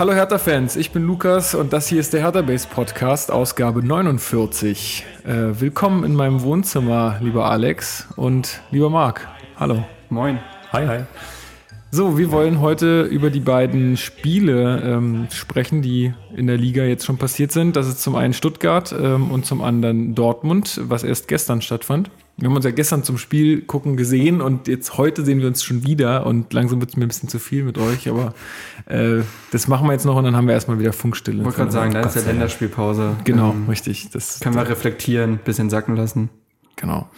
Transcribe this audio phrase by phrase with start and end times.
[0.00, 5.04] Hallo Hertha-Fans, ich bin Lukas und das hier ist der Hertha-Base Podcast, Ausgabe 49.
[5.26, 9.28] Äh, willkommen in meinem Wohnzimmer, lieber Alex und lieber Marc.
[9.58, 9.84] Hallo.
[10.08, 10.38] Moin.
[10.72, 11.00] Hi, hi.
[11.90, 17.04] So, wir wollen heute über die beiden Spiele ähm, sprechen, die in der Liga jetzt
[17.04, 17.76] schon passiert sind.
[17.76, 22.10] Das ist zum einen Stuttgart ähm, und zum anderen Dortmund, was erst gestern stattfand.
[22.40, 25.62] Wir haben uns ja gestern zum Spiel gucken gesehen und jetzt heute sehen wir uns
[25.62, 28.32] schon wieder und langsam wird es mir ein bisschen zu viel mit euch, aber
[28.86, 29.22] äh,
[29.52, 31.38] das machen wir jetzt noch und dann haben wir erstmal wieder Funkstille.
[31.38, 33.16] Ich wollte gerade sagen, da ist ja Länderspielpause.
[33.24, 34.08] Genau, ähm, richtig.
[34.10, 36.30] Das können wir reflektieren, bisschen sacken lassen.
[36.76, 37.10] Genau.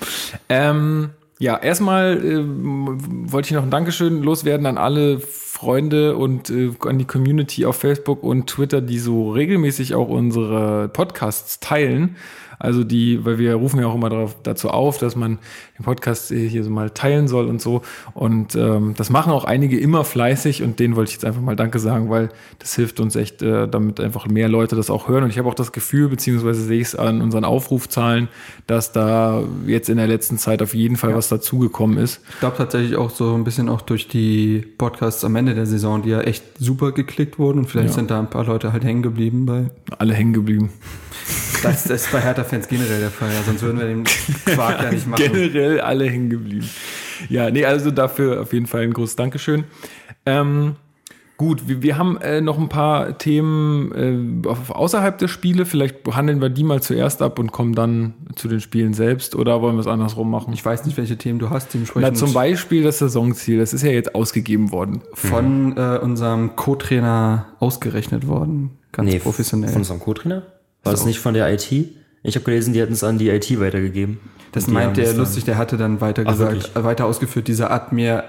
[0.49, 6.71] Ähm, ja, erstmal äh, wollte ich noch ein Dankeschön loswerden an alle Freunde und äh,
[6.81, 12.17] an die Community auf Facebook und Twitter, die so regelmäßig auch unsere Podcasts teilen.
[12.63, 15.41] Also die, weil wir rufen ja auch immer darauf, dazu auf, dass man
[15.83, 17.83] den Podcast hier so mal teilen soll und so.
[18.15, 21.57] Und ähm, das machen auch einige immer fleißig und denen wollte ich jetzt einfach mal
[21.57, 25.25] Danke sagen, weil das hilft uns echt, äh, damit einfach mehr Leute das auch hören.
[25.25, 28.29] Und ich habe auch das Gefühl, beziehungsweise sehe ich es an unseren Aufrufzahlen,
[28.67, 31.17] dass da jetzt in der letzten Zeit auf jeden Fall ja.
[31.17, 32.21] was dazugekommen ist.
[32.31, 36.03] Ich glaube tatsächlich auch so ein bisschen auch durch die Podcasts am Ende der Saison,
[36.03, 37.95] die ja echt super geklickt wurden und vielleicht ja.
[37.95, 39.71] sind da ein paar Leute halt hängen geblieben bei.
[39.99, 40.71] Alle hängen geblieben.
[41.63, 44.05] Das, das ist bei Hertha-Fans generell der Fall, ja, sonst würden wir den
[44.47, 45.23] Quark ja nicht machen.
[45.23, 46.69] Generell alle hängen geblieben.
[47.29, 49.65] Ja, nee, also dafür auf jeden Fall ein großes Dankeschön.
[50.27, 50.77] Ähm,
[51.37, 55.67] gut, wir, wir haben äh, noch ein paar Themen äh, außerhalb der Spiele.
[55.67, 59.63] Vielleicht handeln wir die mal zuerst ab und kommen dann zu den Spielen selbst oder
[59.63, 60.53] wollen wir es andersrum machen?
[60.53, 61.77] Ich weiß nicht, welche Themen du hast.
[61.95, 63.59] Na, zum Beispiel das Saisonziel.
[63.59, 65.03] Das ist ja jetzt ausgegeben worden.
[65.15, 65.77] Von mhm.
[65.77, 68.79] äh, unserem Co-Trainer ausgerechnet worden.
[68.93, 69.71] Ganz nee, professionell.
[69.71, 70.43] Von unserem Co-Trainer?
[70.85, 70.99] War so.
[70.99, 71.73] das nicht von der IT?
[72.25, 74.21] Ich habe gelesen, die hätten es an die IT weitergegeben.
[74.53, 78.25] Das meint der lustig, der hatte dann weiter gesagt, Ach, weiter ausgeführt, dieser Admir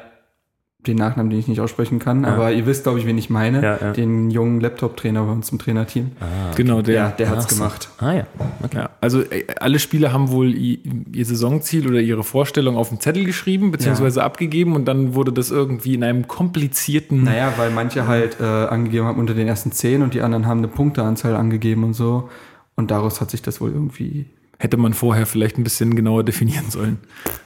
[0.87, 2.29] den Nachnamen, den ich nicht aussprechen kann, ja.
[2.29, 3.61] aber ihr wisst, glaube ich, wen ich meine.
[3.61, 3.91] Ja, ja.
[3.93, 6.11] Den jungen Laptop-Trainer bei uns im Trainerteam.
[6.19, 6.93] Ah, genau, der.
[6.93, 7.55] Ja, der hat's so.
[7.55, 7.89] gemacht.
[7.99, 8.27] Ah ja.
[8.61, 8.77] Okay.
[8.77, 8.89] ja.
[8.99, 13.71] Also äh, alle Spieler haben wohl ihr Saisonziel oder ihre Vorstellung auf den Zettel geschrieben,
[13.71, 17.23] beziehungsweise abgegeben und dann wurde das irgendwie in einem komplizierten.
[17.23, 20.57] Naja, weil manche halt äh, angegeben haben unter den ersten zehn und die anderen haben
[20.59, 22.29] eine Punkteanzahl angegeben und so.
[22.75, 24.25] Und daraus hat sich das wohl irgendwie.
[24.63, 26.99] Hätte man vorher vielleicht ein bisschen genauer definieren sollen.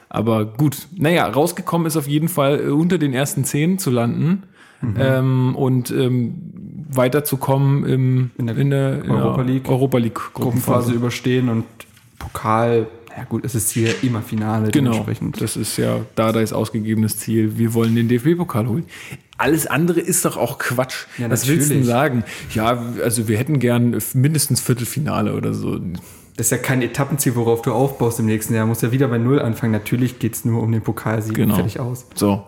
[0.07, 4.43] Aber gut, naja, rausgekommen ist auf jeden Fall äh, unter den ersten zehn zu landen
[4.81, 4.95] mhm.
[4.99, 6.35] ähm, und ähm,
[6.91, 11.65] weiterzukommen im, in der, in der Europa League, Europa League Gruppenphase überstehen und
[12.19, 12.85] Pokal.
[13.17, 15.03] Ja gut, es ist hier immer Finale genau.
[15.39, 17.57] Das ist ja Dardais ausgegebenes Ziel.
[17.57, 18.85] Wir wollen den DFB-Pokal holen.
[19.39, 21.07] Alles andere ist doch auch Quatsch.
[21.17, 22.23] Ja, Was willst du denn sagen?
[22.53, 25.79] Ja, also wir hätten gern mindestens Viertelfinale oder so
[26.37, 28.65] das ist ja kein Etappenziel, worauf du aufbaust im nächsten Jahr.
[28.65, 29.71] Du musst ja wieder bei Null anfangen.
[29.71, 31.35] Natürlich geht es nur um den Pokalsieg.
[31.35, 31.55] Genau.
[31.55, 32.05] Fertig aus.
[32.13, 32.43] So.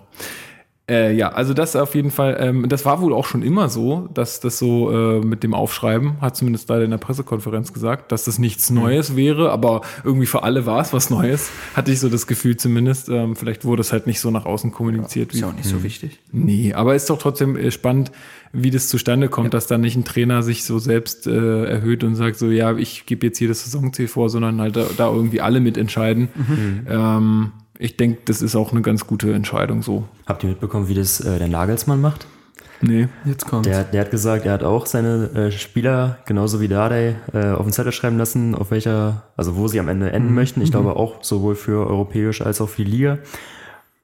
[0.89, 4.09] Äh, ja, also das auf jeden Fall, ähm, das war wohl auch schon immer so,
[4.13, 8.23] dass das so äh, mit dem Aufschreiben, hat zumindest da in der Pressekonferenz gesagt, dass
[8.23, 8.79] das nichts mhm.
[8.79, 9.15] Neues mhm.
[9.15, 13.07] wäre, aber irgendwie für alle war es was Neues, hatte ich so das Gefühl zumindest.
[13.09, 15.31] Ähm, vielleicht wurde es halt nicht so nach außen kommuniziert.
[15.31, 15.83] Ja, ist ja auch nicht so mhm.
[15.83, 16.19] wichtig.
[16.31, 18.11] Nee, aber ist doch trotzdem äh, spannend,
[18.51, 19.51] wie das zustande kommt, ja.
[19.51, 23.05] dass da nicht ein Trainer sich so selbst äh, erhöht und sagt so, ja, ich
[23.05, 26.29] gebe jetzt hier das Saisonziel vor, sondern halt da, da irgendwie alle mitentscheiden.
[26.35, 26.87] Mhm.
[26.89, 30.03] Ähm, ich denke, das ist auch eine ganz gute Entscheidung so.
[30.27, 32.27] Habt ihr mitbekommen, wie das äh, der Nagelsmann macht?
[32.81, 33.65] Nee, jetzt kommt.
[33.65, 37.65] Der, der hat gesagt, er hat auch seine äh, Spieler, genauso wie Dardai, äh, auf
[37.65, 40.35] den Zettel schreiben lassen, auf welcher, also wo sie am Ende enden mhm.
[40.35, 40.61] möchten.
[40.61, 40.73] Ich mhm.
[40.73, 43.19] glaube auch sowohl für europäisch als auch für die Liga.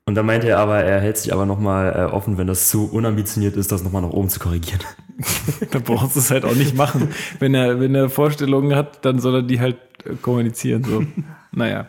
[0.05, 2.89] Und dann meinte er aber, er hält sich aber nochmal äh, offen, wenn das zu
[2.89, 4.81] unambitioniert ist, das nochmal nach oben zu korrigieren.
[5.71, 7.09] dann brauchst du es halt auch nicht machen.
[7.39, 10.83] Wenn er, wenn er Vorstellungen hat, dann soll er die halt äh, kommunizieren.
[10.83, 11.03] So.
[11.51, 11.87] naja.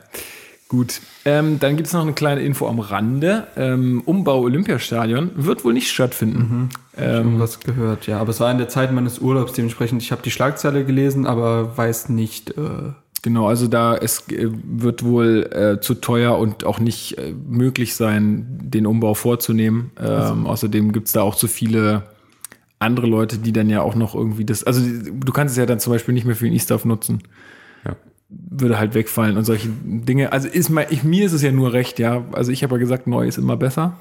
[0.69, 3.47] Gut, ähm, dann gibt es noch eine kleine Info am Rande.
[3.57, 6.39] Ähm, Umbau Olympiastadion wird wohl nicht stattfinden.
[6.39, 6.69] Mhm.
[6.97, 8.19] Ähm, was gehört, ja.
[8.19, 10.03] Aber es war in der Zeit meines Urlaubs dementsprechend.
[10.03, 12.51] Ich habe die Schlagzeile gelesen, aber weiß nicht.
[12.59, 17.33] Äh genau, also da es äh, wird wohl äh, zu teuer und auch nicht äh,
[17.47, 19.93] möglich sein, den Umbau vorzunehmen.
[19.95, 20.35] Also.
[20.49, 22.03] Außerdem gibt es da auch zu viele
[22.81, 24.65] andere Leute, die dann ja auch noch irgendwie das.
[24.65, 27.23] Also du kannst es ja dann zum Beispiel nicht mehr für den E-Stuff nutzen
[28.29, 30.33] würde halt wegfallen und solche Dinge.
[30.33, 32.25] Also ist mal, ich, mir ist es ja nur recht, ja.
[32.33, 33.97] Also ich habe ja gesagt, neu ist immer besser.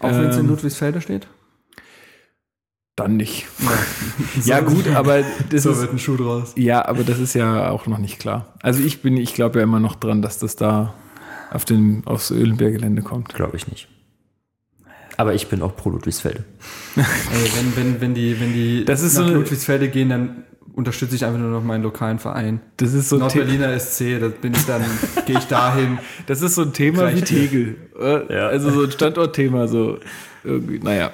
[0.00, 1.28] Auch wenn es in ähm, Ludwigsfelde steht?
[2.96, 3.46] Dann nicht.
[4.44, 6.52] Ja, ja gut, aber das so ist, wird ein Schuh draus.
[6.56, 8.54] Ja, aber das ist ja auch noch nicht klar.
[8.60, 10.94] Also ich bin, ich glaube ja immer noch dran, dass das da
[11.50, 13.34] auf den, aufs Ölenberg-Gelände kommt.
[13.34, 13.88] Glaube ich nicht.
[15.16, 16.44] Aber ich bin auch pro Ludwigsfelde.
[16.96, 17.04] Ey,
[17.56, 20.44] wenn, wenn, wenn die, wenn die das ist nach so Ludwigsfelde gehen, dann
[20.74, 22.60] unterstütze ich einfach nur noch meinen lokalen Verein.
[22.76, 24.82] Das ist so Nordberliner SC, da bin ich dann,
[25.26, 25.98] gehe ich dahin.
[26.26, 27.76] das ist so ein Thema wie Tegel.
[28.00, 28.48] Ja.
[28.48, 29.98] Also so ein Standortthema, so
[30.44, 31.10] irgendwie, naja,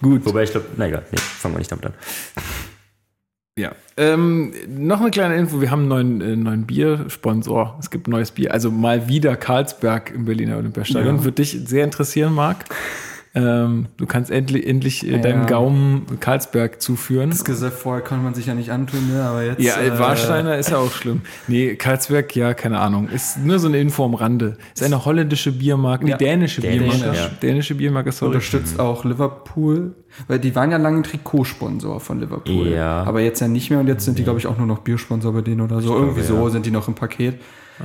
[0.00, 0.24] gut.
[0.24, 1.92] Wobei ich glaube, na egal, nee, fangen wir nicht damit an.
[3.58, 3.72] Ja.
[3.96, 7.76] Ähm, noch eine kleine Info: Wir haben einen neuen, äh, neuen Biersponsor.
[7.78, 8.52] Es gibt ein neues Bier.
[8.52, 11.16] Also mal wieder Karlsberg im Berliner Olympiastadion.
[11.16, 11.24] Ja.
[11.24, 12.64] Würde dich sehr interessieren, Marc.
[13.32, 15.18] Ähm, du kannst endlich, endlich äh, ja.
[15.18, 17.30] deinem Gaumen Karlsberg zuführen.
[17.30, 19.22] Das Gesöff vorher konnte man sich ja nicht antun, ne?
[19.22, 19.62] aber jetzt.
[19.62, 21.20] Ja, äh, Warsteiner ist ja auch schlimm.
[21.46, 23.08] Nee, Karlsberg, ja, keine Ahnung.
[23.08, 24.56] Ist nur so eine Info am Rande.
[24.74, 26.16] Ist eine holländische Biermarke, ja.
[26.16, 27.16] nee, dänische Dänisch, Biermarke.
[27.16, 27.28] Ja.
[27.40, 28.34] Dänische Biermarke, sorry.
[28.34, 28.80] Unterstützt mhm.
[28.80, 29.94] auch Liverpool,
[30.26, 32.66] weil die waren ja lange Trikotsponsor von Liverpool.
[32.66, 33.04] Ja.
[33.04, 35.32] Aber jetzt ja nicht mehr und jetzt sind die, glaube ich, auch nur noch Biersponsor
[35.32, 35.94] bei denen oder so.
[35.94, 37.40] Ich Irgendwie glaube, so sind die noch im Paket.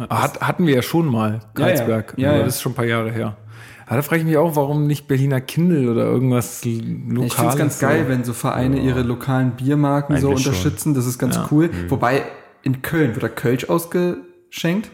[0.10, 2.16] Hat, hatten wir ja schon mal, Karlsberg.
[2.18, 2.44] Ja, ja.
[2.44, 3.38] Das ist schon ein paar Jahre her.
[3.86, 7.28] Aber da frage ich mich auch, warum nicht Berliner Kindle oder irgendwas Lokales.
[7.28, 10.90] Ich finde es ganz geil, wenn so Vereine ihre lokalen Biermarken Eigentlich so unterstützen.
[10.90, 10.94] Schon.
[10.96, 11.48] Das ist ganz ja.
[11.52, 11.68] cool.
[11.68, 11.92] Mhm.
[11.92, 12.24] Wobei
[12.64, 14.90] in Köln wird da Kölsch ausgeschenkt.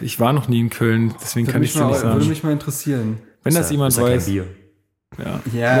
[0.00, 2.14] Ich war noch nie in Köln, deswegen würde kann ich es nicht sagen.
[2.14, 3.18] Würde mich mal interessieren.
[3.42, 4.26] Wenn das, das jemand ist weiß.
[4.26, 4.46] Bier.
[5.16, 5.40] Ja.
[5.52, 5.78] ja,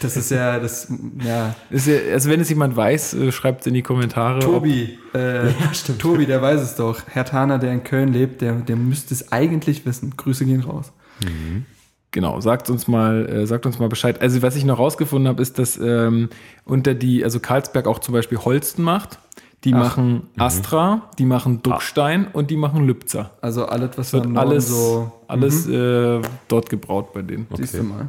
[0.00, 0.88] das ist ja, das,
[1.24, 1.54] ja.
[1.70, 1.96] Ist ja.
[2.12, 4.38] Also wenn es jemand weiß, äh, schreibt es in die Kommentare.
[4.40, 5.98] Tobi, äh, ja, stimmt.
[5.98, 7.02] Tobi, der weiß es doch.
[7.08, 10.14] Herr Taner, der in Köln lebt, der, der müsste es eigentlich wissen.
[10.16, 10.92] Grüße gehen raus.
[11.24, 11.64] Mhm.
[12.10, 14.22] Genau, sagt uns mal, äh, sagt uns mal Bescheid.
[14.22, 16.30] Also was ich noch rausgefunden habe, ist, dass ähm,
[16.64, 19.18] unter die, also Karlsberg auch zum Beispiel Holsten macht.
[19.64, 20.40] Die Ach, machen mhm.
[20.40, 23.32] Astra, die machen Duckstein und die machen Lübzer.
[23.40, 27.46] Also alles, was wird alles so alles äh, dort gebraut bei denen.
[27.50, 27.62] Okay.
[27.62, 28.08] Siehst du mal.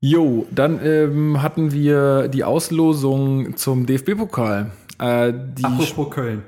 [0.00, 4.72] Jo, dann ähm, hatten wir die Auslosung zum DFB-Pokal.
[5.00, 5.32] Äh,
[5.62, 6.42] Apropos Köln.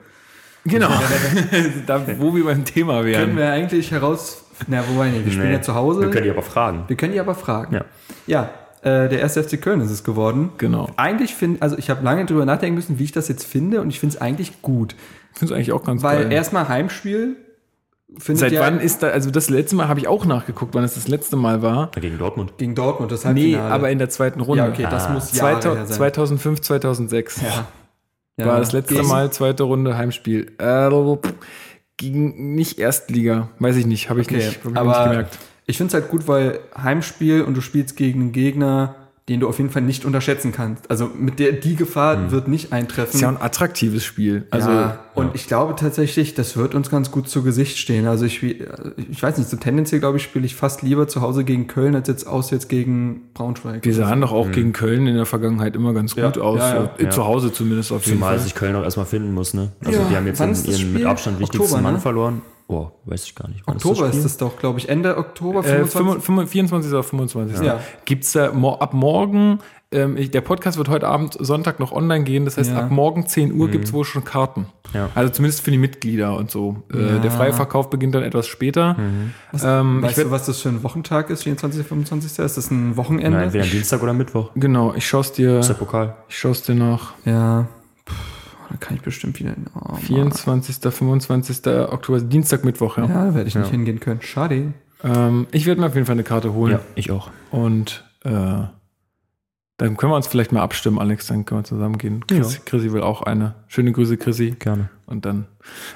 [0.65, 0.91] Genau,
[1.87, 3.25] da, wo wir beim Thema wären.
[3.25, 5.55] Können wir eigentlich heraus na, wobei, nee, wir spielen nee.
[5.55, 6.01] ja zu Hause.
[6.01, 6.85] Wir können die aber fragen.
[6.87, 7.75] Wir können die aber fragen.
[7.75, 7.85] Ja.
[8.27, 8.51] Ja,
[8.83, 10.51] äh, der erste FC Köln ist es geworden.
[10.59, 10.89] Genau.
[10.97, 13.91] Eigentlich finde, also ich habe lange drüber nachdenken müssen, wie ich das jetzt finde und
[13.91, 14.95] ich finde es eigentlich gut.
[15.33, 16.33] Ich finde es eigentlich auch ganz Weil geil.
[16.33, 17.37] erstmal Heimspiel.
[18.17, 20.95] Seit ja, wann ist da, also das letzte Mal habe ich auch nachgeguckt, wann es
[20.95, 21.91] das letzte Mal war.
[21.91, 22.55] Gegen Dortmund.
[22.57, 23.65] Gegen Dortmund, das Halbfinale.
[23.65, 24.65] Nee, aber in der zweiten Runde.
[24.65, 25.11] Ja, okay, das ah.
[25.11, 27.43] muss Jahre 2000, 2005, 2006.
[27.43, 27.67] Ja.
[28.39, 28.47] ja.
[28.47, 30.53] War das letzte Mal zweite Runde Heimspiel.
[30.59, 30.89] Äh,
[31.99, 35.39] gegen nicht Erstliga, weiß ich nicht, habe ich, okay, nicht, hab ich aber nicht gemerkt.
[35.67, 38.97] Ich finde es halt gut, weil Heimspiel und du spielst gegen einen Gegner,
[39.29, 40.91] den du auf jeden Fall nicht unterschätzen kannst.
[40.91, 42.31] Also mit der die Gefahr hm.
[42.31, 43.15] wird nicht eintreffen.
[43.15, 44.47] Ist ja ein attraktives Spiel.
[44.51, 45.33] Also ja, und ja.
[45.35, 48.07] ich glaube tatsächlich, das wird uns ganz gut zu Gesicht stehen.
[48.07, 51.45] Also ich ich weiß nicht, so tendenziell glaube ich spiele ich fast lieber zu Hause
[51.45, 53.85] gegen Köln als jetzt aus jetzt gegen Braunschweig.
[53.85, 54.53] Wir sahen doch auch hm.
[54.53, 56.61] gegen Köln in der Vergangenheit immer ganz gut ja, aus.
[57.11, 58.45] Zu Hause zumindest auf jeden Zumal Fall.
[58.45, 59.73] sich Köln auch erstmal finden muss, ne?
[59.85, 62.01] Also die haben jetzt ihren, ihren mit Abstand wichtigsten Oktober, Mann ne?
[62.01, 62.43] verloren.
[62.69, 63.67] Oh, weiß ich gar nicht.
[63.67, 64.89] War Oktober ist das, doch, glaube ich.
[64.89, 66.39] Ende Oktober, 25.
[66.39, 66.93] Äh, 24.
[66.93, 67.61] oder 25.
[67.61, 67.81] Ja.
[68.05, 69.61] Gibt es da ab morgen
[69.91, 72.45] ähm, der Podcast wird heute Abend Sonntag noch online gehen.
[72.45, 72.81] Das heißt, ja.
[72.81, 73.71] ab morgen 10 Uhr mhm.
[73.71, 74.67] gibt es wohl schon Karten.
[74.93, 75.09] Ja.
[75.15, 76.83] Also zumindest für die Mitglieder und so.
[76.93, 77.19] Äh, ja.
[77.19, 78.95] der freie Verkauf beginnt dann etwas später.
[78.95, 79.33] Mhm.
[79.53, 81.87] Was, ähm, weißt du, was das für ein Wochentag ist, 24.
[81.87, 82.39] 25.
[82.39, 83.31] Ist das ein Wochenende?
[83.31, 84.51] Nein, entweder Dienstag oder Mittwoch.
[84.57, 85.57] Genau, ich schaue es dir.
[85.57, 86.17] Das ist der Pokal.
[86.29, 87.15] Ich schaue es dir nach.
[87.25, 87.67] Ja.
[88.71, 89.55] Da kann ich bestimmt wieder.
[89.75, 90.93] Oh, 24.
[90.93, 91.67] 25.
[91.67, 93.07] Oktober, Dienstag, Mittwoch, ja.
[93.07, 94.21] Ja, da werde ich nicht hingehen können.
[94.23, 94.75] Schade.
[95.03, 96.73] Ähm, ich werde mir auf jeden Fall eine Karte holen.
[96.73, 97.31] Ja, ich auch.
[97.51, 98.31] Und äh,
[99.79, 102.27] dann können wir uns vielleicht mal abstimmen, Alex, dann können wir zusammen gehen.
[102.27, 102.61] Chris, ja.
[102.65, 103.55] Chrissy will auch eine.
[103.69, 104.57] Schöne Grüße, Chrissy.
[104.59, 104.91] Gerne.
[105.07, 105.47] Und dann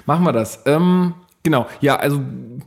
[0.07, 0.63] machen wir das.
[0.67, 2.23] Ähm, genau, ja, also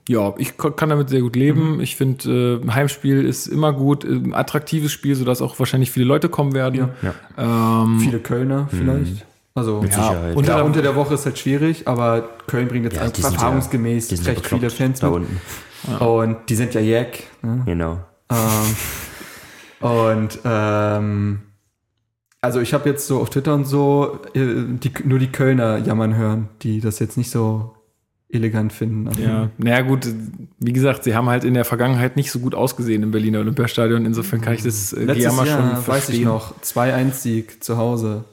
[0.09, 1.75] ja, ich kann damit sehr gut leben.
[1.75, 1.79] Mhm.
[1.79, 6.05] Ich finde, äh, Heimspiel ist immer gut, ein äh, attraktives Spiel, sodass auch wahrscheinlich viele
[6.05, 6.75] Leute kommen werden.
[7.01, 7.13] Ja.
[7.37, 7.83] ja.
[7.83, 9.15] Ähm, viele Kölner vielleicht.
[9.15, 9.34] Mhm.
[9.57, 13.03] Also Mit ja, unter, unter der Woche ist halt schwierig, aber Köln bringt jetzt ja,
[13.03, 15.39] einfach erfahrungsgemäß ja, recht viele Fans da unten.
[15.87, 15.97] Ja.
[15.99, 17.23] Und die sind ja Jack.
[17.41, 17.61] Ne?
[17.65, 17.99] Genau.
[18.29, 18.75] Ähm,
[19.79, 21.39] und ähm,
[22.41, 26.17] also ich habe jetzt so auf Twitter und so äh, die, nur die Kölner jammern
[26.17, 27.75] hören, die das jetzt nicht so
[28.27, 29.07] elegant finden.
[29.07, 30.05] Also ja, naja gut,
[30.59, 34.05] wie gesagt, sie haben halt in der Vergangenheit nicht so gut ausgesehen im Berliner Olympiastadion.
[34.05, 35.93] Insofern kann ich das äh, Letztes Jammer Jahr, schon verstehen.
[35.93, 38.25] weiß ich noch, 2-1-Sieg zu Hause.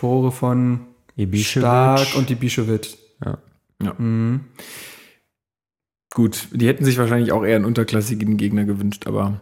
[0.00, 0.80] Tore von
[1.16, 1.58] Ibišević.
[1.58, 2.98] Stark und Ibišević.
[3.24, 3.38] Ja.
[3.82, 3.94] ja.
[3.98, 4.40] Mhm.
[6.14, 9.40] Gut, die hätten sich wahrscheinlich auch eher einen unterklassigen Gegner gewünscht, aber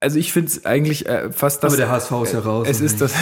[0.00, 1.74] also ich finde es eigentlich äh, fast das.
[1.74, 2.66] Aber der HSV ist ja raus.
[2.68, 3.14] Es ist das,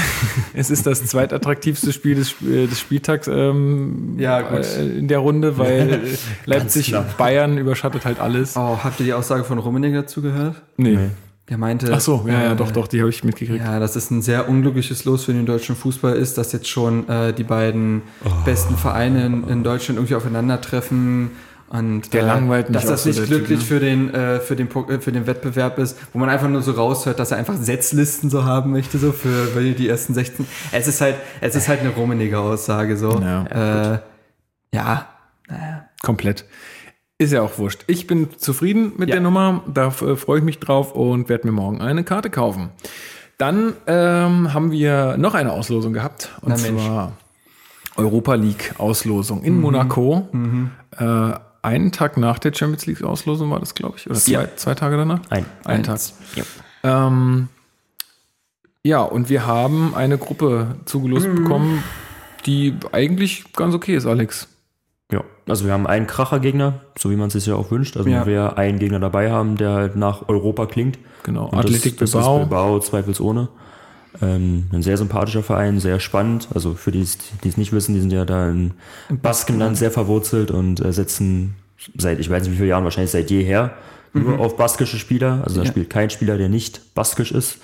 [0.55, 4.65] es ist das zweitattraktivste Spiel des, äh, des Spieltags ähm, ja, gut.
[4.65, 6.01] Äh, in der Runde, weil
[6.47, 8.57] Leipzig Bayern überschattet halt alles.
[8.57, 10.63] Oh, habt ihr die Aussage von Rummenigge dazu gehört?
[10.79, 10.97] Nee.
[10.97, 11.11] nee.
[11.51, 11.93] Der meinte.
[11.93, 13.65] Ach so, ja, ja, doch, doch, die habe ich mitgekriegt.
[13.65, 17.09] Ja, dass es ein sehr unglückliches Los für den deutschen Fußball ist, dass jetzt schon
[17.09, 18.29] äh, die beiden oh.
[18.45, 21.33] besten Vereine in, in Deutschland irgendwie aufeinandertreffen
[21.69, 23.79] und der äh, langweilt dass das nicht glücklich typ, ne?
[23.79, 26.73] für den äh, für den äh, für den Wettbewerb ist, wo man einfach nur so
[26.73, 30.47] raushört, dass er einfach Setzlisten so haben möchte so für die ersten 16.
[30.71, 33.21] Es ist halt es ist halt eine rummenige Aussage so.
[33.21, 33.99] Ja, äh,
[34.73, 35.07] ja
[35.49, 35.89] naja.
[36.03, 36.45] komplett.
[37.21, 37.85] Ist ja auch wurscht.
[37.87, 39.17] Ich bin zufrieden mit Ja.
[39.17, 42.71] der Nummer, da äh, freue ich mich drauf und werde mir morgen eine Karte kaufen.
[43.37, 47.13] Dann ähm, haben wir noch eine Auslosung gehabt, und Na zwar
[47.97, 50.29] Europa League Auslosung in Monaco.
[50.99, 54.57] Äh, einen Tag nach der Champions League Auslosung war das, glaube ich, oder zwei, Ja.
[54.57, 55.21] zwei Tage danach?
[55.29, 55.45] Ein.
[55.65, 56.01] Ein Tag.
[56.37, 57.07] Ja.
[57.07, 57.49] Ähm,
[58.83, 61.35] ja, und wir haben eine Gruppe zugelost Mhm.
[61.35, 61.83] bekommen,
[62.47, 64.49] die eigentlich ganz okay ist, Alex.
[65.51, 67.97] Also wir haben einen Krachergegner, so wie man es sich ja auch wünscht.
[67.97, 68.27] Also Ja.
[68.27, 70.99] wir einen Gegner dabei haben, der halt nach Europa klingt.
[71.25, 72.37] Genau, Und Athletic das, Bilbao.
[72.39, 73.49] Das ist Bilbao, zweifelsohne.
[74.23, 76.49] Ähm, ein sehr sympathischer Verein, sehr spannend.
[76.55, 77.07] Also für die,
[77.45, 78.73] die es nicht wissen, die sind ja da in
[79.23, 81.55] Baskenland sehr verwurzelt und äh, setzen
[81.97, 83.73] seit, ich weiß nicht wie viele Jahren, wahrscheinlich seit jeher,
[84.13, 85.41] nur auf baskische Spieler.
[85.45, 85.67] Also da Mhm.
[85.67, 85.71] Ja.
[85.73, 87.59] spielt kein Spieler, der nicht baskisch ist.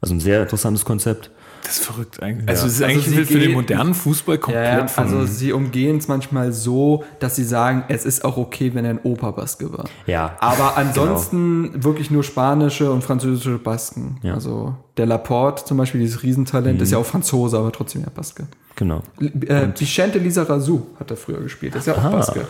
[0.00, 1.30] Also ein sehr interessantes Konzept.
[1.62, 2.48] Das ist verrückt eigentlich.
[2.48, 5.24] Also es ist Also eigentlich sie für den gehen- modernen Fußball komplett Ja, ja, also
[5.26, 9.00] sie umgehen es manchmal so, dass sie sagen, es ist auch okay, wenn er ein
[9.02, 9.84] Opa-Baske war.
[10.06, 10.36] Ja.
[10.40, 14.18] Aber ansonsten wirklich nur spanische und französische Basken.
[14.22, 14.34] Ja.
[14.34, 18.46] Also der Laporte zum Beispiel, dieses Riesentalent, ist ja auch Franzose, aber trotzdem ja Baske.
[18.76, 19.02] Genau.
[19.20, 22.10] Äh, Vicente Lizarazu hat er früher gespielt, ist ja auch Ah.
[22.10, 22.46] Baske.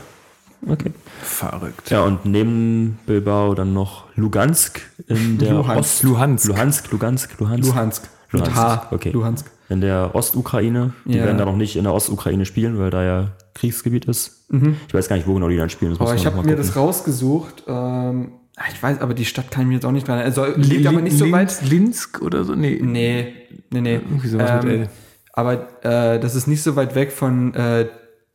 [0.68, 0.92] Okay.
[1.22, 1.90] verrückt.
[1.90, 5.78] Ja, und neben Bilbao dann noch Lugansk in der Luhansk.
[5.80, 6.48] Ost Luhansk.
[6.48, 7.68] Luhansk, Lugansk, Luhansk.
[7.68, 8.02] Luhansk.
[8.32, 9.10] Mit Luhansk, okay.
[9.10, 9.50] Luhansk.
[9.68, 10.92] In der Ostukraine.
[11.04, 11.24] Die Ja.
[11.24, 14.46] werden da noch nicht in der Ostukraine spielen, weil da ja Kriegsgebiet ist.
[14.88, 15.92] Ich weiß gar nicht, wo genau die dann spielen.
[15.92, 17.64] Das Aber ich habe mir das rausgesucht.
[17.68, 20.38] Ähm, ah, ich weiß, aber die Stadt kann ich mir jetzt auch nicht dran erinnern.
[20.44, 21.62] Also, liegt aber nicht so weit.
[21.62, 22.54] Linsk oder so?
[22.56, 22.80] Nee.
[22.82, 23.32] Nee,
[23.70, 23.94] nee, nee.
[23.94, 24.88] Irgendwie sowas mit Ähm, L.
[25.32, 27.86] aber äh, das ist nicht so weit weg von äh,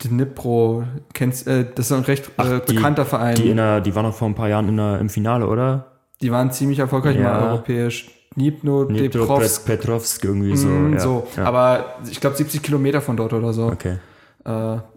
[0.03, 0.83] Dnipro.
[1.13, 3.35] Kennst, äh, das ist ein recht äh, die- bekannter Verein.
[3.35, 5.47] Die, Die, in der, die waren noch vor ein paar Jahren in der, im Finale,
[5.47, 5.91] oder?
[6.21, 7.23] Waren ziemlich erfolgreich Ja.
[7.39, 8.09] mal europäisch.
[8.35, 9.65] Dnipro, Deprovsk.
[9.65, 10.67] Pet- Petrovsk irgendwie so.
[10.67, 10.99] mm, ja.
[10.99, 11.27] so.
[11.37, 11.45] Ja.
[11.45, 13.67] Aber ich glaube 70 Kilometer von dort oder so.
[13.67, 13.97] okay.
[14.45, 14.49] Äh,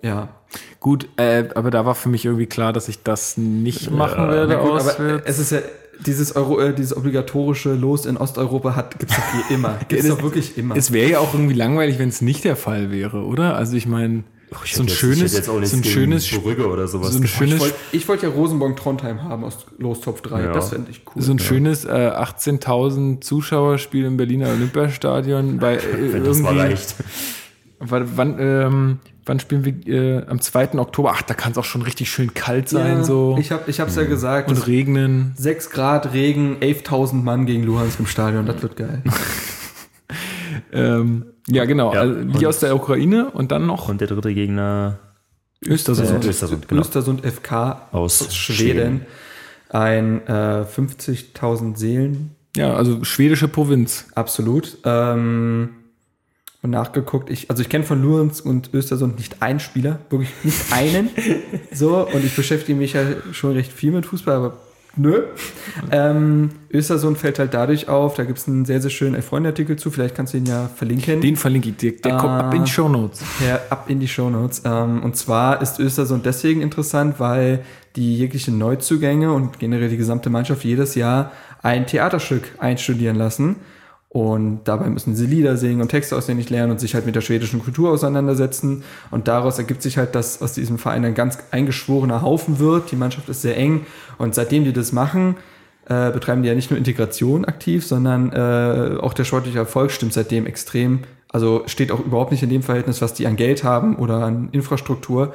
[0.03, 0.29] ja.
[0.81, 4.57] Gut, äh, aber da war für mich irgendwie klar, dass ich das nicht machen werde
[4.59, 5.59] gut, aber es ist ja
[6.05, 9.77] dieses, Euro, äh, dieses obligatorische Los in Osteuropa hat gibt's doch hier immer.
[9.89, 10.77] Gibt's Das- doch wirklich immer.
[10.77, 13.57] Es wäre ja auch irgendwie langweilig, wenn es nicht der Fall wäre, oder?
[13.57, 14.25] Also ich meine,
[14.65, 17.13] Ich so ein schönes, jetzt so ein schönes, Brügge oder sowas.
[17.13, 17.55] so ein schönes,
[17.93, 20.43] ich wollte wollt ja Rosenborg-Trondheim haben aus Los Top 3.
[20.43, 20.53] Ja.
[20.53, 21.23] Das fände ich cool.
[21.23, 26.59] so ein schönes äh, 18.000 Zuschauerspiel im Berliner Olympiastadion bei äh, das irgendwie.
[26.59, 26.95] reicht.
[27.81, 29.87] Wann, wann, ähm, wann spielen wir?
[29.87, 30.79] Äh, am 2.
[30.79, 31.13] Oktober.
[31.15, 33.81] Ach, da kann es auch schon richtig schön kalt sein, Ja, so Ich habe ich
[33.81, 34.49] hab's ja gesagt.
[34.49, 35.35] und regnen.
[35.37, 38.47] 6 Grad, Regen, 11.000 Mann gegen Luhansk im Stadion.
[38.47, 39.03] Das wird geil.
[40.73, 41.93] Ähm, ja, genau.
[41.95, 44.99] Ja, also, die aus der Ukraine und dann noch Und der dritte Gegner
[45.65, 46.25] Östersund.
[46.25, 46.83] Äh, Östersund, genau.
[46.83, 49.07] Östersund FK Aus aus Schweden.
[49.71, 52.37] Ein äh, 50.000 Seelen.
[52.57, 54.07] Ja, also schwedische Provinz.
[54.15, 54.79] Absolut.
[54.85, 55.71] Ähm,
[56.63, 60.73] und nachgeguckt, ich, also ich kenne von Luhansk und Östersund nicht einen Spieler, wirklich nicht
[60.73, 61.11] einen.
[61.73, 63.03] so, und ich beschäftige mich ja
[63.33, 64.57] schon recht viel mit Fußball, aber
[64.99, 65.23] nö.
[65.91, 69.91] Ähm, Östersund fällt halt dadurch auf, da gibt es einen sehr, sehr schönen Freundeartikel zu,
[69.91, 71.21] vielleicht kannst du ihn ja verlinken.
[71.21, 71.97] Den verlinke ich dir.
[71.97, 73.23] Der kommt ab in die Shownotes.
[73.47, 74.63] Ja, ab in die Shownotes.
[74.65, 77.65] Ähm, und zwar ist Östersund deswegen interessant, weil
[77.97, 83.57] die jeglichen Neuzugänge und generell die gesamte Mannschaft jedes Jahr ein Theaterstück einstudieren lassen.
[84.19, 87.21] Und dabei müssen sie Lieder singen und Texte auswendig lernen und sich halt mit der
[87.21, 88.83] schwedischen Kultur auseinandersetzen.
[89.13, 92.91] Und daraus ergibt sich halt, dass aus diesem Verein ein ganz eingeschworener Haufen wird.
[92.91, 93.87] Die Mannschaft ist sehr eng.
[94.19, 95.37] Und seitdem die das machen,
[95.89, 100.15] äh, betreiben die ja nicht nur Integration aktiv, sondern äh, auch der sportliche Erfolg stimmt
[100.15, 101.05] seitdem extrem.
[101.29, 104.49] Also steht auch überhaupt nicht in dem Verhältnis, was die an Geld haben oder an
[104.51, 105.33] Infrastruktur.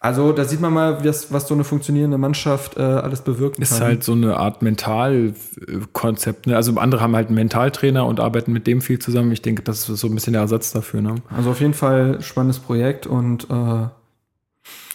[0.00, 3.78] Also da sieht man mal, was, was so eine funktionierende Mannschaft äh, alles bewirken Ist
[3.78, 3.88] kann.
[3.88, 6.46] halt so eine Art Mentalkonzept.
[6.46, 6.56] Ne?
[6.56, 9.32] Also andere haben halt einen Mentaltrainer und arbeiten mit dem viel zusammen.
[9.32, 11.00] Ich denke, das ist so ein bisschen der Ersatz dafür.
[11.00, 11.16] Ne?
[11.34, 13.86] also auf jeden Fall spannendes Projekt und äh,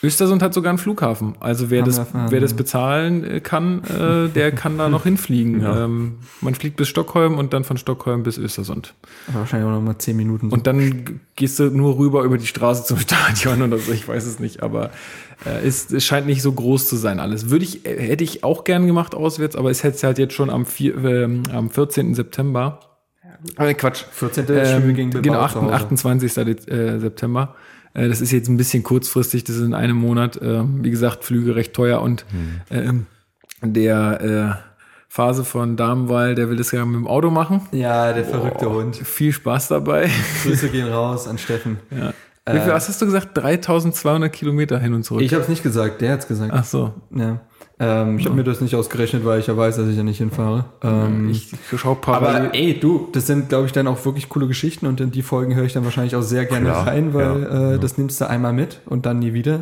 [0.03, 1.35] Östersund hat sogar einen Flughafen.
[1.39, 2.57] Also wer das, wer das ja.
[2.57, 5.61] bezahlen äh, kann, äh, der kann da noch hinfliegen.
[5.61, 5.85] Ja.
[5.85, 8.95] Ähm, man fliegt bis Stockholm und dann von Stockholm bis Östersund.
[9.31, 10.49] wahrscheinlich auch noch mal zehn Minuten.
[10.49, 10.55] so.
[10.55, 14.25] Und dann gehst du nur rüber über die Straße zum Stadion oder so, ich weiß
[14.25, 14.89] es nicht, aber
[15.45, 17.51] äh, es, es scheint nicht so groß zu sein alles.
[17.51, 20.49] Würde ich, äh, hätte ich auch gern gemacht auswärts, aber es hätte halt jetzt schon
[20.49, 22.15] am, vier, ähm, am 14.
[22.15, 22.79] September.
[23.57, 24.03] Äh, Quatsch.
[24.11, 24.45] 14.
[24.49, 25.73] Ähm, gegen Bilbao genau, zu 8, Hause.
[25.73, 26.31] 28.
[26.33, 27.55] Dez- äh, September.
[27.93, 30.39] Äh, das ist jetzt ein bisschen kurzfristig, das ist in einem Monat.
[30.41, 32.25] Ähm, wie gesagt, Flüge recht teuer und
[32.69, 33.05] ähm,
[33.61, 34.71] der äh,
[35.07, 37.67] Phase von Damenwahl, der will das ja mit dem Auto machen.
[37.71, 38.95] Ja, der verrückte Boah, Hund.
[38.95, 40.09] Viel Spaß dabei.
[40.43, 41.79] Grüße gehen raus an Steffen.
[41.91, 42.13] Ja.
[42.47, 43.37] Wie viel, was hast du gesagt?
[43.37, 45.21] 3200 Kilometer hin und zurück.
[45.21, 46.51] Ich habe es nicht gesagt, der hat's gesagt.
[46.55, 46.93] Ach so.
[47.13, 47.39] Ja.
[47.83, 50.19] Ähm, ich habe mir das nicht ausgerechnet, weil ich ja weiß, dass ich ja nicht
[50.19, 50.65] hinfahre.
[50.83, 52.45] Ähm, Ich schau parallel.
[52.47, 55.23] aber ey, du, das sind, glaube ich, dann auch wirklich coole Geschichten und in die
[55.23, 58.21] Folgen höre ich dann wahrscheinlich auch sehr gerne Klar, rein, weil ja, äh, das nimmst
[58.21, 59.61] du einmal mit und dann nie wieder.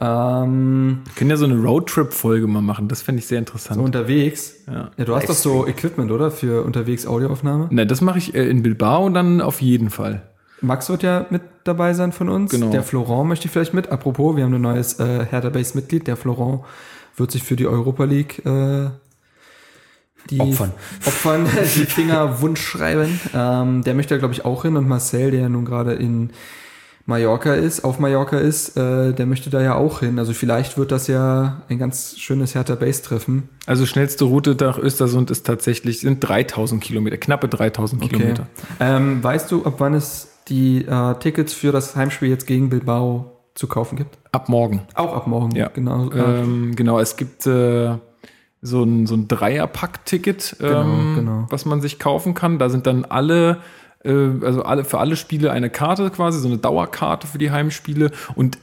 [0.00, 3.80] Ähm, Wir können ja so eine Roadtrip-Folge mal machen, das fände ich sehr so interessant.
[3.80, 4.54] unterwegs.
[4.66, 4.90] Ja.
[4.96, 6.30] Ja, du hast doch so Equipment, oder?
[6.30, 7.68] Für unterwegs Audioaufnahme.
[7.70, 10.22] Na, das mache ich äh, in Bilbao dann auf jeden Fall.
[10.60, 12.50] Max wird ja mit dabei sein von uns.
[12.50, 12.70] Genau.
[12.70, 13.90] Der Florent möchte ich vielleicht mit.
[13.90, 16.06] Apropos, wir haben ein neues äh, Hertha Base-Mitglied.
[16.08, 16.60] Der Florent
[17.18, 18.90] wird sich für die Europa League äh,
[20.30, 20.72] die Opfern.
[21.06, 21.46] Opfern,
[21.76, 23.20] die Finger wund schreiben.
[23.34, 24.76] Ähm, der möchte, glaube ich, auch hin.
[24.76, 26.30] Und Marcel, der ja nun gerade in
[27.06, 30.18] Mallorca ist, auf Mallorca ist, äh, der möchte da ja auch hin.
[30.18, 33.48] Also vielleicht wird das ja ein ganz schönes Hertha Base-Treffen.
[33.64, 38.46] Also schnellste Route nach Östersund ist tatsächlich, sind 3000 Kilometer, knappe 3000 Kilometer.
[38.78, 43.37] Ähm, weißt du, ab wann es die äh, Tickets für das Heimspiel jetzt gegen Bilbao
[43.58, 44.16] zu kaufen gibt?
[44.32, 44.82] Ab morgen.
[44.94, 45.68] Auch ab morgen, Ja.
[45.68, 46.10] genau.
[46.10, 47.94] Äh, Ähm, genau, es gibt äh,
[48.62, 51.46] so ein, so ein Dreierpack-Ticket, ähm, Genau, genau.
[51.50, 52.58] was man sich kaufen kann.
[52.58, 53.58] Da sind dann alle,
[54.04, 54.12] äh,
[54.42, 58.58] also alle für alle Spiele eine Karte quasi, so eine Dauerkarte für die Heimspiele und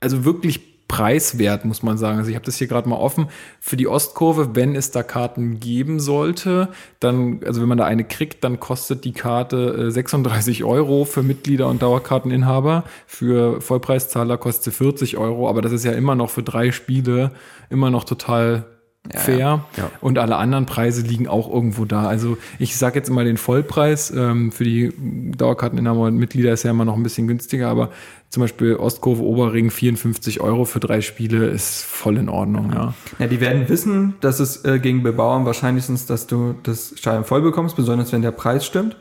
[0.00, 2.18] also wirklich preiswert, muss man sagen.
[2.18, 3.28] Also ich habe das hier gerade mal offen.
[3.60, 8.02] Für die Ostkurve, wenn es da Karten geben sollte, dann, also wenn man da eine
[8.02, 12.82] kriegt, dann kostet die Karte äh, 36 Euro für Mitglieder und Dauerkarteninhaber.
[13.06, 17.30] Für Vollpreiszahler kostet sie 40 Euro, aber das ist ja immer noch für drei Spiele
[17.68, 18.64] immer noch total
[19.08, 19.64] fair.
[19.76, 19.90] Ja.
[20.00, 22.06] Und alle anderen Preise liegen auch irgendwo da.
[22.06, 24.10] Also ich sage jetzt immer den Vollpreis.
[24.10, 24.92] Ähm, für die
[25.36, 27.90] Dauerkarteninhaber und Mitglieder ist ja immer noch ein bisschen günstiger, aber
[28.28, 32.72] zum Beispiel Ostkurve Oberring 54 Euro für drei Spiele ist voll in Ordnung.
[32.72, 32.94] Ja.
[33.18, 37.24] ja, die werden wissen, dass es äh, gegen Bilbao am wahrscheinlichsten dass du das Stadion
[37.24, 38.96] voll bekommst, besonders wenn der Preis stimmt.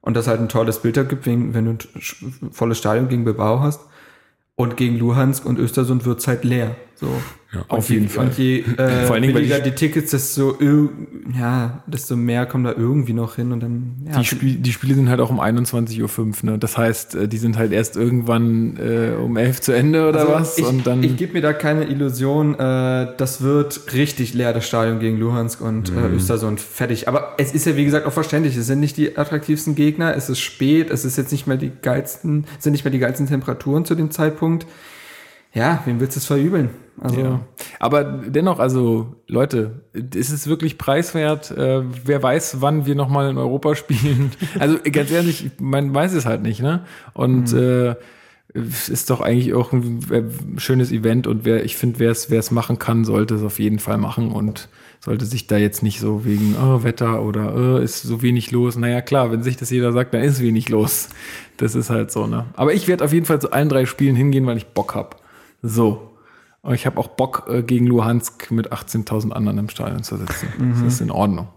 [0.00, 3.60] Und das halt ein tolles Bild ergibt, wegen, wenn du ein volles Stadion gegen Bilbao
[3.60, 3.80] hast.
[4.54, 6.76] Und gegen Luhansk und Östersund wird's halt leer.
[7.52, 7.60] So.
[7.68, 8.26] auf je, jeden Fall.
[8.26, 10.56] Und je äh, Vor allen Dingen, weil billiger die- die, Tickets, desto,
[11.38, 13.52] ja, desto mehr kommen da irgendwie noch hin.
[13.52, 16.50] Und dann, ja, Die, Spiel, die Spiele sind halt auch um 21.05 Uhr.
[16.50, 16.58] Ne?
[16.58, 20.32] Das heißt, äh, die sind halt erst irgendwann äh, um 11 zu Ende oder Also
[20.32, 20.58] was.
[20.58, 24.66] Ich, und dann ich gebe mir da keine Illusion, äh, das wird richtig leer, das
[24.66, 25.98] Stadion gegen Luhansk und Mhm.
[25.98, 26.60] äh, Östersund.
[26.60, 27.06] Fertig.
[27.08, 28.56] Aber es ist ja, wie gesagt, auch verständlich.
[28.56, 31.70] Es sind nicht die attraktivsten Gegner, es ist spät, es ist jetzt nicht mehr die
[31.82, 34.66] geilsten, sind nicht mehr die geilsten Temperaturen zu dem Zeitpunkt.
[35.54, 36.70] Ja, wem willst du es verübeln?
[37.00, 37.40] Also, Ja.
[37.80, 41.50] Aber dennoch, also Leute, es ist wirklich preiswert.
[41.50, 44.32] Äh, wer weiß, wann wir nochmal in Europa spielen.
[44.58, 46.84] Also ganz ehrlich, man weiß es halt nicht, ne?
[47.12, 47.94] Und äh,
[48.54, 52.30] es ist doch eigentlich auch ein äh, schönes Event und wer, ich finde, wer es,
[52.30, 54.68] wer es machen kann, sollte es auf jeden Fall machen und
[55.00, 58.76] sollte sich da jetzt nicht so wegen oh, Wetter oder oh, ist so wenig los.
[58.76, 61.08] Naja, klar, wenn sich das jeder sagt, dann ist wenig los.
[61.56, 62.46] Das ist halt so, ne?
[62.54, 65.23] Aber ich werde auf jeden Fall zu allen drei Spielen hingehen, weil ich Bock hab.
[65.64, 66.10] So.
[66.60, 70.48] Und ich habe auch Bock, äh, gegen Luhansk mit 18.000 anderen im Stadion zu sitzen.
[70.70, 71.48] Das ist in Ordnung.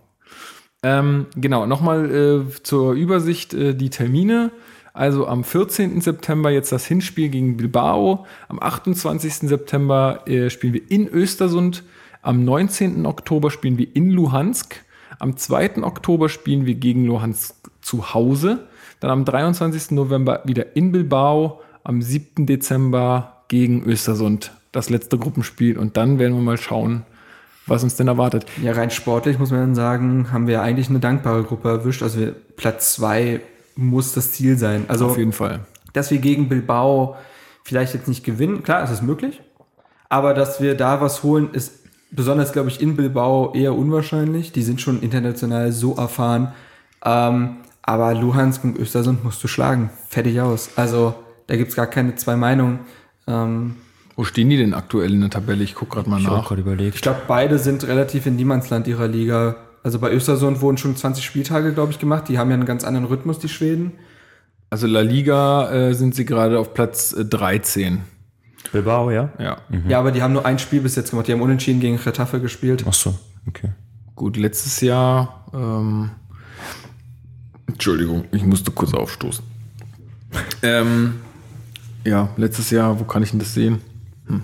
[0.81, 4.51] Ähm, genau, nochmal äh, zur Übersicht äh, die Termine.
[4.93, 6.01] Also am 14.
[6.01, 8.25] September jetzt das Hinspiel gegen Bilbao.
[8.47, 9.49] Am 28.
[9.49, 11.83] September äh, spielen wir in Östersund.
[12.21, 13.05] Am 19.
[13.05, 14.83] Oktober spielen wir in Luhansk.
[15.19, 15.83] Am 2.
[15.83, 18.67] Oktober spielen wir gegen Luhansk zu Hause.
[18.99, 19.91] Dann am 23.
[19.91, 21.61] November wieder in Bilbao.
[21.83, 22.45] Am 7.
[22.45, 24.51] Dezember gegen Östersund.
[24.71, 25.77] Das letzte Gruppenspiel.
[25.77, 27.03] Und dann werden wir mal schauen,
[27.65, 28.45] was uns denn erwartet.
[28.61, 32.01] ja, rein sportlich muss man dann sagen, haben wir eigentlich eine dankbare Gruppe erwischt.
[32.01, 33.41] Also wir, Platz zwei
[33.75, 34.85] muss das Ziel sein.
[34.87, 35.61] Also Auf jeden Fall.
[35.93, 37.15] dass wir gegen Bilbao
[37.63, 39.41] vielleicht jetzt nicht gewinnen, klar, es ist möglich,
[40.09, 44.53] aber dass wir da was holen, ist besonders, glaube ich, in Bilbao eher unwahrscheinlich.
[44.53, 46.53] Die sind schon international so erfahren.
[47.03, 49.89] Ähm, aber Luhansk und Östersund musst du schlagen.
[50.09, 50.71] Fertig aus.
[50.75, 51.15] Also
[51.47, 52.79] da gibt's gar keine zwei Meinungen.
[53.27, 53.75] Ähm,
[54.15, 55.63] Wo stehen die denn aktuell in der Tabelle?
[55.63, 56.47] Ich gucke gerade mal Ich nach.
[56.47, 57.01] gerade ich überlegt.
[57.01, 59.57] glaube, beide sind relativ in Niemandsland ihrer Liga.
[59.83, 62.27] Also bei Östersund wurden schon 20 Spieltage, glaube ich, gemacht.
[62.29, 63.91] Die haben ja einen ganz anderen Rhythmus, die Schweden.
[64.69, 68.01] Also La Liga äh, sind sie gerade auf Platz äh, 13.
[68.73, 69.29] Bilbao, ja?
[69.39, 69.57] Ja.
[69.87, 71.27] Ja, aber die haben nur ein Spiel bis jetzt gemacht.
[71.27, 72.83] Die haben unentschieden gegen Retafe gespielt.
[72.87, 73.13] Ach so,
[73.47, 73.69] okay.
[74.15, 75.45] Gut, letztes Jahr.
[75.53, 76.09] Ähm,
[77.67, 79.43] Entschuldigung, ich musste kurz aufstoßen.
[80.63, 81.15] ähm,
[82.05, 83.81] ja, letztes Jahr, wo kann ich denn das sehen?
[84.27, 84.41] Hm.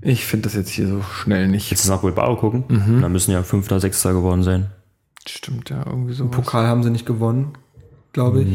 [0.00, 1.70] Ich finde das jetzt hier so schnell nicht.
[1.70, 2.64] Jetzt nach Bilbao gucken.
[3.00, 4.66] Da müssen ja Fünfter, Sechster geworden sein.
[5.26, 6.28] Stimmt ja irgendwie so.
[6.28, 7.52] Pokal haben sie nicht gewonnen,
[8.12, 8.48] glaube ich.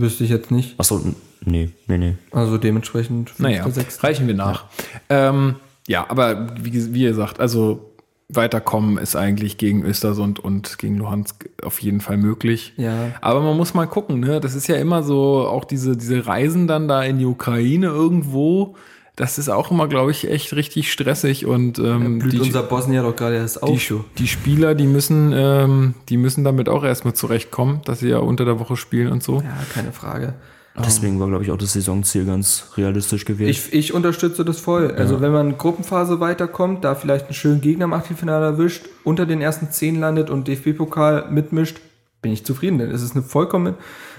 [0.00, 0.74] Wüsste ich jetzt nicht.
[0.78, 2.16] Ach so, n- nee, nee, nee.
[2.30, 4.04] Also dementsprechend fünfter, Naja, sechster.
[4.04, 4.64] reichen wir nach.
[5.10, 5.56] Ja, ähm,
[5.88, 7.91] ja aber wie, wie ihr sagt, also
[8.34, 12.74] weiterkommen ist eigentlich gegen Östersund und gegen Luhansk auf jeden Fall möglich.
[12.76, 13.12] Ja.
[13.20, 14.40] Aber man muss mal gucken, ne?
[14.40, 18.76] Das ist ja immer so, auch diese, diese Reisen dann da in die Ukraine irgendwo,
[19.16, 23.02] das ist auch immer, glaube ich, echt richtig stressig und ähm, Blüht die, unser Bosnier
[23.02, 23.70] doch gerade erst auf.
[23.70, 28.18] die, die Spieler, die müssen, ähm, die müssen damit auch erstmal zurechtkommen, dass sie ja
[28.18, 29.40] unter der Woche spielen und so.
[29.40, 30.34] ja, keine Frage.
[30.74, 33.50] Deswegen war, glaube ich, auch das Saisonziel ganz realistisch gewählt.
[33.50, 34.90] Ich, ich unterstütze das voll.
[34.92, 39.42] Also wenn man Gruppenphase weiterkommt, da vielleicht einen schönen Gegner im Achtelfinale erwischt, unter den
[39.42, 41.80] ersten zehn landet und DFB-Pokal mitmischt,
[42.22, 42.78] bin ich zufrieden.
[42.78, 43.74] Denn es ist eine vollkommen,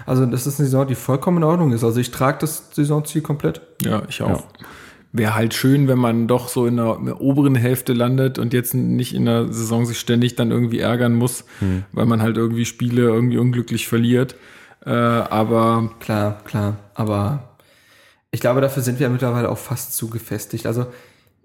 [0.06, 1.84] also das ist eine Saison, die vollkommen in Ordnung ist.
[1.84, 3.62] Also ich trage das Saisonziel komplett.
[3.82, 4.44] Ja, ich auch.
[5.12, 8.54] Wäre halt schön, wenn man doch so in der, in der oberen Hälfte landet und
[8.54, 11.46] jetzt nicht in der Saison sich ständig dann irgendwie ärgern muss,
[11.92, 14.36] weil man halt irgendwie Spiele irgendwie unglücklich verliert.
[14.86, 16.76] Äh, aber Klar, klar.
[16.96, 17.44] Aber
[18.32, 20.66] ich glaube, dafür sind wir mittlerweile auch fast zu gefestigt.
[20.66, 20.88] Also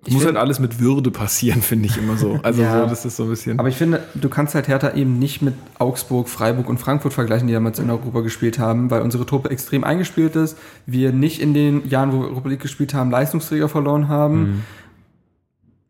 [0.02, 2.38] muss find- halt alles mit Würde passieren, finde ich immer so.
[2.42, 2.82] Also Ja.
[2.84, 3.58] so, das ist so ein bisschen.
[3.58, 7.46] Aber ich finde, du kannst halt Hertha eben nicht mit Augsburg, Freiburg und Frankfurt vergleichen,
[7.48, 10.56] die damals in Europa gespielt haben, weil unsere Truppe extrem eingespielt ist.
[10.86, 14.40] Wir nicht in den Jahren, wo wir Europa League gespielt haben, Leistungsträger verloren haben.
[14.40, 14.62] Mhm.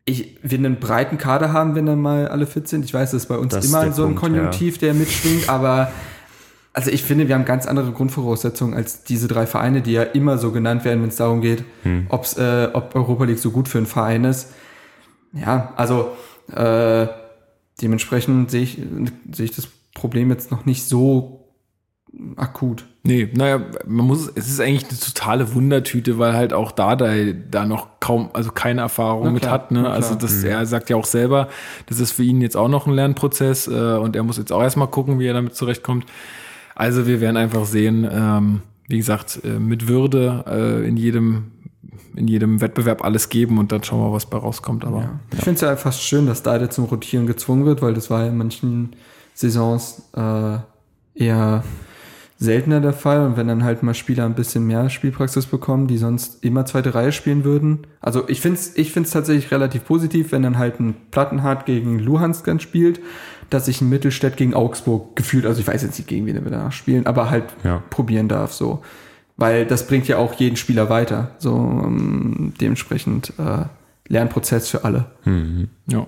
[0.05, 2.83] Ich, wir einen breiten Kader haben, wenn dann mal alle fit sind.
[2.83, 5.91] Ich weiß, das ist bei uns Das immer so ein Punkt, Konjunktiv, der mitschwingt, aber
[6.79, 10.37] also ich finde, wir haben ganz andere Grundvoraussetzungen als diese drei Vereine, die ja immer
[10.37, 11.65] so genannt werden, wenn es darum geht,
[12.07, 14.53] ob's, äh, ob Europa League so gut für einen Verein ist.
[15.33, 16.11] Ja, also
[16.55, 17.05] äh,
[17.81, 18.81] dementsprechend sehe ich,
[19.29, 21.49] sehe ich das Problem jetzt noch nicht so
[22.37, 22.85] akut.
[23.03, 27.65] Nee, naja, man muss, es ist eigentlich eine totale Wundertüte, weil halt auch Dardai da
[27.65, 29.71] noch kaum, also keine Erfahrung mit hat.
[29.71, 29.89] Ne?
[29.89, 31.49] Also das, er sagt ja auch selber,
[31.87, 34.61] das ist für ihn jetzt auch noch ein Lernprozess äh, und er muss jetzt auch
[34.61, 36.05] erstmal gucken, wie er damit zurechtkommt.
[36.79, 41.51] Also wir werden einfach sehen, ähm, wie gesagt, äh, mit Würde äh, in jedem
[42.15, 44.85] in jedem Wettbewerb alles geben und dann schauen wir, was bei rauskommt.
[44.85, 45.19] Aber Ja.
[45.33, 48.25] Ich finde es ja fast schön, dass Dade zum Rotieren gezwungen wird, weil das war
[48.25, 48.95] in manchen
[49.33, 50.57] Saisons äh,
[51.15, 51.63] eher
[52.37, 53.25] seltener der Fall.
[53.25, 56.95] Und wenn dann halt mal Spieler ein bisschen mehr Spielpraxis bekommen, die sonst immer zweite
[56.95, 57.87] Reihe spielen würden.
[57.99, 61.99] Also ich finde es ich find's tatsächlich relativ positiv, wenn dann halt ein Plattenhardt gegen
[61.99, 63.01] Luhansk dann spielt,
[63.49, 66.51] dass sich ein Mittelstädt gegen Augsburg gefühlt, also ich weiß jetzt nicht, gegen wen wir
[66.51, 67.83] danach spielen, aber halt Ja.
[67.89, 68.81] probieren darf so.
[69.37, 71.31] Weil das bringt ja auch jeden Spieler weiter.
[71.39, 73.65] So ähm, dementsprechend äh,
[74.07, 75.05] Lernprozess für alle.
[75.87, 76.07] Ja.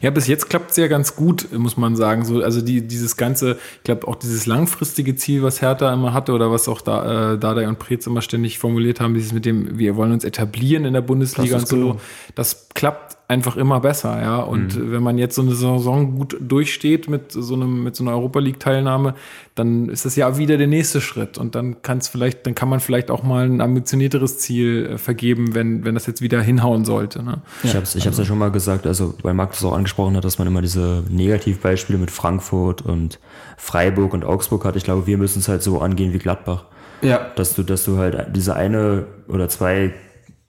[0.00, 2.24] Ja, bis jetzt klappt es ja ganz gut, muss man sagen.
[2.24, 6.32] So, also die, dieses ganze, ich glaube auch dieses langfristige Ziel, was Hertha immer hatte
[6.32, 9.78] oder was auch da, äh, Dardai und Preetz immer ständig formuliert haben, dieses mit dem,
[9.78, 12.00] wir wollen uns etablieren in der Bundesliga und so, gelungen.
[12.34, 14.40] das klappt einfach immer besser, ja.
[14.40, 14.92] Und Mhm.
[14.92, 18.38] wenn man jetzt so eine Saison gut durchsteht mit so einem, mit so einer Europa
[18.38, 19.14] League Teilnahme,
[19.54, 21.38] dann ist das ja wieder der nächste Schritt.
[21.38, 24.98] Und dann kann es vielleicht, dann kann man vielleicht auch mal ein ambitionierteres Ziel äh,
[24.98, 27.22] vergeben, wenn, wenn das jetzt wieder hinhauen sollte.
[27.22, 27.38] Ne?
[27.62, 30.16] Ich habe es ich hab's ja schon mal gesagt, also weil Marc das auch angesprochen
[30.16, 33.18] hat, dass man immer diese Negativbeispiele mit Frankfurt und
[33.56, 34.76] Freiburg und Augsburg hat.
[34.76, 36.64] Ich glaube, wir müssen es halt so angehen wie Gladbach.
[37.02, 39.92] Ja, Dass du, dass du halt diese eine oder zwei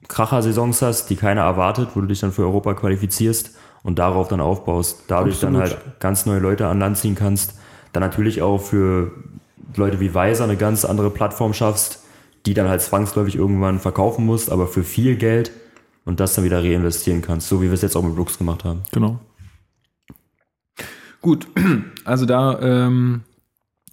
[0.08, 4.40] Kracher-Saisons hast, die keiner erwartet, wo du dich dann für Europa qualifizierst und darauf dann
[4.40, 5.04] aufbaust.
[5.08, 5.84] Dadurch dann Absolut.
[5.84, 7.54] halt ganz neue Leute an Land ziehen kannst.
[7.92, 9.12] Dann natürlich auch für
[9.76, 12.00] Leute wie Weiser eine ganz andere Plattform schaffst,
[12.46, 15.50] die dann halt zwangsläufig irgendwann verkaufen musst, aber für viel Geld
[16.04, 18.64] und das dann wieder reinvestieren kannst, so wie wir es jetzt auch mit Brooks gemacht
[18.64, 18.82] haben.
[18.92, 19.18] Genau.
[21.22, 21.46] Gut,
[22.04, 23.22] also da ähm,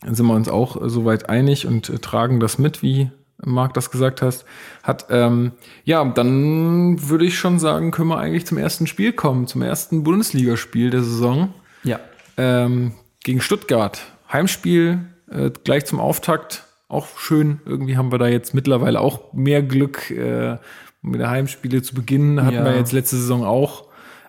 [0.05, 3.09] sind wir uns auch soweit einig und tragen das mit, wie
[3.45, 4.45] Marc das gesagt hast,
[4.83, 5.05] hat.
[5.09, 5.51] Ähm,
[5.83, 10.03] ja, dann würde ich schon sagen, können wir eigentlich zum ersten Spiel kommen, zum ersten
[10.03, 11.99] Bundesligaspiel der Saison ja.
[12.37, 14.01] ähm, gegen Stuttgart.
[14.31, 14.99] Heimspiel
[15.29, 16.63] äh, gleich zum Auftakt.
[16.87, 17.61] Auch schön.
[17.65, 20.57] Irgendwie haben wir da jetzt mittlerweile auch mehr Glück, äh,
[21.01, 22.43] mit der Heimspiele zu beginnen.
[22.43, 22.65] Hatten Ja.
[22.65, 23.85] wir jetzt letzte Saison auch.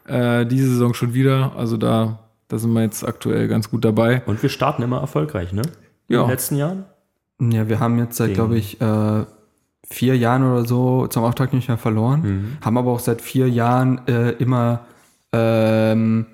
[0.07, 1.53] Äh, diese Saison schon wieder.
[1.57, 4.22] Also da, da sind wir jetzt aktuell ganz gut dabei.
[4.27, 5.62] Und wir starten immer erfolgreich, ne?
[6.09, 6.22] In Ja.
[6.22, 6.85] den letzten Jahren?
[7.51, 9.25] Ja, wir haben jetzt seit, glaube ich, äh,
[9.89, 12.21] vier Jahren oder so zum Auftakt nicht mehr verloren.
[12.23, 12.57] Mhm.
[12.65, 14.81] Haben aber auch seit vier Jahren äh, immer
[15.33, 16.27] ähm,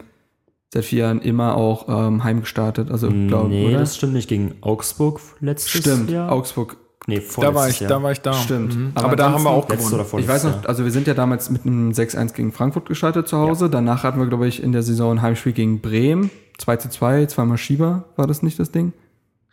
[0.73, 2.91] seit vier Jahren immer auch ähm, heimgestartet.
[2.91, 3.79] Also glaube nee, oder?
[3.79, 4.29] das stimmt nicht.
[4.29, 6.31] Gegen Augsburg letztes Stimmt, Jahr?
[6.31, 6.77] Augsburg.
[7.07, 8.03] nee, Da war ich, vorletztes da Jahr.
[8.03, 8.33] war ich da.
[8.35, 8.77] Stimmt.
[8.77, 8.93] Mhm.
[8.95, 10.05] Aber Aber, da haben wir auch gewonnen.
[10.19, 13.39] Ich weiß noch, also wir sind ja damals mit einem 6-1 gegen Frankfurt gestartet zu
[13.39, 13.71] Hause.
[13.71, 16.31] Danach hatten wir, glaube ich, in der Saison ein Heimspiel gegen Bremen.
[16.59, 18.93] 2 zu 2, zweimal Schieber, war das nicht das Ding?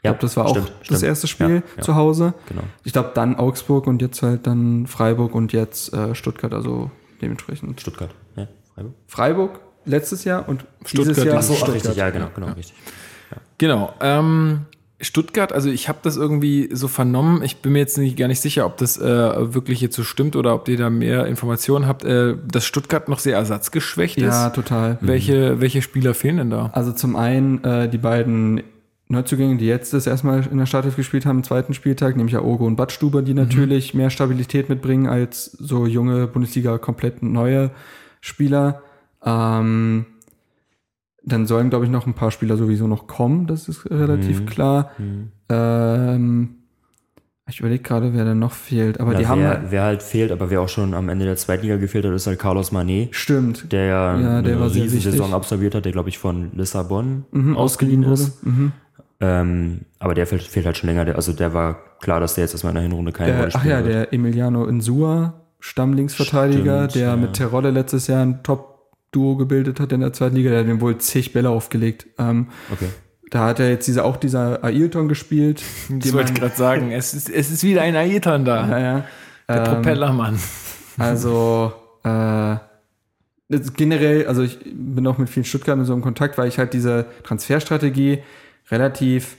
[0.05, 1.03] Ich Ja, glaube, das war auch stimmt, das stimmt.
[1.03, 1.81] erste Spiel Ja, ja.
[1.83, 2.33] zu Hause.
[2.47, 2.61] Genau.
[2.83, 6.91] Ich glaube, dann Augsburg und jetzt halt dann Freiburg und jetzt äh, Stuttgart, also
[7.21, 7.81] dementsprechend.
[7.81, 8.11] Stuttgart.
[8.35, 8.93] Ja, Freiburg.
[9.07, 11.75] Freiburg letztes Jahr und Stuttgart dieses Jahr dieses- Ach so, ach, Stuttgart.
[11.75, 12.75] richtig, ja, genau, genau, richtig.
[13.57, 13.93] Genau.
[14.01, 14.61] Ähm,
[15.01, 17.43] Stuttgart, also ich habe das irgendwie so vernommen.
[17.43, 20.35] Ich bin mir jetzt nicht, gar nicht sicher, ob das äh, wirklich jetzt so stimmt
[20.37, 24.55] oder ob ihr da mehr Informationen habt, äh, dass Stuttgart noch sehr ersatzgeschwächt Ja, ist.
[24.55, 24.97] total.
[25.01, 26.69] Welche, welche Spieler fehlen denn da?
[26.73, 28.63] Also zum einen äh, die beiden
[29.07, 32.41] Neuzugänge, die jetzt das erstmal in der Startelf gespielt haben, im zweiten Spieltag, nämlich ja
[32.41, 37.69] Ogo und Badstuber, die natürlich mehr Stabilität mitbringen als so junge Bundesliga komplett neue
[38.21, 38.81] Spieler.
[39.23, 40.07] Ähm,
[41.23, 44.45] dann sollen, glaube ich, noch ein paar Spieler sowieso noch kommen, das ist relativ Mhm.
[44.47, 44.91] klar.
[44.97, 45.31] Mhm.
[45.49, 46.49] Ähm,
[47.47, 48.99] Ich überlege gerade, wer da noch fehlt.
[48.99, 51.25] Aber Ja, die haben wer, halt, wer halt fehlt, aber wer auch schon am Ende
[51.25, 53.71] der Zweitliga gefehlt hat, ist halt Carlos Manet, stimmt.
[53.71, 58.03] der ja, Ja, der eine Riesensaison absolviert hat, der glaube ich von Lissabon Mhm, ausgeliehen
[58.03, 58.13] wurde.
[58.13, 58.43] ist.
[58.43, 58.71] Mhm.
[59.21, 61.05] Ähm, aber der fehlt, fehlt halt schon länger.
[61.05, 63.51] Der, also der war klar, dass der jetzt erstmal in der Hinrunde keine Der, Rolle
[63.53, 63.93] ach spielen ja, wird.
[63.95, 67.15] der Emiliano Insua, Stammlinksverteidiger, Stimmt, der ja.
[67.15, 70.49] mit Terodde letztes Jahr ein Top-Duo gebildet hat in der zweiten Liga.
[70.51, 72.07] Der hat dem wohl zig Bälle aufgelegt.
[72.19, 72.87] Ähm, Okay.
[73.31, 75.63] da hat er jetzt diese, auch dieser Ailton gespielt.
[75.89, 76.91] Wollte ich man- gerade sagen.
[76.91, 78.67] Es ist, es ist wieder ein Aeton da.
[78.67, 79.05] Ja, ja.
[79.47, 80.39] Der Ähm, Propellermann.
[80.97, 81.73] Also
[82.03, 82.55] äh,
[83.77, 87.05] generell, also ich bin auch mit vielen Stuttgartern so im Kontakt, weil ich halt diese
[87.23, 88.19] Transferstrategie
[88.69, 89.37] relativ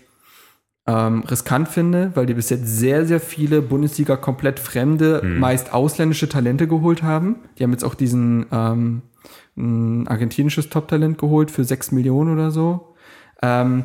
[0.87, 6.29] ähm, riskant finde, weil die bis jetzt sehr, sehr viele Bundesliga komplett fremde, meist ausländische
[6.29, 7.37] Talente geholt haben.
[7.59, 9.03] Die haben jetzt auch diesen ähm,
[9.57, 12.95] ein argentinisches Top-Talent geholt für 6 Millionen oder so.
[13.43, 13.85] Ähm,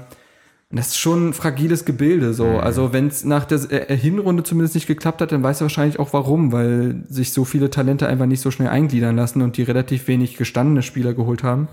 [0.74, 2.46] das ist schon ein fragiles Gebilde so.
[2.60, 6.00] Also wenn es nach der äh, Hinrunde zumindest nicht geklappt hat, dann weißt du wahrscheinlich
[6.00, 9.64] auch warum, weil sich so viele Talente einfach nicht so schnell eingliedern lassen und die
[9.64, 11.68] relativ wenig gestandene Spieler geholt haben.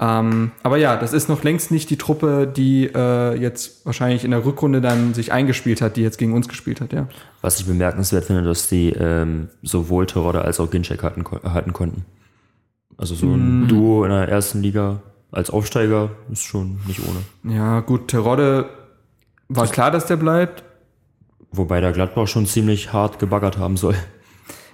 [0.00, 4.30] Ähm, aber ja, das ist noch längst nicht die Truppe, die äh, jetzt wahrscheinlich in
[4.30, 7.08] der Rückrunde dann sich eingespielt hat, die jetzt gegen uns gespielt hat, ja.
[7.42, 11.72] Was ich bemerkenswert finde, dass die ähm, sowohl Terodde als auch Ginczek halten, ko- halten
[11.72, 12.04] konnten.
[12.96, 13.68] Also so ein Mm.
[13.68, 17.54] Duo in der ersten Liga als Aufsteiger ist schon nicht ohne.
[17.54, 18.68] Ja, gut, Terodde
[19.48, 20.62] war klar, dass der bleibt.
[21.50, 23.94] Wobei der Gladbach schon ziemlich hart gebaggert haben soll.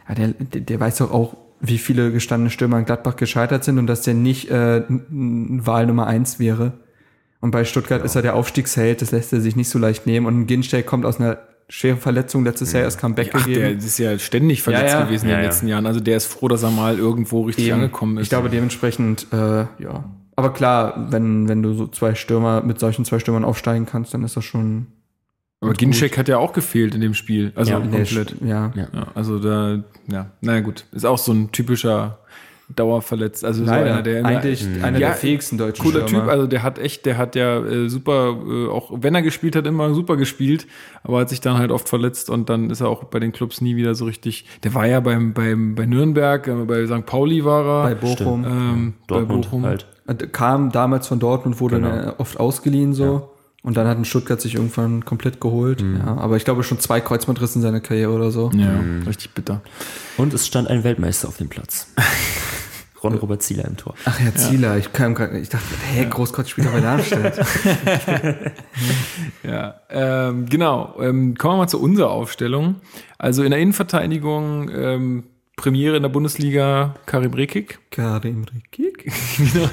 [0.09, 3.87] Ja, der, der weiß doch auch, wie viele gestandene Stürmer in Gladbach gescheitert sind und
[3.87, 6.73] dass der nicht äh, Wahl Nummer eins wäre.
[7.41, 10.27] Und bei Stuttgart ist er der Aufstiegsheld, das lässt er sich nicht so leicht nehmen.
[10.27, 13.79] Und ein Ginsteig kommt aus einer schweren Verletzung letztes Jahr erst Comeback Ach, der gegeben.
[13.79, 15.05] ist ja ständig verletzt Ja, ja.
[15.07, 15.49] gewesen in Ja, den ja.
[15.49, 15.87] letzten Jahren.
[15.87, 17.75] Also der ist froh, dass er mal irgendwo richtig Eben.
[17.77, 18.25] angekommen ist.
[18.25, 19.37] Ich glaube dementsprechend, äh,
[19.83, 20.05] ja.
[20.37, 24.25] Aber klar, wenn, wenn du so zwei Stürmer mit solchen zwei Stürmern aufsteigen kannst, dann
[24.25, 24.89] ist das schon
[25.65, 27.53] aber Ginczek hat ja auch gefehlt in dem Spiel.
[27.55, 28.37] Also Ja, komplett.
[28.45, 28.73] Ja.
[28.75, 28.87] Ja.
[28.93, 30.85] Ja, also da, ja, naja gut.
[30.93, 32.19] Ist auch so ein typischer
[32.75, 33.45] Dauerverletzt.
[33.45, 33.93] Also so Leider.
[33.93, 36.25] einer, der immer- Eigentlich einer Ja, der fähigsten deutschen cooler Stürmer.
[36.25, 39.55] Typ, also der hat echt, der hat ja äh, super, äh, auch wenn er gespielt
[39.55, 40.67] hat, immer super gespielt,
[41.03, 43.61] aber hat sich dann halt oft verletzt und dann ist er auch bei den Clubs
[43.61, 44.47] nie wieder so richtig.
[44.65, 47.05] Der war ja beim, beim bei Nürnberg, äh, bei St.
[47.05, 48.45] Pauli war er, bei Bochum.
[48.45, 49.65] ähm, bei Dortmund Bochum.
[49.65, 49.87] halt.
[50.07, 51.89] Und Kam damals von Dortmund, wurde Genau.
[51.91, 53.31] dann oft ausgeliehen so.
[53.65, 55.83] Und dann hat ein Stuttgart sich irgendwann komplett geholt.
[55.83, 55.97] Mhm.
[55.97, 58.51] Ja, aber ich glaube schon zwei Kreuzbandrissen in seiner Karriere oder so.
[58.55, 59.63] Ja, richtig bitter.
[60.19, 61.89] Und es stand ein Weltmeister auf dem Platz.
[63.03, 63.95] Ron-Robert Zieler im Tor.
[64.05, 64.79] Ach ja, Zieler.
[64.79, 67.39] Ich, kam grad, ich dachte, hä, Großkreuz spielt aber Darmstadt.
[69.43, 70.95] Ja, ähm, genau.
[71.01, 72.77] Ähm, kommen wir mal zu unserer Aufstellung.
[73.19, 75.25] Also in der Innenverteidigung ähm,
[75.57, 77.79] Premiere in der Bundesliga Karim Rekik.
[77.91, 79.05] Karim Rekik.
[79.37, 79.69] genau,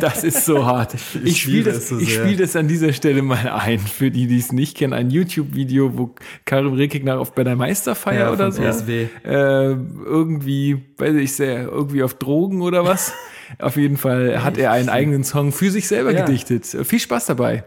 [0.00, 0.94] das ist so hart.
[1.22, 4.26] Ich, spiele liebe das, so ich spiel das an dieser Stelle mal ein, für die,
[4.26, 4.94] die es nicht kennen.
[4.94, 6.14] Ein YouTube-Video, wo
[6.46, 9.06] Karim Rekik nach auf bei der Meisterfeier Ja, oder so PSW.
[9.24, 13.12] äh, irgendwie, weiß ich sehr, irgendwie auf Drogen oder was.
[13.58, 16.24] auf jeden Fall hat er einen eigenen Song für sich selber Ja.
[16.24, 16.64] gedichtet.
[16.66, 17.62] Viel Spaß dabei.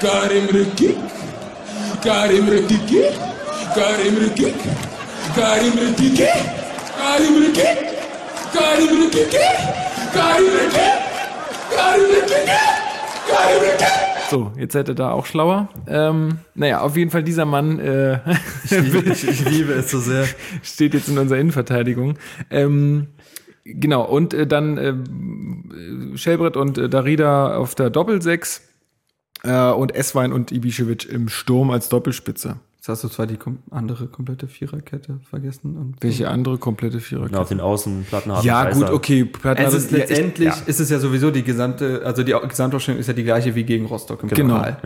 [0.00, 0.96] Karim Rekik,
[2.02, 3.12] Karim Rekik,
[3.74, 4.54] Karim Rekik,
[5.34, 6.20] Karim Rekik,
[7.06, 7.78] Karim Rekik,
[8.52, 9.30] Karim Rekik,
[10.12, 10.96] Karim Rekik,
[11.70, 12.48] Karim Rekik,
[13.28, 14.28] Karim Rekik.
[14.28, 15.68] So, jetzt seid ihr da auch schlauer.
[15.86, 18.18] Ähm, naja, auf jeden Fall dieser Mann äh,
[18.64, 20.26] Ich, ich liebe es so sehr.
[20.64, 22.18] steht jetzt in unserer Innenverteidigung.
[22.50, 23.06] Ähm,
[23.64, 28.62] genau, und äh, dann äh, Schelbrett und äh, Darida auf der Doppelsechs
[29.44, 32.56] äh, und Esswein und Ibišević im Sturm als Doppelspitze.
[32.86, 35.76] Jetzt hast du zwar die kom andere komplette Viererkette vergessen.
[35.76, 37.34] Und Welche andere komplette Viererkette?
[37.34, 39.24] Und auf den Außenplatten haben Ja, gut, okay.
[39.24, 43.00] Platten Es ist ja, letztendlich ich- ist es ja sowieso die gesamte, also die Gesamtausstellung
[43.00, 44.58] ist ja die gleiche wie gegen Rostock im Genau.
[44.58, 44.76] Ja.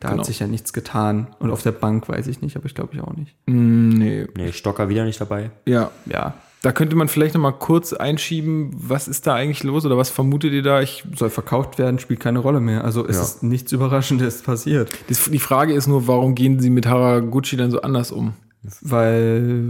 [0.00, 0.18] Da Genau.
[0.18, 1.28] hat sich ja nichts getan.
[1.38, 3.36] Und auf der Bank weiß ich nicht, aber ich glaube ich auch nicht.
[3.46, 4.26] Ja, Mm, nee.
[4.36, 5.52] Nee, Stocker wieder nicht dabei.
[5.64, 9.84] Ja, Ja, da könnte man vielleicht noch mal kurz einschieben, was ist da eigentlich los
[9.84, 10.80] oder was vermutet ihr da?
[10.80, 12.84] Ich, soll verkauft werden, spielt keine Rolle mehr.
[12.84, 13.22] Also es Ja.
[13.22, 14.90] ist nichts Überraschendes passiert.
[15.08, 18.32] das, die Frage ist nur, warum gehen sie mit Haraguchi dann so anders um?
[18.80, 19.62] Weil,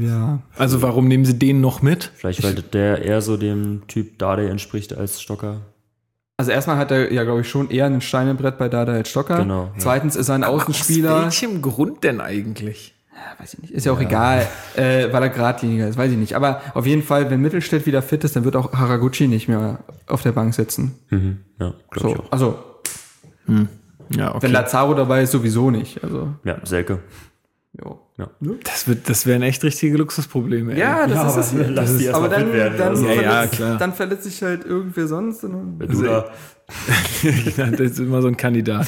[0.00, 2.12] ja, Also warum nehmen sie den noch mit?
[2.14, 5.60] Vielleicht, weil der eher so dem Typ Dade entspricht als Stocker.
[6.38, 8.92] also erstmal hat er ja, glaube ich, schon eher ein Stein im Brett bei Dada
[8.92, 9.36] als Stocker.
[9.36, 9.72] Genau, ja.
[9.78, 11.14] Zweitens ist er ein Außenspieler.
[11.16, 12.94] Aus welchem Grund denn eigentlich?
[13.24, 13.72] Ja, weiß ich nicht.
[13.72, 16.34] Ist ja auch egal, äh, weil er geradliniger ist, weiß ich nicht.
[16.34, 19.78] Aber auf jeden Fall, wenn Mittelstädt wieder fit ist, dann wird auch Haraguchi nicht mehr
[20.08, 20.94] auf der Bank sitzen.
[21.10, 21.38] Mhm.
[21.60, 22.32] Ja, glaube ich So, auch.
[22.32, 22.58] also,
[24.10, 24.42] Ja, okay.
[24.42, 26.02] wenn Lazaro dabei ist, sowieso nicht.
[26.02, 26.98] Also, Ja, Selke.
[27.74, 28.00] Jo.
[28.64, 30.74] Das, wird, das wären echt richtige Luxusprobleme.
[30.74, 30.78] ey.
[30.80, 31.70] Ja, das Ja, ist es aber ja.
[31.70, 32.78] lass die erst aber mal dann, werden.
[32.78, 33.78] dann, Also, Ja, ja, verletzt, klar.
[33.78, 35.42] dann verletzt sich halt irgendwer sonst.
[35.44, 36.30] Und Wenn du da,
[37.70, 38.86] das ist immer so ein Kandidat.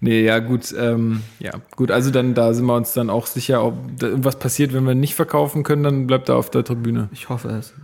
[0.00, 3.62] Nee, ja, gut, ähm, ja, gut, also dann, da sind wir uns dann auch sicher,
[3.64, 7.08] ob da irgendwas passiert, wenn wir nicht verkaufen können, dann bleibt er auf der Tribüne.
[7.12, 7.74] ich hoffe es.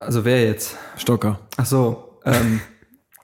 [0.00, 0.76] Also wer jetzt?
[0.96, 1.38] Stocker.
[1.56, 2.18] Ach so.
[2.24, 2.60] Ähm,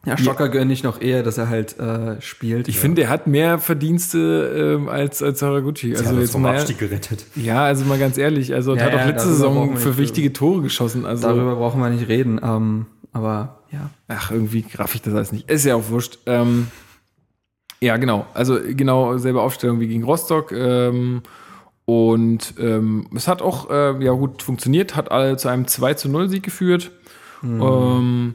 [0.08, 2.68] ja, Stocker gönne ich noch eher, dass er halt äh, spielt.
[2.68, 5.90] Ich finde, er hat mehr Verdienste ähm, als, als Haraguchi.
[5.92, 7.26] also Also hat uns jetzt vom mal, Abstieg gerettet.
[7.36, 9.98] ja, also mal ganz ehrlich, also er Ja, hat auch ja, letzte Saison für nicht
[9.98, 11.06] wichtige Tore geschossen.
[11.06, 12.40] Also, Darüber brauchen wir nicht reden.
[12.42, 13.90] Ähm, aber ja.
[14.08, 15.50] ach, irgendwie raff ich das alles nicht.
[15.50, 16.18] Ist ja auch wurscht.
[16.26, 16.68] Ähm,
[17.80, 18.26] ja, genau.
[18.34, 20.52] Also genau selbe Aufstellung wie gegen Rostock.
[20.52, 21.22] Ähm,
[21.84, 26.08] und ähm, es hat auch äh, ja gut funktioniert, hat alle zu einem 2 zu
[26.08, 26.90] 0 Sieg geführt.
[27.42, 28.34] Ähm,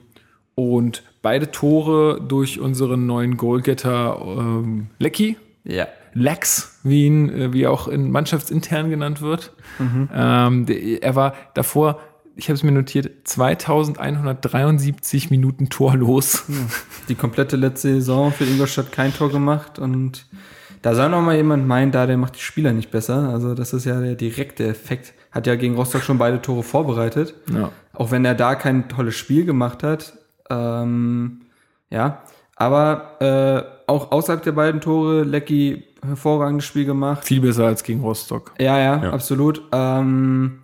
[0.56, 5.38] und beide Tore durch unseren neuen Goalgetter ähm, Lecky.
[5.64, 5.88] Ja.
[6.14, 9.54] Lex, wie ihn, äh, wie er auch in mannschaftsintern genannt wird.
[10.14, 12.00] Ähm, der, er war davor,
[12.36, 16.44] ich habe es mir notiert, 2173 Minuten torlos.
[17.10, 20.28] Die komplette letzte Saison für Ingolstadt kein Tor gemacht und
[20.84, 23.30] da soll noch mal jemand meinen, da der macht die Spieler nicht besser.
[23.30, 25.14] Also das ist ja der direkte Effekt.
[25.32, 27.36] Hat ja gegen Rostock schon beide Tore vorbereitet.
[27.52, 27.72] Ja.
[27.94, 30.14] Auch wenn er da kein tolles Spiel gemacht hat.
[30.50, 31.42] Ähm,
[31.90, 32.24] ja,
[32.56, 33.22] aber
[33.88, 37.24] äh, auch außerhalb der beiden Tore, Lecky hervorragendes Spiel gemacht.
[37.26, 38.54] Viel besser als gegen Rostock.
[38.60, 39.14] Ja, ja, Ja.
[39.14, 39.62] absolut.
[39.72, 40.63] Ähm,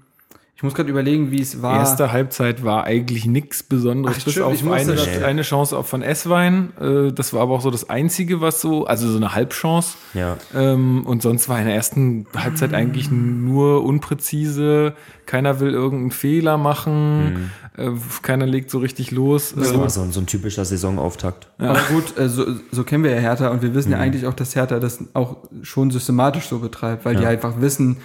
[0.60, 1.80] ich muss gerade überlegen, wie es war.
[1.80, 4.18] Erste Halbzeit war eigentlich nichts Besonderes.
[4.20, 6.74] Ach, bis stimmt, auf eine, das- eine Chance auch von Esswein.
[6.82, 9.96] Äh, das war aber auch so das Einzige, was so, also so eine Halbchance.
[10.14, 10.36] Ja.
[10.54, 14.96] Ähm, und sonst war in der ersten Halbzeit eigentlich nur unpräzise.
[15.26, 17.52] Keiner will irgendeinen Fehler machen.
[17.78, 17.92] Äh,
[18.22, 19.54] keiner legt so richtig los.
[19.56, 21.48] Das Äh, war so, ein- so ein typischer Saisonauftakt.
[21.58, 24.34] Aber gut, äh, so, so kennen wir ja Hertha und wir wissen ja eigentlich auch,
[24.34, 27.98] dass Hertha das auch schon systematisch so betreibt, weil die einfach wissen,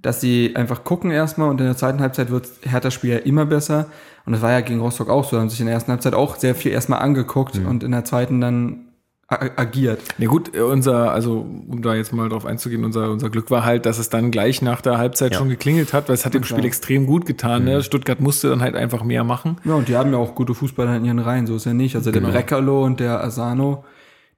[0.00, 3.46] dass sie einfach gucken erstmal und in der zweiten Halbzeit wird Hertha Spiel ja immer
[3.46, 3.86] besser.
[4.26, 6.36] Und das war ja gegen Rostock auch so, haben sich in der ersten Halbzeit auch
[6.36, 8.84] sehr viel erstmal angeguckt und in der zweiten dann
[9.30, 10.00] agiert.
[10.16, 13.84] Ja gut, unser, also um da jetzt mal drauf einzugehen, unser, unser Glück war halt,
[13.84, 15.38] dass es dann gleich nach der Halbzeit Ja.
[15.38, 17.64] schon geklingelt hat, weil es hat dem Spiel extrem gut getan.
[17.64, 17.82] Ne?
[17.82, 19.58] Stuttgart musste dann halt einfach mehr machen.
[19.64, 21.94] Ja, und die haben ja auch gute Fußballer in ihren Reihen, so ist ja nicht.
[21.94, 23.84] Also der Breckerlo und der Asano,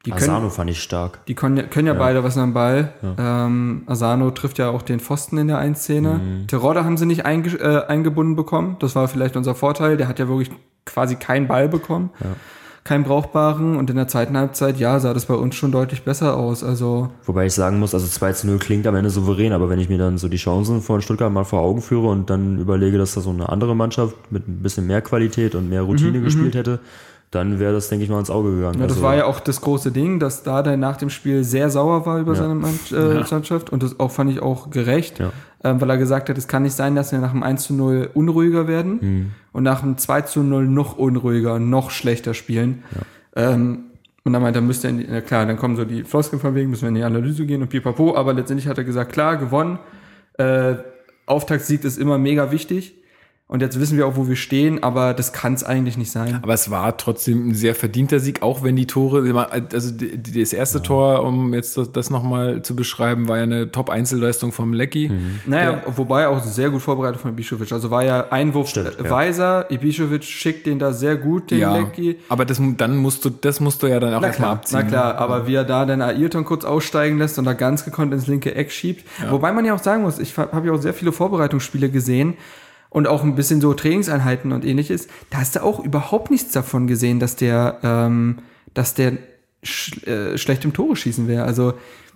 [0.06, 1.24] die können, Asano fand ich stark.
[1.26, 2.92] Die können, ja- können ja, beide was am Ball.
[3.18, 6.14] Ähm, Asano trifft ja auch den Pfosten in der Einszene.
[6.14, 6.46] Mhm.
[6.46, 8.76] Terodde haben sie nicht einge äh, eingebunden bekommen.
[8.80, 9.98] Das war vielleicht unser Vorteil.
[9.98, 10.50] Der hat ja wirklich
[10.86, 12.10] quasi keinen Ball bekommen.
[12.82, 13.76] Keinen brauchbaren.
[13.76, 16.64] Und in der zweiten Halbzeit, ja, sah das bei uns schon deutlich besser aus.
[16.64, 19.78] Also, Wobei ich sagen muss, also 2 zu 0 klingt am Ende souverän, aber wenn
[19.78, 22.96] ich mir dann so die Chancen von Stuttgart mal vor Augen führe und dann überlege,
[22.96, 26.54] dass da so eine andere Mannschaft mit ein bisschen mehr Qualität und mehr Routine gespielt
[26.54, 26.80] hätte,
[27.30, 28.80] dann wäre das, denke ich mal, ins Auge gegangen.
[28.80, 31.44] Ja, das also, war ja auch das große Ding, dass da der nach dem Spiel
[31.44, 33.70] sehr sauer war über seine Mann äh, Mannschaft.
[33.70, 35.30] Und das auch fand ich auch gerecht, Ja.
[35.62, 37.74] ähm, weil er gesagt hat, es kann nicht sein, dass wir nach dem 1 zu
[37.74, 39.30] 0 unruhiger werden Mhm.
[39.52, 42.82] und nach dem 2 zu 0 noch unruhiger, noch schlechter spielen.
[43.36, 43.84] Ähm,
[44.24, 46.54] und dann meinte er, müsste, in die, na klar, dann kommen so die Floskeln von
[46.56, 49.36] wegen, müssen wir in die Analyse gehen und pipapo, aber letztendlich hat er gesagt, klar,
[49.36, 49.78] gewonnen.
[50.36, 50.74] Äh,
[51.26, 52.96] Auftaktsieg ist immer mega wichtig.
[53.50, 56.38] Und jetzt wissen wir auch, wo wir stehen, aber das kann es eigentlich nicht sein.
[56.40, 59.24] Aber es war trotzdem ein sehr verdienter Sieg, auch wenn die Tore,
[59.72, 64.52] also das erste Tor, um jetzt das, das nochmal zu beschreiben, war ja eine Top-Einzelleistung
[64.52, 65.10] vom Lecky.
[65.46, 67.72] Naja, wobei auch sehr gut vorbereitet von Ibišović.
[67.72, 69.10] Also war ja Einwurf Stimmt, ja.
[69.10, 72.18] Weiser, Ibišović schickt den da sehr gut, den Ja, Lecky.
[72.28, 74.78] aber das, dann musst du, das musst du ja dann auch erstmal abziehen.
[74.80, 78.12] na klar, aber wie er da dann Ayrton kurz aussteigen lässt und da ganz gekonnt
[78.14, 79.04] ins linke Eck schiebt.
[79.28, 82.34] Wobei man ja auch sagen muss, ich habe ja auch sehr viele Vorbereitungsspiele gesehen
[82.90, 85.08] und auch ein bisschen so Trainingseinheiten und ähnliches.
[85.30, 88.38] Da hast du auch überhaupt nichts davon gesehen, dass der, ähm,
[88.74, 89.12] dass der
[89.62, 91.44] sch äh, schlecht im Tore schießen wäre.
[91.44, 91.74] Also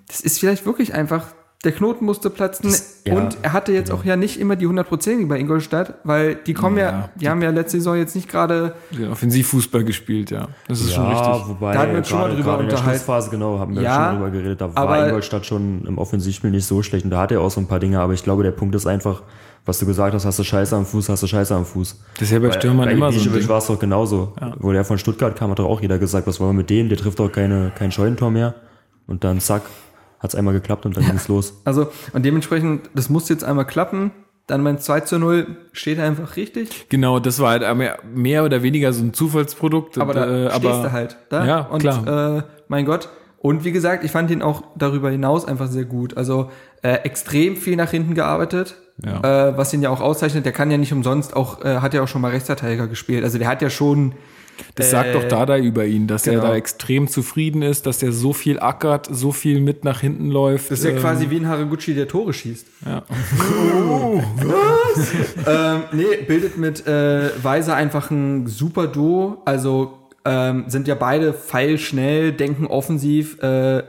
[0.08, 1.26] das ist vielleicht wirklich einfach,
[1.62, 2.74] der Knoten musste platzen
[3.06, 6.52] ja, und er hatte jetzt auch ja nicht immer die 100% bei Ingolstadt, weil die
[6.52, 10.48] kommen ja, Ja, die haben ja letzte Saison jetzt nicht gerade Den Offensivfußball gespielt, ja.
[10.68, 11.48] Das ist schon ja, richtig.
[11.48, 12.98] wobei Da hatten wir uns schon mal drüber gerade in der unterhalten.
[12.98, 14.60] Schlussphase, genau, haben wir Ja, schon drüber geredet.
[14.60, 17.50] Da aber- war Ingolstadt schon im Offensivspiel nicht so schlecht und da hat er auch
[17.50, 19.22] so ein paar Dinge, aber ich glaube, der Punkt ist einfach,
[19.66, 21.98] was du gesagt hast, hast du Scheiße am Fuß, hast du Scheiße am Fuß.
[22.14, 23.30] Das ist ja bei Stürmern bei immer so.
[23.30, 23.48] Ding.
[23.48, 24.34] war es doch genauso.
[24.58, 26.88] Wo der von Stuttgart kam, hat doch auch jeder gesagt, was wollen wir mit dem?
[26.88, 28.54] Der trifft doch keine, kein Scheunentor mehr.
[29.06, 29.62] Und dann zack,
[30.20, 31.60] hat's einmal geklappt und dann ging's los.
[31.64, 34.12] Also, und dementsprechend, das muss jetzt einmal klappen.
[34.46, 36.90] Dann mein 2 zu 0 steht einfach richtig.
[36.90, 39.96] Genau, das war halt mehr, oder weniger so ein Zufallsprodukt.
[39.96, 41.16] Aber da äh, stehst du halt.
[41.30, 41.46] Da?
[41.46, 42.38] Ja, und, klar.
[42.38, 43.08] Äh, mein Gott.
[43.38, 46.16] Und wie gesagt, ich fand ihn auch darüber hinaus einfach sehr gut.
[46.18, 46.50] Also
[46.82, 48.76] äh, extrem viel nach hinten gearbeitet.
[49.02, 49.48] Ja.
[49.48, 50.44] äh, was ihn ja auch auszeichnet.
[50.44, 53.24] Der kann ja nicht umsonst auch, äh, hat ja auch schon mal Rechtsverteidiger gespielt.
[53.24, 54.14] Also der hat ja schon
[54.76, 56.42] Das sagt doch Dada über ihn, dass genau.
[56.42, 60.30] er da extrem zufrieden ist, dass er so viel ackert, so viel mit nach hinten
[60.30, 60.70] läuft.
[60.70, 62.66] Das ist ja Ähm, quasi wie ein Haraguchi, der Tore schießt.
[62.86, 63.02] Ja.
[65.46, 69.42] ähm, nee, bildet mit äh, Weiser einfach ein super Duo.
[69.44, 73.82] Also ähm, sind ja beide feilschnell, denken offensiv, äh,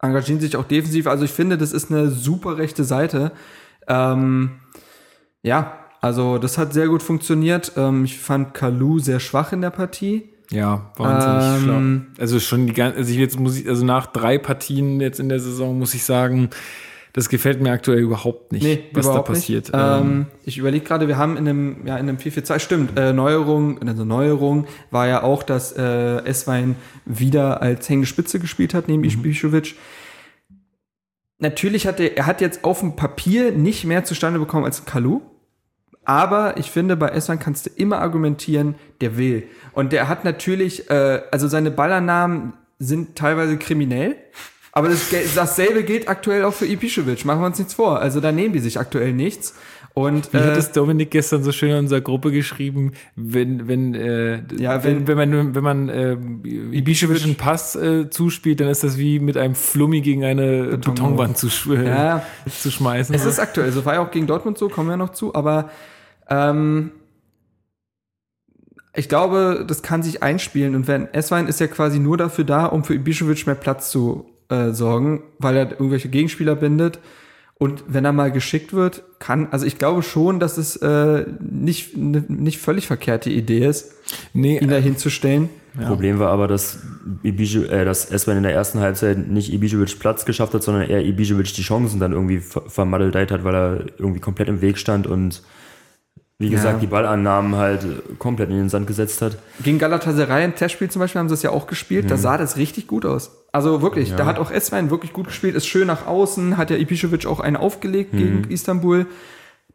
[0.00, 1.06] engagieren sich auch defensiv.
[1.06, 3.30] Also ich finde, das ist eine super rechte Seite.
[3.88, 4.52] Ähm,
[5.42, 7.72] ja, also das hat sehr gut funktioniert.
[7.76, 10.28] Ähm, ich fand Kalu sehr schwach in der Partie.
[10.50, 12.22] Ja, wahnsinnig Ähm, schlau.
[12.22, 15.28] Also schon die ganze, also ich jetzt muss ich, also nach drei Partien jetzt in
[15.28, 16.50] der Saison muss ich sagen,
[17.14, 18.64] das gefällt mir aktuell überhaupt nicht,
[18.94, 19.66] was da überhaupt passiert.
[19.66, 19.74] Nicht.
[19.78, 23.80] Ähm, ich überlege gerade, wir haben in einem, ja, in einem 442, stimmt, äh, Neuerung,
[23.86, 29.02] also Neuerung war ja auch, dass äh, Eswein wieder als hängende Spitze gespielt hat, neben
[29.02, 29.08] Mhm.
[29.08, 29.74] Ibišević.
[31.42, 35.22] Natürlich hat er, er hat jetzt auf dem Papier nicht mehr zustande bekommen als Kalu.
[36.04, 39.48] Aber ich finde, bei Eswein kannst du immer argumentieren, der will.
[39.72, 44.14] Und der hat natürlich, äh, also seine Ballernamen sind teilweise kriminell.
[44.70, 47.26] Aber das, dasselbe gilt aktuell auch für Ibišević.
[47.26, 47.98] Machen wir uns nichts vor.
[47.98, 49.56] Also da nehmen die sich aktuell nichts.
[49.94, 53.94] Und Wie hat äh, es Dominik gestern so schön in unserer Gruppe geschrieben, wenn, wenn,
[53.94, 58.82] äh, Ja, wenn, wenn- man, wenn man äh, Ibišević einen Pass äh, zuspielt, dann ist
[58.84, 63.14] das wie mit einem Flummi gegen eine Betonwand zu, sch äh, ja, zu schmeißen.
[63.14, 63.84] es ist aktuell so.
[63.84, 65.34] War ja auch gegen Dortmund so, kommen wir noch zu.
[65.34, 65.68] Aber
[66.30, 66.92] ähm,
[68.94, 70.74] ich glaube, das kann sich einspielen.
[70.74, 74.26] Und wenn Eswein ist ja quasi nur dafür da, um für Ibišević mehr Platz zu
[74.48, 76.98] äh, sorgen, weil er irgendwelche Gegenspieler bindet.
[77.62, 81.96] Und wenn er mal geschickt wird, kann, also ich glaube schon, dass es äh, nicht,
[81.96, 83.92] ne, nicht völlig verkehrte Idee ist,
[84.32, 85.48] nee, ihn da hinzustellen.
[85.86, 86.80] Problem war aber, dass,
[87.22, 91.04] Ibišević, äh, dass Eswein in der ersten Halbzeit nicht Ibišević Platz geschafft hat, sondern eher
[91.04, 95.06] Ibišević die Chancen dann irgendwie ver vermadeldeit hat, weil er irgendwie komplett im Weg stand
[95.06, 95.42] und
[96.38, 96.80] wie gesagt, Ja.
[96.80, 97.86] die Ballannahmen halt
[98.18, 99.36] komplett in den Sand gesetzt hat.
[99.62, 102.10] Gegen Galatasaray im Testspiel zum Beispiel haben sie das ja auch gespielt.
[102.10, 103.30] Da sah das richtig gut aus.
[103.52, 106.76] Also wirklich, da hat auch Eswein wirklich gut gespielt, ist schön nach außen, hat ja
[106.76, 109.06] Ibišević auch einen aufgelegt gegen Istanbul.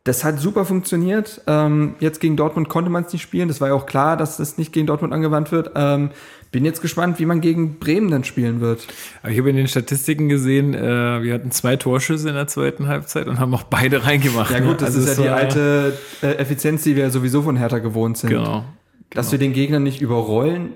[0.08, 1.41] Das hat super funktioniert.
[1.47, 3.49] Ähm, jetzt gegen Dortmund konnte man es nicht spielen.
[3.49, 5.72] Das war ja auch klar, dass das nicht gegen Dortmund angewandt wird.
[5.76, 6.12] Ähm,
[6.49, 8.88] bin jetzt gespannt, wie man gegen Bremen dann spielen wird.
[9.22, 12.88] Aber ich habe in den Statistiken gesehen, äh, wir hatten zwei Torschüsse in der zweiten
[12.88, 14.51] Halbzeit und haben auch beide reingemacht.
[14.51, 14.68] Ja ne?
[14.68, 18.18] gut, das Also ist ja die alte äh, Effizienz, die wir sowieso von Hertha gewohnt
[18.18, 18.30] sind.
[18.30, 18.64] Genau.
[19.10, 20.70] Dass wir den Gegner nicht überrollen.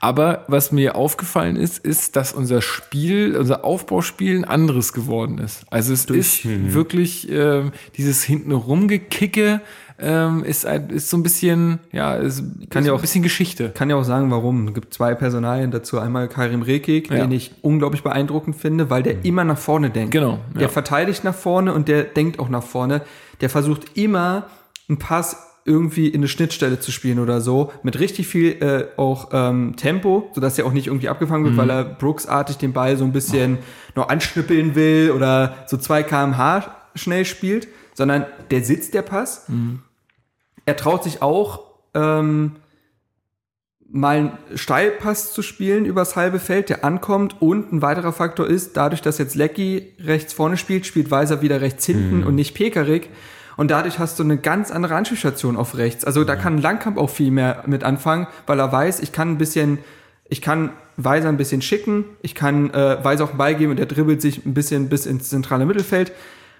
[0.00, 5.64] Aber was mir aufgefallen ist, ist, dass unser Spiel, unser Aufbauspiel ein anderes geworden ist.
[5.70, 9.60] Also es ist wirklich ähm, dieses hinten rumgekicke
[10.02, 12.38] ähm, ist, ein, ist so ein bisschen, ja, ist,
[12.70, 13.68] Kann ist ja ein auch- bisschen Geschichte.
[13.68, 14.68] kann ja auch sagen, warum.
[14.68, 15.98] Es gibt zwei Personalien dazu.
[15.98, 17.16] Einmal Karim Rekik, Ja.
[17.18, 20.12] den ich unglaublich beeindruckend finde, weil der immer nach vorne denkt.
[20.12, 20.68] Genau, Der ja.
[20.68, 23.02] verteidigt nach vorne und der denkt auch nach vorne.
[23.42, 24.46] Der versucht immer
[24.88, 29.28] einen Pass irgendwie in eine Schnittstelle zu spielen oder so, mit richtig viel äh, auch
[29.32, 31.46] ähm, Tempo, sodass er auch nicht irgendwie abgefangen Mhm.
[31.48, 33.58] wird, weil er Brooks-artig den Ball so ein bisschen
[33.94, 39.48] noch anschnippeln will oder so 2 kmh schnell spielt, sondern der sitzt der Pass.
[39.48, 39.80] Mhm.
[40.66, 41.60] Er traut sich auch,
[41.94, 42.56] ähm,
[43.92, 47.42] mal einen Steilpass zu spielen übers halbe Feld, der ankommt.
[47.42, 51.60] Und ein weiterer Faktor ist, dadurch, dass jetzt Lecky rechts vorne spielt, spielt Weiser wieder
[51.60, 53.08] rechts hinten und nicht Pekarik.
[53.60, 56.06] Und dadurch hast du eine ganz andere Anspielstation auf rechts.
[56.06, 59.36] Also da kann Langkamp auch viel mehr mit anfangen, weil er weiß, ich kann ein
[59.36, 59.80] bisschen,
[60.30, 63.76] ich kann Weiser ein bisschen schicken, ich kann äh, Weiser auch einen Ball geben und
[63.76, 66.12] der dribbelt sich ein bisschen bis ins zentrale Mittelfeld.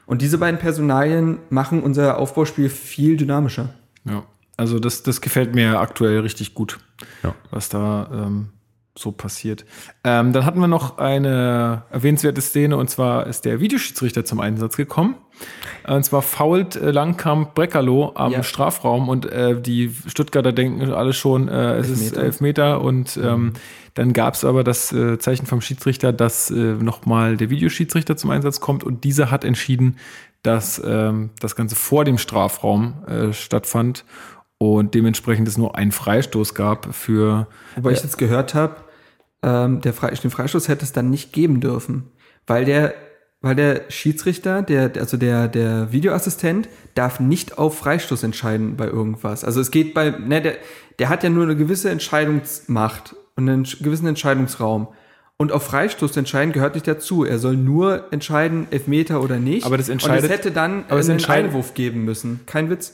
[0.05, 3.71] Und diese beiden Personalien machen unser Aufbauspiel viel dynamischer.
[4.05, 4.25] Ja.
[4.59, 6.81] Also das, das gefällt mir aktuell richtig gut,
[7.23, 7.35] Ja.
[7.51, 8.51] was da ähm,
[9.01, 9.65] so passiert.
[10.05, 14.77] Ähm, dann hatten wir noch eine erwähnenswerte Szene und zwar ist der Videoschiedsrichter zum Einsatz
[14.77, 15.17] gekommen.
[15.89, 18.43] Und zwar fault äh, Langkamp Breckerloh am Ja.
[18.43, 22.23] Strafraum und äh, die Stuttgarter denken alle schon, äh, es ist Elfmeter.
[22.23, 23.53] Elfmeter und ähm,
[23.95, 28.31] dann gab es aber das äh, Zeichen vom Schiedsrichter, dass äh, nochmal der Videoschiedsrichter zum
[28.31, 29.97] Einsatz kommt und dieser hat entschieden,
[30.43, 32.95] dass ähm, das Ganze vor dem Strafraum
[33.33, 34.05] stattfand
[34.63, 37.47] und dementsprechend es nur einen Freistoß gab für
[37.77, 38.77] Wobei ich jetzt gehört habe,
[39.43, 42.11] ähm, der Fre den Freistoß hätte es dann nicht geben dürfen,
[42.47, 42.95] weil der,
[43.41, 49.45] weil der Schiedsrichter, der, also der, der Videoassistent, darf nicht auf Freistoß entscheiden bei irgendwas.
[49.45, 50.55] Also es geht bei, ne, der,
[50.99, 54.88] der hat ja nur eine gewisse Entscheidungsmacht und einen gewissen Entscheidungsraum.
[55.38, 57.24] Und auf Freistoß entscheiden gehört nicht dazu.
[57.24, 59.64] Er soll nur entscheiden, Elfmeter oder nicht.
[59.64, 62.41] Aber das und entscheidet- es hätte dann aber einen Einwurf geben müssen.
[62.45, 62.93] Kein Witz.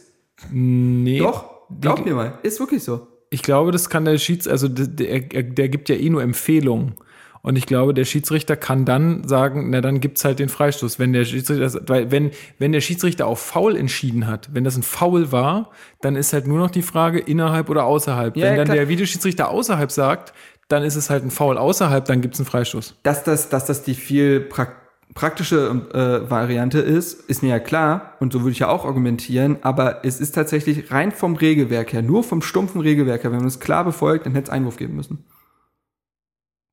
[0.52, 2.38] nee, Doch, glaub mir mal.
[2.44, 3.08] Ist wirklich so.
[3.30, 6.94] Ich glaube, das kann der Schieds, also der, der, gibt ja eh nur Empfehlungen.
[7.42, 10.98] Und ich glaube, der Schiedsrichter kann dann sagen, na dann gibt's halt den Freistoß.
[10.98, 14.82] Wenn der Schiedsrichter, weil wenn, wenn der Schiedsrichter auf Foul entschieden hat, wenn das ein
[14.82, 15.70] Foul war,
[16.00, 18.36] dann ist halt nur noch die Frage innerhalb oder außerhalb.
[18.36, 18.76] Ja, wenn dann klar.
[18.78, 20.32] der Videoschiedsrichter außerhalb sagt,
[20.66, 22.96] dann ist es halt ein Foul außerhalb, dann gibt's einen Freistoß.
[23.04, 28.12] Dass das, dass das die viel prak praktische äh, Variante ist, ist mir ja klar
[28.20, 32.02] und so würde ich ja auch argumentieren, aber es ist tatsächlich rein vom Regelwerk her,
[32.02, 34.94] nur vom stumpfen Regelwerk her, wenn man es klar befolgt, dann hätte es Einwurf geben
[34.96, 35.24] müssen.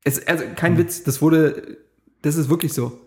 [0.04, 1.78] Es, also kein Witz, das wurde,
[2.22, 3.00] das ist wirklich so.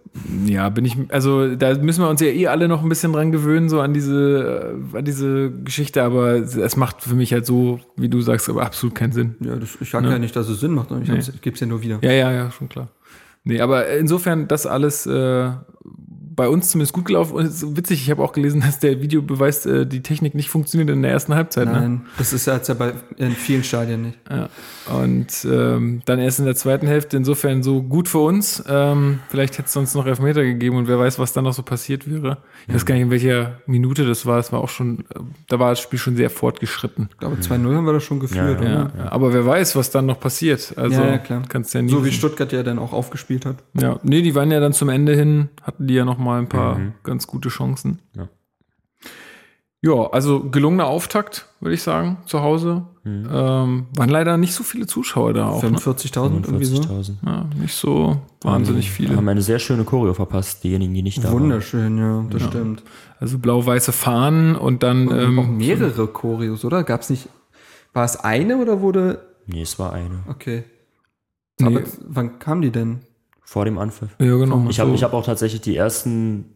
[0.47, 3.33] Ja, bin ich, also da müssen wir uns ja eh alle noch ein bisschen dran
[3.33, 7.81] gewöhnen, so an diese, äh, an diese Geschichte, aber es macht für mich halt so,
[7.97, 9.35] wie du sagst, aber absolut keinen Sinn.
[9.41, 10.19] Ja, das, ich sage ja.
[10.19, 11.21] nicht, dass es Sinn macht, ich Nee.
[11.43, 11.99] gebe es ja nur wieder.
[12.01, 12.89] Ja, ja, ja, schon klar.
[13.49, 15.53] Nee, aber insofern, das alles äh,
[16.37, 17.35] bei uns zumindest gut gelaufen.
[17.35, 20.51] Und es ist witzig, ich habe auch gelesen, dass der Videobeweis äh, die Technik nicht
[20.51, 21.67] funktioniert in der ersten Halbzeit.
[21.67, 21.73] Ne?
[21.73, 24.19] Nein, das ist ja jetzt ja bei in vielen Stadien nicht.
[24.31, 24.49] Ja.
[25.01, 28.63] Und ähm, dann erst in der zweiten Hälfte, insofern so gut für uns.
[28.69, 31.63] Ähm, vielleicht hätte es sonst noch Elfmeter gegeben und wer weiß, was dann noch so
[31.63, 32.39] passiert wäre.
[32.69, 34.39] Ich weiß gar nicht, in welcher Minute das war.
[34.39, 37.09] Es war auch schon, äh, da war das Spiel schon sehr fortgeschritten.
[37.13, 40.21] Ich glaube, 2-0 haben wir das schon geführt, Ja, aber wer weiß, was dann noch
[40.21, 40.75] passiert.
[40.77, 41.43] Also Ja, klar.
[41.49, 42.13] kannst ja nie So wie.
[42.13, 43.57] Stuttgart ja dann auch aufgespielt hat.
[43.75, 46.49] Ja, nee, die waren ja dann zum Ende hin, hatten die ja noch mal ein
[46.49, 46.95] paar Mhm.
[47.03, 48.01] ganz gute Chancen.
[48.17, 48.29] Ja.
[49.83, 52.87] Ja, also gelungener Auftakt, würde ich sagen, zu Hause.
[53.05, 53.29] Mhm.
[53.31, 55.63] Ähm, waren leider nicht so viele Zuschauer da auch.
[55.63, 55.69] Ne?
[55.79, 56.77] 45.000 irgendwie so.
[56.83, 57.13] 45.000.
[57.25, 59.15] Ja, nicht so wahnsinnig viele.
[59.15, 61.43] Haben eine sehr schöne Choreo verpasst, diejenigen, die nicht da waren.
[61.43, 62.49] Wunderschön, ja, das Ja.
[62.49, 62.83] stimmt.
[63.21, 66.83] Also blau-weiße Fahnen und dann Und ähm, auch mehrere Choreos, oder?
[66.83, 67.29] Gab es nicht.
[67.93, 69.21] War es eine oder wurde.
[69.47, 70.21] Nee, es war eine.
[70.27, 70.65] Okay.
[71.61, 71.67] Nee.
[71.67, 73.01] Aber wann kam die denn?
[73.49, 74.09] Vor dem Anpfiff.
[74.19, 74.67] Ja, genau.
[74.69, 74.95] Ich habe so.
[74.97, 76.47] ich hab auch tatsächlich die ersten,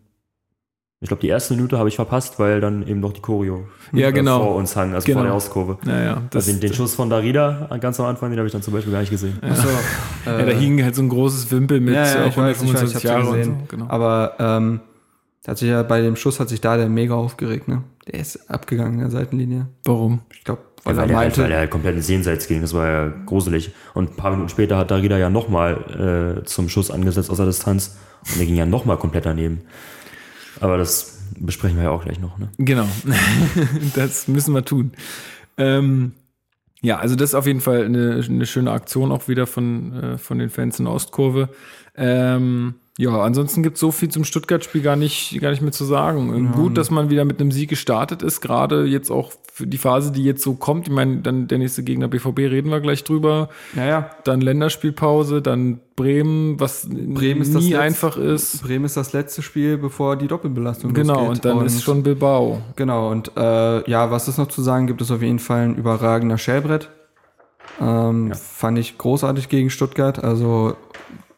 [1.01, 4.09] ich glaube, die erste Minute habe ich verpasst, weil dann eben noch die Choreo Ja,
[4.09, 4.43] äh, genau.
[4.43, 5.21] vor uns hang, also Genau.
[5.21, 5.79] vor der Auskurve.
[5.85, 8.63] Naja, das, Also den, den Schuss von Darida ganz am Anfang, den habe ich dann
[8.63, 9.39] zum Beispiel gar nicht gesehen.
[9.41, 9.69] Achso.
[10.27, 12.75] ja, da hing halt so ein großes Wimpel mit ja, ja, äh, ich weiß, ich
[12.75, 13.59] weiß, ich hab's 125 Jahre ja und gesehen.
[13.61, 13.67] so.
[13.77, 13.87] Genau.
[13.89, 14.81] Aber ähm,
[15.49, 17.83] hat sich ja bei dem Schuss hat sich da der mega aufgeregt, ne?
[18.07, 19.69] Der ist abgegangen in der Seitenlinie.
[19.85, 20.21] Warum?
[20.33, 21.43] Ich glaube, Weil, er er halt, meinte.
[21.43, 23.73] weil er halt komplett ins Jenseits ging, das war ja gruselig.
[23.95, 27.47] Und ein paar Minuten später hat Darida ja nochmal äh, zum Schuss angesetzt aus der
[27.47, 29.61] Distanz und der ging ja nochmal komplett daneben.
[30.61, 32.39] Aber das besprechen wir ja auch gleich noch.
[32.39, 32.51] Ne?
[32.59, 32.87] Genau.
[33.95, 34.93] das müssen wir tun.
[35.57, 36.13] Ähm,
[36.83, 40.19] ja, also das ist auf jeden Fall eine, eine schöne Aktion auch wieder von, äh,
[40.19, 41.49] von den Fans in der Ostkurve.
[41.95, 45.85] Ähm, ja, ansonsten gibt es so viel zum Stuttgart-Spiel gar nicht, gar nicht mehr zu
[45.85, 46.53] sagen.
[46.53, 50.13] Gut, dass man wieder mit einem Sieg gestartet ist, gerade jetzt auch für die Phase,
[50.13, 50.87] die jetzt so kommt.
[50.89, 53.49] Ich meine, dann der nächste Gegner BVB reden wir gleich drüber.
[53.75, 54.11] ja, ja.
[54.25, 58.63] Dann Länderspielpause, dann Bremen, was Bremen nie letzte- einfach ist.
[58.63, 61.29] Bremen ist das letzte Spiel, bevor die Doppelbelastung Genau, losgeht.
[61.31, 62.61] und dann ist schon Bilbao.
[62.77, 65.75] Genau, und äh, ja, was ist noch zu sagen, gibt es auf jeden Fall ein
[65.77, 66.89] überragender Schellbrett.
[67.81, 70.23] Ähm, Fand ich großartig gegen Stuttgart.
[70.23, 70.75] Also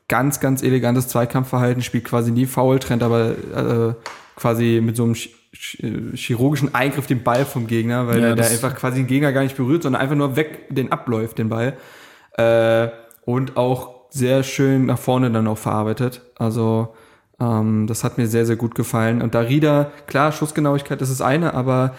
[0.08, 3.94] ganz, ganz elegantes Zweikampfverhalten, spielt quasi nie faul, trennt aber äh,
[4.36, 5.78] quasi mit so einem ch ch
[6.14, 9.56] chirurgischen Eingriff den Ball vom Gegner, weil Ja, das- einfach quasi den Gegner gar nicht
[9.56, 11.74] berührt, sondern einfach nur weg den abläuft, den Ball.
[12.36, 12.88] Äh,
[13.24, 16.22] und auch sehr schön nach vorne dann auch verarbeitet.
[16.38, 16.94] Also
[17.40, 19.22] ähm, das hat mir sehr, sehr gut gefallen.
[19.22, 21.94] Und Darida, klar, Schussgenauigkeit ist das eine, aber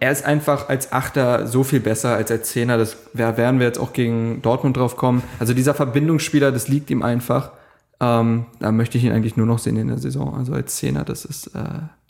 [0.00, 2.78] er ist einfach als Achter so viel besser als als Zehner.
[2.78, 5.22] Das werden wir jetzt auch gegen Dortmund drauf kommen.
[5.38, 7.52] Also dieser Verbindungsspieler, das liegt ihm einfach.
[8.00, 10.34] Ähm, da möchte ich ihn eigentlich nur noch sehen in der Saison.
[10.34, 11.50] Also als Zehner, das ist, äh,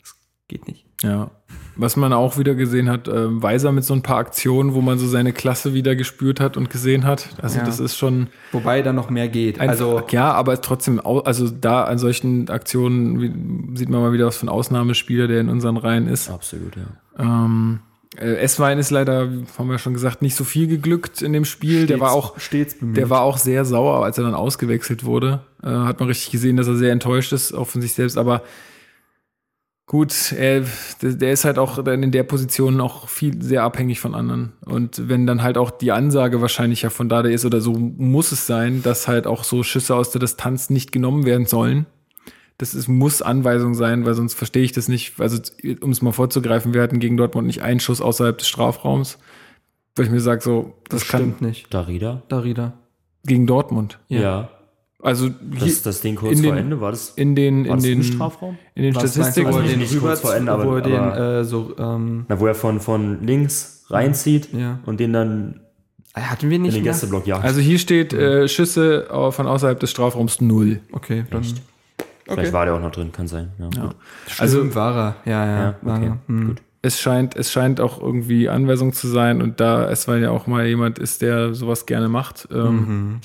[0.01, 0.15] das
[0.49, 0.85] geht nicht.
[1.01, 1.31] Ja.
[1.77, 4.97] Was man auch wieder gesehen hat, äh, Weiser mit so ein paar Aktionen, wo man
[4.97, 7.29] so seine Klasse wieder gespürt hat und gesehen hat.
[7.41, 7.65] Also Ja.
[7.65, 9.59] das ist schon Wobei da noch mehr geht.
[9.61, 14.25] ein, also ja, aber trotzdem, also da an solchen Aktionen wie, sieht man mal wieder
[14.25, 16.29] was von Ausnahmespieler, der in unseren Reihen ist.
[16.29, 16.83] Absolut, ja.
[17.17, 17.79] Ähm,
[18.19, 21.85] äh, Esswein ist leider, haben wir schon gesagt, nicht so viel geglückt in dem Spiel.
[21.85, 22.97] der war auch, stets bemüht.
[22.97, 25.41] der war auch sehr sauer, als er dann ausgewechselt wurde.
[25.61, 28.17] Äh, hat man richtig gesehen, dass er sehr enttäuscht ist, auch von sich selbst.
[28.17, 28.43] Aber
[29.85, 30.65] gut, er,
[31.01, 34.53] der, der ist halt auch dann in der Position auch viel sehr abhängig von anderen.
[34.65, 37.73] Und wenn dann halt auch die Ansage wahrscheinlich ja von da der ist oder so
[37.73, 41.85] muss es sein, dass halt auch so Schüsse aus der Distanz nicht genommen werden sollen.
[42.59, 45.19] Das ist, muss Anweisung sein, weil sonst verstehe ich das nicht.
[45.21, 45.39] Also,
[45.81, 49.19] um es mal vorzugreifen, wir hatten gegen Dortmund nicht einen Schuss außerhalb des Strafraums.
[49.95, 51.73] Weil ich mir sage, so, das, das kann stimmt nicht.
[51.73, 52.23] Darida?
[52.29, 52.73] Darida.
[53.25, 53.99] gegen Dortmund.
[54.07, 54.21] Ja.
[54.21, 54.49] Ja.
[54.99, 57.71] Also hier Das, das Ding kurz in vor den- Ende, war das, in den, war
[57.71, 58.57] in das den, Strafraum?
[58.73, 59.47] in den Statistiken.
[59.49, 61.43] wo er Also den nicht rüber, kurz vor Ende, aber- wo er den aber- äh,
[61.45, 64.79] so, ähm, Na, wo er von, von links reinzieht Ja.
[64.87, 65.61] und den dann
[66.15, 66.93] hatten wir in nicht den mehr?
[66.93, 67.43] Gästeblock jagt.
[67.45, 70.79] Also hier steht äh, Schüsse äh, von außerhalb des Strafraums null.
[70.91, 71.41] Okay, dann.
[71.41, 71.61] Echt?
[72.27, 72.35] Okay.
[72.35, 73.51] Vielleicht war der auch noch drin, kann sein.
[73.57, 73.69] Ja.
[73.75, 73.89] Ja.
[74.37, 75.15] Also Also war er.
[75.25, 75.61] Ja, ja.
[75.61, 76.17] Ja, war okay, er.
[76.27, 76.47] Hm.
[76.47, 76.61] gut.
[76.81, 80.45] es scheint, es scheint auch irgendwie Anweisung zu sein und da es weil ja auch
[80.47, 82.47] mal jemand ist, der sowas gerne macht.
[82.51, 83.19] Ähm, Mhm.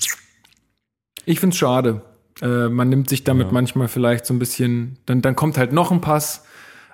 [1.24, 2.02] Ich find's schade.
[2.40, 5.92] Äh, man nimmt sich damit manchmal vielleicht so ein bisschen, dann, dann kommt halt noch
[5.92, 6.44] ein Pass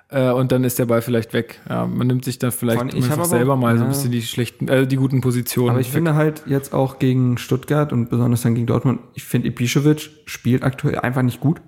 [0.09, 1.61] äh, und dann ist der Ball vielleicht weg.
[1.67, 4.67] Ja, man nimmt sich dann vielleicht einfach aber selber mal so ein bisschen die schlechten,
[4.67, 5.71] äh, die guten Positionen.
[5.71, 5.93] Aber ich weg.
[5.93, 10.63] finde halt jetzt auch gegen Stuttgart und besonders dann gegen Dortmund, ich finde Ibišević spielt
[10.63, 11.61] aktuell einfach nicht gut.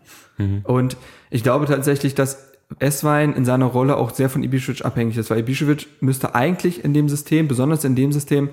[0.63, 0.97] Und
[1.29, 5.43] ich glaube tatsächlich, dass Esswein in seiner Rolle auch sehr von Ibišević abhängig ist, weil
[5.43, 8.49] Ibišević müsste eigentlich in dem System, besonders in dem System,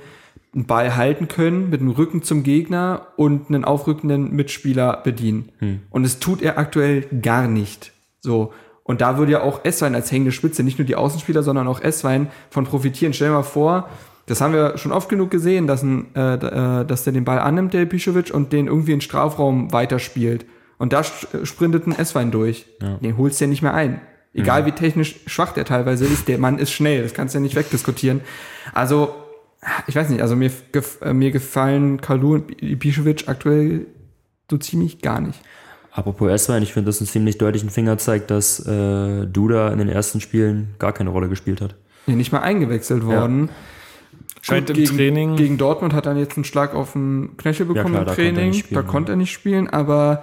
[0.55, 5.51] einen Ball halten können, mit dem Rücken zum Gegner und einen aufrückenden Mitspieler bedienen.
[5.91, 7.93] Und das tut er aktuell gar nicht.
[8.21, 8.53] So.
[8.83, 11.83] Und da würde ja auch Esswein als hängende Spitze, nicht nur die Außenspieler, sondern auch
[11.83, 13.13] Esswein von profitieren.
[13.13, 13.89] Stell dir mal vor,
[14.27, 17.39] das haben wir schon oft genug gesehen, dass, ein, äh, äh, dass der den Ball
[17.39, 20.47] annimmt, der Ibišević, und den irgendwie in den Strafraum weiterspielt.
[20.79, 22.67] Und da st- sprintet ein Esswein durch.
[23.03, 24.01] Den holst du ja nicht mehr ein.
[24.35, 27.43] Egal wie technisch schwach der teilweise ist, der Mann ist schnell, das kannst du ja
[27.43, 28.21] nicht wegdiskutieren.
[28.73, 29.13] Also,
[29.89, 33.87] ich weiß nicht, also mir, gef äh, mir gefallen Kalu und Ibišević aktuell
[34.49, 35.41] so ziemlich gar nicht.
[35.91, 40.21] Apropos S-Wein, ich finde das einen ziemlich deutlichen Fingerzeig, dass äh, Duda in den ersten
[40.21, 41.75] Spielen gar keine Rolle gespielt hat.
[42.07, 43.49] Ja, nicht mal eingewechselt worden.
[44.43, 47.67] Scheint Gut, im gegen, Training- Gegen Dortmund hat er jetzt einen Schlag auf den Knöchel
[47.67, 48.51] bekommen klar, im da konnte er Training.
[48.51, 48.87] nicht spielen, da ja.
[48.87, 50.23] konnte er nicht spielen, aber,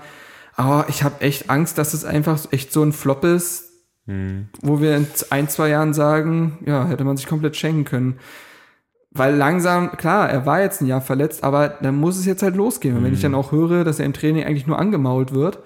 [0.55, 3.63] aber ich habe echt Angst, dass es einfach echt so ein Flop ist,
[4.07, 4.49] Hm.
[4.61, 8.19] wo wir in ein, zwei Jahren sagen, ja, hätte man sich komplett schenken können.
[9.09, 12.55] Weil langsam, klar, er war jetzt ein Jahr verletzt, aber dann muss es jetzt halt
[12.55, 12.95] losgehen.
[12.97, 13.31] Und wenn ich Hm.
[13.31, 15.57] dann auch höre, dass er im Training eigentlich nur angemault wird,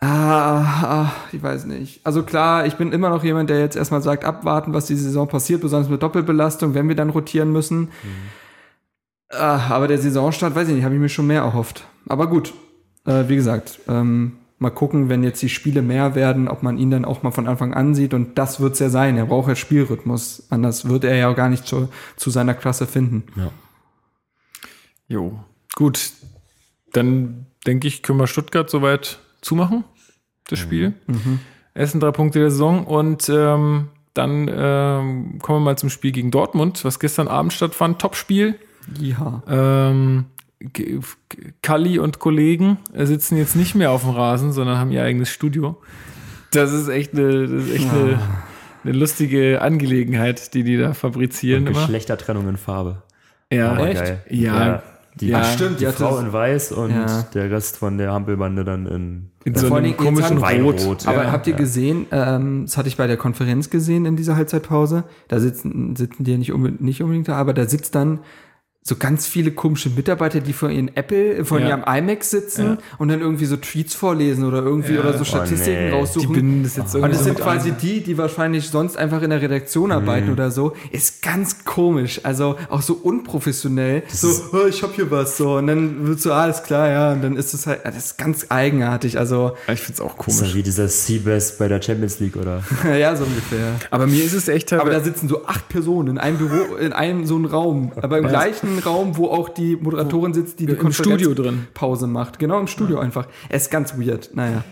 [0.00, 0.60] ah,
[1.06, 2.04] ah, ich weiß nicht.
[2.04, 5.26] Also klar, ich bin immer noch jemand, der jetzt erstmal sagt, abwarten, was die Saison
[5.26, 7.88] passiert, besonders mit Doppelbelastung, wenn wir dann rotieren müssen.
[9.30, 11.84] Ah, aber der Saisonstart, weiß ich nicht, habe ich mir schon mehr erhofft.
[12.08, 12.52] Aber gut,
[13.08, 16.90] äh, wie gesagt, ähm, mal gucken, wenn jetzt die Spiele mehr werden, ob man ihn
[16.90, 18.12] dann auch mal von Anfang an sieht.
[18.12, 19.16] Und das wird's ja sein.
[19.16, 20.46] Er braucht ja Spielrhythmus.
[20.50, 23.24] Anders wird er ja gar nicht zu, zu seiner Klasse finden.
[23.36, 23.50] Ja.
[25.06, 25.40] Jo,
[25.74, 26.12] gut.
[26.92, 29.84] Dann denke ich, können wir Stuttgart soweit zumachen,
[30.48, 30.94] das Spiel.
[31.74, 36.30] Ersten drei Punkte der Saison und ähm, dann ähm, kommen wir mal zum Spiel gegen
[36.30, 38.00] Dortmund, was gestern Abend stattfand.
[38.00, 38.58] Top-Spiel.
[38.98, 39.42] Ja.
[39.46, 40.26] Ähm,
[41.62, 45.76] Kalli und Kollegen sitzen jetzt nicht mehr auf dem Rasen, sondern haben ihr eigenes Studio.
[46.52, 48.18] Das ist echt eine, das ist echt eine,
[48.84, 51.80] eine lustige Angelegenheit, die die da fabrizieren Und immer.
[51.82, 53.02] Geschlechtertrennung in Farbe.
[53.52, 54.02] Ja, Aber echt?
[54.02, 54.22] geil.
[54.30, 54.82] Ja.
[55.20, 57.22] Die, Ja, stimmt, die ja, Frau in weiß und Ja.
[57.34, 60.78] der Rest von der Hampelbande dann in in Ja, so einem komischen haben- Rot.
[60.78, 61.08] Weinrot.
[61.08, 61.58] Aber Ja, habt ihr ja.
[61.58, 66.22] gesehen, ähm, das hatte ich bei der Konferenz gesehen in dieser Halbzeitpause, da sitzen, sitzen
[66.24, 68.20] die ja nicht, unbedingt, nicht unbedingt da, aber da sitzt dann
[68.82, 71.68] so ganz viele komische Mitarbeiter, die von ihren Apple, von Ja.
[71.68, 72.78] ihrem iMac sitzen Ja.
[72.96, 75.00] und dann irgendwie so Tweets vorlesen oder irgendwie Ja.
[75.00, 75.90] oder so Oh, Statistiken nee.
[75.90, 76.32] Die raussuchen.
[76.32, 77.76] binden das jetzt Und irgendwie es so sind quasi ein.
[77.82, 80.72] die, die wahrscheinlich sonst einfach in der Redaktion arbeiten oder so.
[80.90, 82.20] Ist ganz komisch.
[82.24, 84.04] Also auch so unprofessionell.
[84.08, 85.36] so, oh, ich hab hier was.
[85.36, 85.56] So.
[85.58, 87.12] Und dann wird so, alles klar, ja.
[87.12, 89.18] Und dann ist es halt, das ist ganz eigenartig.
[89.18, 90.54] Also, Ich finde es auch Das ist komisch.
[90.54, 92.62] wie dieser Seabass bei der Champions League oder
[92.98, 93.74] ja, so ungefähr.
[93.90, 96.94] Aber mir ist es echt Aber da sitzen so acht Personen in einem Büro, in
[96.94, 97.92] einem so einem Raum.
[98.00, 101.66] Aber im gleichen Raum, wo auch die Moderatorin sitzt, die Im Studio drin.
[101.74, 102.38] Pause macht.
[102.38, 103.26] Genau, im Studio einfach.
[103.48, 104.30] Es ist ganz weird.
[104.34, 104.64] Naja.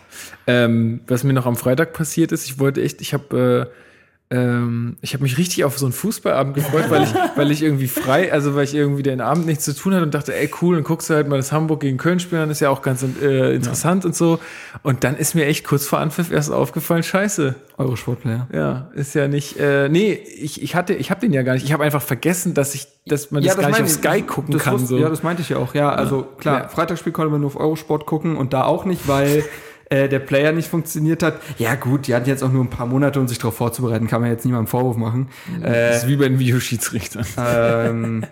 [0.46, 3.85] Ähm, was mir noch am Freitag passiert ist, ich wollte echt, ich habe äh,
[4.28, 7.86] ähm, ich habe mich richtig auf so einen Fußballabend gefreut, weil ich, weil ich irgendwie
[7.86, 10.74] frei, also weil ich irgendwie den Abend nichts zu tun hatte und dachte, ey cool,
[10.74, 13.04] dann guckst du halt mal das Hamburg gegen Köln spielen, dann ist ja auch ganz
[13.22, 14.40] äh, interessant und so.
[14.82, 18.48] Und dann ist mir echt kurz vor Anpfiff erst aufgefallen, scheiße, Eurosportplayer.
[18.52, 21.64] ja, ist ja nicht, äh, nee, ich, ich hatte, ich habe den ja gar nicht,
[21.64, 24.62] ich habe einfach vergessen, dass ich, dass man das, gar nicht auf Sky gucken das
[24.62, 24.74] kann.
[24.74, 24.98] wusste- so.
[24.98, 25.74] Ja, das meinte ich ja auch.
[25.74, 26.68] Ja, also klar, Ja.
[26.68, 29.44] Freitagsspiel konnte man nur auf Eurosport gucken und da auch nicht, weil
[29.90, 31.40] äh, der Player nicht funktioniert hat.
[31.58, 34.20] Ja gut, die hatten jetzt auch nur ein paar Monate, um sich darauf vorzubereiten, kann
[34.20, 35.28] man jetzt niemandem Vorwurf machen.
[35.62, 37.26] Äh, das ist wie bei den Videoschiedsrichtern.
[37.38, 38.24] ähm,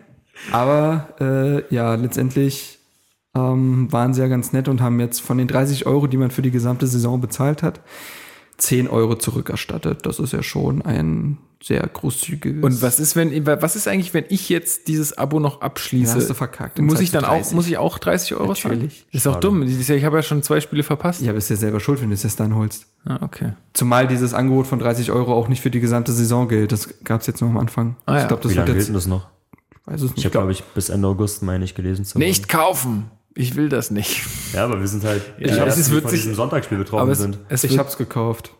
[0.50, 2.78] aber äh, ja, letztendlich
[3.36, 6.30] ähm, waren sie ja ganz nett und haben jetzt von den 30 Euro, die man
[6.30, 7.80] für die gesamte Saison bezahlt hat,
[8.58, 10.06] 10 Euro zurückerstattet.
[10.06, 12.62] Das ist ja schon ein sehr großzügiges.
[12.62, 16.12] Und was ist, wenn, was ist eigentlich, wenn ich jetzt dieses Abo noch abschließe?
[16.12, 16.78] Ja, hast du verkackt.
[16.78, 17.54] Muss ich dann auch, 30.
[17.54, 18.74] muss ich auch 30 Euro zahlen?
[18.76, 19.06] Natürlich.
[19.12, 19.62] Das ist doch dumm.
[19.62, 21.22] Ich habe ja schon zwei Spiele verpasst.
[21.22, 22.86] Ja, bist ja selber schuld, wenn du es jetzt dann holst.
[23.06, 23.54] Ah, okay.
[23.72, 26.70] Zumal dieses Angebot von 30 Euro auch nicht für die gesamte Saison gilt.
[26.70, 27.96] Das gab es jetzt nur am Anfang.
[28.06, 28.22] Ah, ja.
[28.22, 28.88] Ich glaube, das wie wird lange gilt jetzt.
[28.88, 29.28] denn das noch?
[29.86, 30.24] Weiß es Ich nicht.
[30.26, 32.20] habe, glaube ich, bis Ende August, meine ich, gelesen zu haben.
[32.26, 33.10] Nicht kaufen.
[33.36, 34.22] Ich will das nicht.
[34.52, 37.12] Ja, aber wir sind halt Ich die es wird von sich- diesem Sonntagsspiel betroffen Aber
[37.12, 37.38] es, sind.
[37.48, 38.52] es, ich hab's gekauft.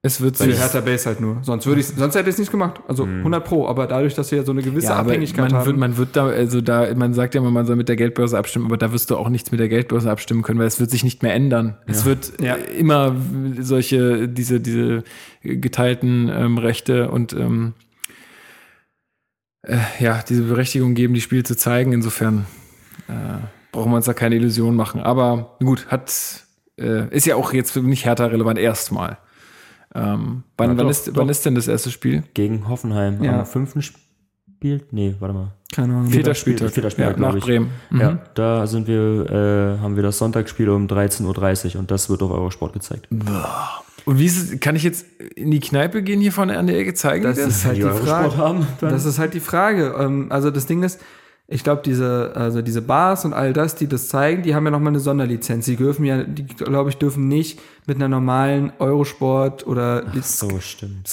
[0.00, 0.58] es wird Für sich.
[0.58, 1.38] Hertha Base halt nur.
[1.42, 2.80] Sonst würde ich, sonst hätte ich es nicht gemacht.
[2.88, 3.68] Also 100 Pro.
[3.68, 5.66] Aber dadurch, dass wir so eine gewisse Ja, Abhängigkeit man haben.
[5.66, 8.38] wird, man wird da, also da, man sagt ja immer, man soll mit der Geldbörse
[8.38, 10.90] abstimmen, aber da wirst du auch nichts mit der Geldbörse abstimmen können, weil es wird
[10.90, 11.76] sich nicht mehr ändern.
[11.86, 12.54] Es wird Ja.
[12.56, 13.14] äh, immer
[13.60, 15.04] solche, diese, diese
[15.42, 17.74] geteilten ähm, Rechte und ähm,
[19.62, 21.92] äh, ja, diese Berechtigung geben, die Spiele zu zeigen.
[21.92, 22.46] Insofern,
[23.08, 23.12] äh,
[23.74, 25.00] brauchen wir uns da keine Illusion machen.
[25.00, 26.12] Aber gut, hat,
[26.80, 29.18] äh, ist ja auch jetzt nicht härter relevant erstmal.
[29.94, 31.16] Ähm, wann, Ja, wann, ist, doch.
[31.16, 32.24] wann ist denn das erste Spiel?
[32.34, 33.40] Gegen Hoffenheim Ja.
[33.40, 34.82] am fünften Spiel.
[34.90, 35.52] Nee, warte mal.
[35.74, 36.06] Keine Ahnung.
[36.06, 36.72] Vierter Spiel- Spieltag.
[36.74, 37.44] vierter Spieltag, ja, nach ich.
[37.44, 37.70] Bremen.
[37.90, 38.00] Mhm.
[38.00, 39.30] Ja, da sind wir,
[39.78, 43.08] äh, haben wir das Sonntagsspiel um 13.30 Uhr und das wird auf Eurosport gezeigt.
[43.10, 45.06] Und wie ist es, kann ich jetzt
[45.36, 47.24] in die Kneipe gehen hier vorne an der Ecke zeigen?
[47.24, 48.36] Das die ist halt die Frage.
[48.36, 49.94] haben, Das ist halt die Frage.
[50.30, 51.00] Also das Ding ist,
[51.54, 54.72] ich glaube, diese, also diese Bars und all das, die das zeigen, die haben ja
[54.72, 55.66] nochmal eine Sonderlizenz.
[55.66, 61.06] Die dürfen ja, die glaube ich, dürfen nicht mit einer normalen Eurosport oder so, stimmt.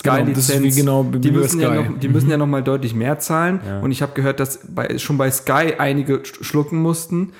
[0.75, 1.75] Genau, genau die müssen ja Sky.
[1.91, 3.59] noch, die müssen ja noch mal deutlich mehr zahlen.
[3.67, 3.81] Ja.
[3.81, 7.33] Und ich habe gehört, dass bei, schon bei Sky einige sch- schlucken mussten.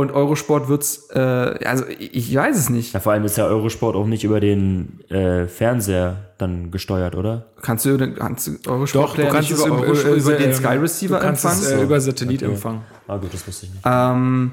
[0.00, 2.94] Und Eurosport wird's, äh, also ich ich weiß es nicht.
[2.94, 7.46] Ja, vor allem ist ja Eurosport auch nicht über den äh, Fernseher dann gesteuert, oder?
[7.60, 10.50] Kannst du, kannst du Eurosport Doch, du kannst nicht es über, Euro, äh, über den
[10.50, 11.80] äh, Sky Receiver du kannst es empfangen?
[11.80, 12.52] äh, über Satellit Okay.
[12.52, 12.80] empfangen.
[13.08, 13.82] Ah gut, das wusste ich nicht.
[13.84, 14.52] Ähm,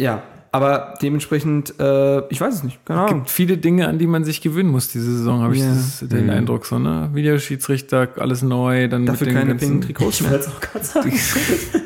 [0.00, 0.22] ja,
[0.52, 3.18] aber dementsprechend, äh, ich weiß es nicht, keine Es Ahnung.
[3.22, 5.68] gibt viele Dinge, an die man sich gewöhnen muss diese Saison, habe ich Ja.
[5.74, 7.10] das, den Eindruck so, ne?
[7.12, 10.38] Videoschiedsrichter, alles neu, dann Dafür mit den keine pinken Trikots mehr.
[10.38, 11.12] auch gerade sagen.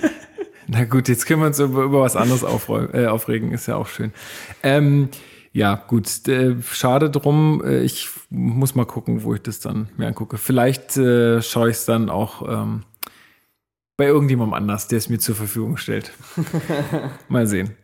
[0.68, 3.88] Na gut, jetzt können wir uns über, über was anderes äh, aufregen, ist ja auch
[3.88, 4.12] schön.
[4.62, 5.08] Ähm,
[5.52, 7.62] ja, gut, äh, schade drum.
[7.64, 10.36] Äh, ich muss mal gucken, wo ich das dann mir angucke.
[10.36, 12.82] Vielleicht äh, schaue ich es dann auch ähm,
[13.96, 16.12] bei irgendjemandem anders, der es mir zur Verfügung stellt.
[17.28, 17.74] mal sehen.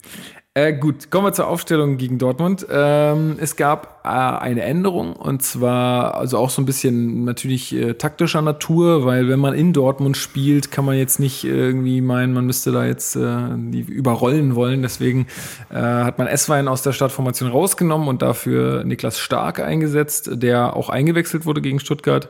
[0.57, 2.65] Äh, gut, kommen wir zur Aufstellung gegen Dortmund.
[2.71, 7.95] Ähm, es gab äh, eine Änderung und zwar also auch so ein bisschen natürlich äh,
[7.95, 12.47] taktischer Natur, weil wenn man in Dortmund spielt, kann man jetzt nicht irgendwie meinen, man
[12.47, 14.83] müsste da jetzt äh, die überrollen wollen.
[14.83, 15.27] Deswegen
[15.71, 20.89] äh, hat man Esswein aus der Startformation rausgenommen und dafür Niklas Stark eingesetzt, der auch
[20.89, 22.29] eingewechselt wurde gegen Stuttgart,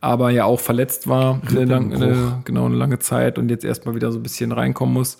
[0.00, 2.14] aber ja auch verletzt war, äh, lang, äh,
[2.44, 5.18] genau eine lange Zeit und jetzt erstmal wieder so ein bisschen reinkommen muss.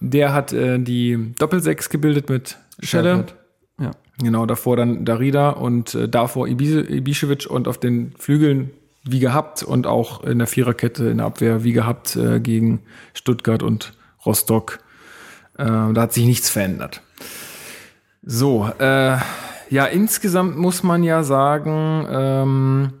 [0.00, 3.26] Der hat äh, die Doppelsechs gebildet mit Schelle.
[3.78, 3.90] Ja.
[4.18, 8.70] Genau, davor dann Darida und äh, davor Ibi- Ibišević und auf den Flügeln
[9.04, 12.82] wie gehabt und auch in der Viererkette in der Abwehr wie gehabt äh, gegen
[13.14, 13.94] Stuttgart und
[14.26, 14.80] Rostock.
[15.56, 17.02] Äh, da hat sich nichts verändert.
[18.22, 19.16] So, äh,
[19.70, 22.92] ja, insgesamt muss man ja sagen, ähm,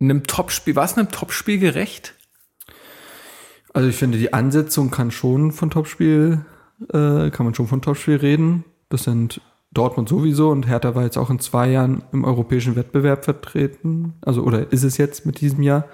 [0.00, 2.14] einem Topspiel, war es einem Topspiel gerecht?
[3.72, 6.44] Also ich finde, die Ansetzung kann schon von Topspiel,
[6.88, 8.64] äh, kann man schon von Topspiel reden.
[8.88, 9.40] Das sind
[9.72, 14.14] Dortmund sowieso und Hertha war jetzt auch in zwei Jahren im europäischen Wettbewerb vertreten.
[14.22, 15.84] Also, oder ist es jetzt mit diesem Jahr?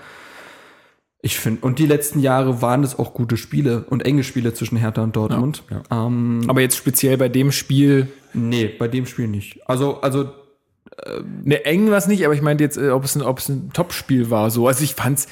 [1.20, 4.76] Ich finde, und die letzten Jahre waren es auch gute Spiele und enge Spiele zwischen
[4.76, 5.64] Hertha und Dortmund.
[5.90, 9.68] Ähm, Aber jetzt speziell bei dem Spiel, nee, bei dem Spiel nicht.
[9.68, 10.30] Also, also
[11.42, 13.48] ne, eng war es nicht, aber ich meinte jetzt, äh, ob es ein, ob es
[13.48, 14.66] ein Topspiel war, so.
[14.68, 15.26] Also ich fand's,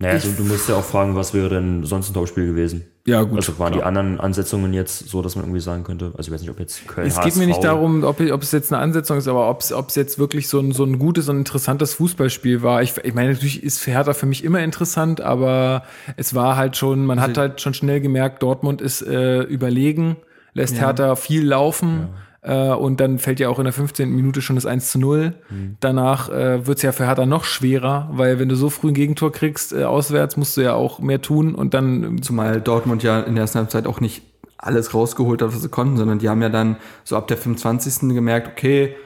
[0.00, 2.84] Naja, Ich- du, musst ja auch fragen, was wäre denn sonst ein Topspiel gewesen?
[3.04, 3.36] ja gut.
[3.38, 3.88] Also waren die klar.
[3.88, 6.86] anderen Ansetzungen jetzt so, dass man irgendwie sagen könnte, also ich weiß nicht, ob jetzt
[6.86, 9.60] Köln Es geht mir nicht darum, ob, ob es jetzt eine Ansetzung ist, aber ob
[9.60, 12.82] es, ob es jetzt wirklich so ein, so ein gutes und interessantes Fußballspiel war.
[12.82, 15.82] Ich, ich meine, natürlich ist Hertha für mich immer interessant, aber
[16.16, 20.16] es war halt schon, man hat halt schon schnell gemerkt, Dortmund ist äh, überlegen,
[20.52, 22.08] lässt Hertha viel laufen.
[22.48, 24.10] Äh, und dann fällt ja auch in der 15.
[24.10, 25.34] Minute schon das 1 zu 0.
[25.80, 28.94] Danach äh, wird es ja für Hertha noch schwerer, weil wenn du so früh ein
[28.94, 33.20] Gegentor kriegst, äh, auswärts, musst du ja auch mehr tun und dann Zumal Dortmund ja
[33.20, 34.22] in der ersten Halbzeit auch nicht
[34.56, 38.08] alles rausgeholt hat, was sie konnten, sondern die haben ja dann so ab der 25.
[38.14, 38.96] gemerkt, okay,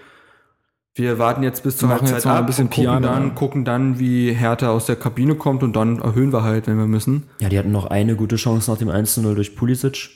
[0.94, 3.64] wir warten jetzt bis zur Halbzeit jetzt noch ein ab bisschen gucken Piano, dann, gucken
[3.64, 7.24] dann, wie Hertha aus der Kabine kommt und dann erhöhen wir halt, wenn wir müssen.
[7.40, 10.10] Ja, die hatten noch eine gute Chance nach dem 1-0 durch Pulisic.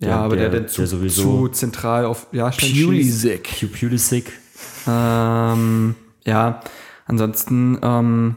[0.00, 2.84] Ja, Der- aber der, der- der, zu, der sowieso- zu zentral auf schießt.
[2.86, 3.48] Pulisic.
[3.48, 4.32] Pu- Pulisic.
[4.88, 5.94] Ähm,
[6.24, 6.60] ja,
[7.06, 8.36] ansonsten, ähm,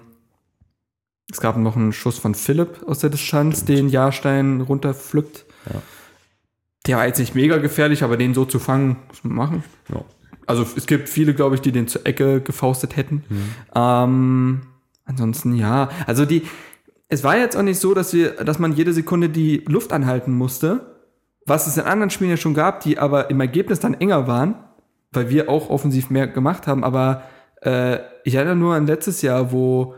[1.31, 5.45] es gab noch einen Schuss von Philipp aus der Distanz, den Jahrstein runterpflückt.
[5.73, 5.81] Ja.
[6.85, 9.63] Der war jetzt nicht mega gefährlich, aber den so zu fangen, muss man machen.
[9.89, 10.03] Ja.
[10.45, 13.23] Also es gibt viele, glaube ich, die den zur Ecke gefaustet hätten.
[13.73, 14.61] Ähm,
[15.05, 16.41] ansonsten ja, also die,
[17.07, 20.33] es war jetzt auch nicht so, dass wir, dass man jede Sekunde die Luft anhalten
[20.33, 20.92] musste,
[21.45, 24.55] was es in anderen Spielen ja schon gab, die aber im Ergebnis dann enger waren,
[25.11, 26.83] weil wir auch offensiv mehr gemacht haben.
[26.83, 27.23] Aber
[27.61, 29.95] äh, ich erinnere nur an letztes Jahr, wo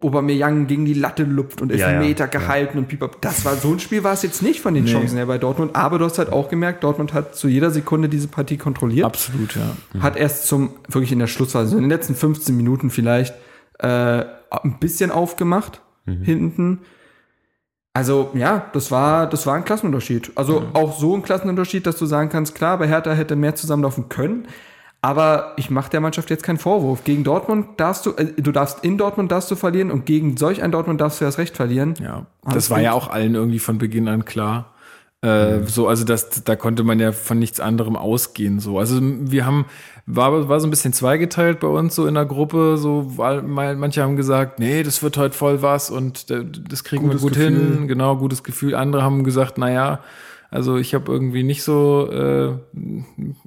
[0.00, 2.30] Aubameyang gegen die Latte lupft und Ja, ja, Elfmeter ja.
[2.30, 3.10] gehalten und pipa.
[3.22, 4.92] Das war so ein Spiel war es jetzt nicht von den Nee.
[4.92, 5.74] Chancen her bei Dortmund.
[5.74, 9.56] Aber du hast halt auch gemerkt, Dortmund hat zu jeder Sekunde diese Partie kontrolliert Absolut,
[9.56, 10.02] ja.
[10.02, 13.34] hat erst zum, wirklich in der Schlussphase, in den letzten 15 Minuten vielleicht,
[13.78, 16.82] äh, ein bisschen aufgemacht, hinten.
[17.96, 20.32] Also, ja, das war, das war ein Klassenunterschied.
[20.34, 24.10] Also auch so ein Klassenunterschied, dass du sagen kannst, klar, bei Hertha hätte mehr zusammenlaufen
[24.10, 24.48] können.
[25.00, 27.04] Aber ich mache der Mannschaft jetzt keinen Vorwurf.
[27.04, 30.62] Gegen Dortmund darfst du, äh, du darfst in Dortmund darfst du verlieren und gegen solch
[30.62, 31.94] ein Dortmund darfst du das Recht verlieren.
[32.02, 32.84] Ja, Alles das war gut.
[32.84, 34.74] ja auch allen irgendwie von Beginn an klar.
[35.22, 38.60] Äh, So, also das, da konnte man ja von nichts anderem ausgehen.
[38.60, 39.64] So, also wir haben
[40.06, 42.78] war, war so ein bisschen zweigeteilt bei uns so in der Gruppe.
[42.78, 47.04] So, weil manche haben gesagt, nee, das wird heute voll was und äh, das kriegen
[47.04, 47.76] Gutes wir gut Gefühl.
[47.76, 47.88] hin.
[47.88, 48.74] Genau, gutes Gefühl.
[48.74, 50.00] Andere haben gesagt, na ja,
[50.48, 52.52] also ich habe irgendwie nicht so, äh,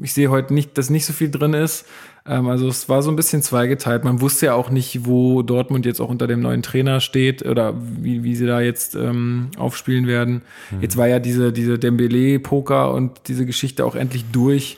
[0.01, 1.85] ich sehe heute nicht, dass nicht so viel drin ist.
[2.27, 4.03] Ähm, also es war so ein bisschen zweigeteilt.
[4.03, 7.73] Man wusste ja auch nicht, wo Dortmund jetzt auch unter dem neuen Trainer steht oder
[7.79, 10.41] wie, wie sie da jetzt ähm, aufspielen werden.
[10.81, 14.77] Jetzt war ja diese, diese Dembele-Poker und diese Geschichte auch endlich durch.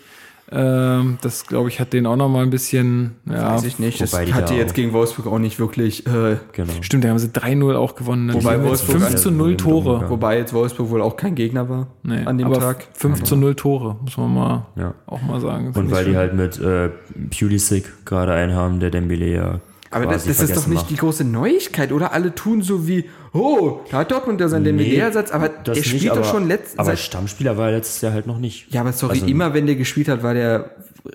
[0.53, 4.01] Ähm, das, glaube ich, hat den auch noch mal ein bisschen, ja, Weiß ich nicht.
[4.01, 6.05] Das wobei die hat da die jetzt gegen Wolfsburg auch nicht wirklich.
[6.07, 6.73] Äh, Genau.
[6.81, 8.25] stimmt, da haben sie 3-0 auch gewonnen.
[8.25, 8.33] ne?
[8.33, 10.09] Wobei Wolfsburg 5 zu 0 Tore.
[10.09, 12.87] wobei jetzt Wolfsburg wohl auch kein Gegner war Nee, an dem aber Tag.
[12.93, 14.93] 5 zu 0 Tore, muss man mal Ja.
[15.07, 15.71] auch mal sagen.
[15.73, 16.89] Und weil ich die halt mit äh,
[17.37, 20.89] Pulisic gerade einen haben, der Dembele ja Aber das, das ist doch nicht macht.
[20.89, 22.11] die große Neuigkeit, oder?
[22.13, 26.01] Alle tun so wie, oh, da hat Dortmund ja seinen Dembele-Ersatz, aber das der spielt
[26.03, 28.71] nicht, doch aber- schon letzt, Aber Stammspieler war er letztes Jahr halt noch nicht.
[28.73, 30.71] Ja, aber sorry, Also- immer wenn der gespielt hat, war der
[31.05, 31.11] äh,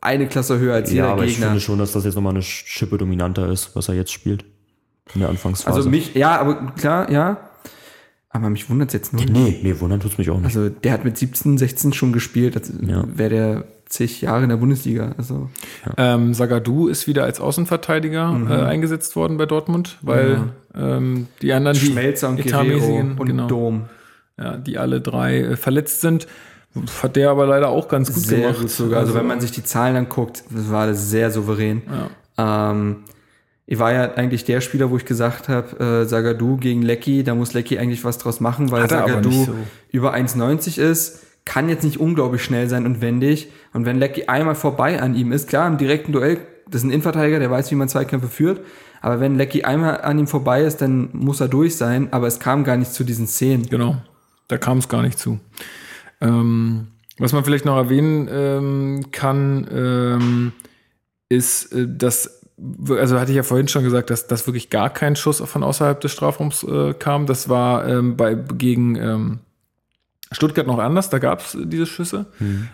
[0.00, 1.46] eine Klasse höher als Ja, jeder aber ich Gegner.
[1.48, 4.44] finde schon, dass das jetzt nochmal eine Schippe dominanter ist, was er jetzt spielt.
[5.14, 5.74] In der Anfangsphase.
[5.76, 7.38] Also mich, ja, aber klar, ja.
[8.30, 9.22] Aber mich wundert es jetzt nur.
[9.22, 9.32] nicht.
[9.32, 10.44] Nee, nee, wundern tut's mich auch nicht.
[10.44, 12.56] Also der hat mit 17, 16 schon gespielt.
[12.56, 13.04] Das Ja.
[13.08, 15.14] wäre der zig Jahre in der Bundesliga.
[15.16, 15.48] Also
[15.96, 18.50] Ähm, Sagadu ist wieder als Außenverteidiger Mhm.
[18.50, 23.46] äh, eingesetzt worden bei Dortmund, weil ähm, die anderen, die Schmelzer und Guerrero und genau,
[23.48, 23.84] Dom.
[24.38, 26.26] ja, die alle drei äh, verletzt sind,
[27.02, 28.60] hat der aber leider auch ganz gut sehr gemacht.
[28.60, 29.00] gut sogar.
[29.00, 31.82] Also, wenn man sich die Zahlen anguckt, war das sehr souverän.
[32.36, 32.96] Ähm,
[33.66, 37.34] ich war ja eigentlich der Spieler, wo ich gesagt habe, äh, Sagadu gegen Lecky, da
[37.34, 39.54] muss Lecky eigentlich was draus machen, weil Sagadu so.
[39.90, 43.48] über 1,90 ist, kann jetzt nicht unglaublich schnell sein und wendig.
[43.74, 46.38] Und wenn Lecky einmal vorbei an ihm ist, klar, im direkten Duell,
[46.70, 48.60] das ist ein Innenverteidiger, der weiß, wie man Zweikämpfe führt.
[49.00, 52.08] Aber wenn Lecky einmal an ihm vorbei ist, dann muss er durch sein.
[52.12, 53.68] Aber es kam gar nicht zu diesen Szenen.
[53.68, 53.96] Genau,
[54.48, 55.38] da kam es gar nicht zu.
[56.20, 56.88] Ähm,
[57.18, 60.52] was man vielleicht noch erwähnen ähm, kann, ähm,
[61.28, 62.42] ist, äh, dass,
[62.88, 66.00] also hatte ich ja vorhin schon gesagt, dass das wirklich gar kein Schuss von außerhalb
[66.00, 67.26] des Strafraums äh, kam.
[67.26, 69.38] Das war ähm, bei, gegen ähm,
[70.30, 72.26] Stuttgart noch anders, da gab es diese Schüsse.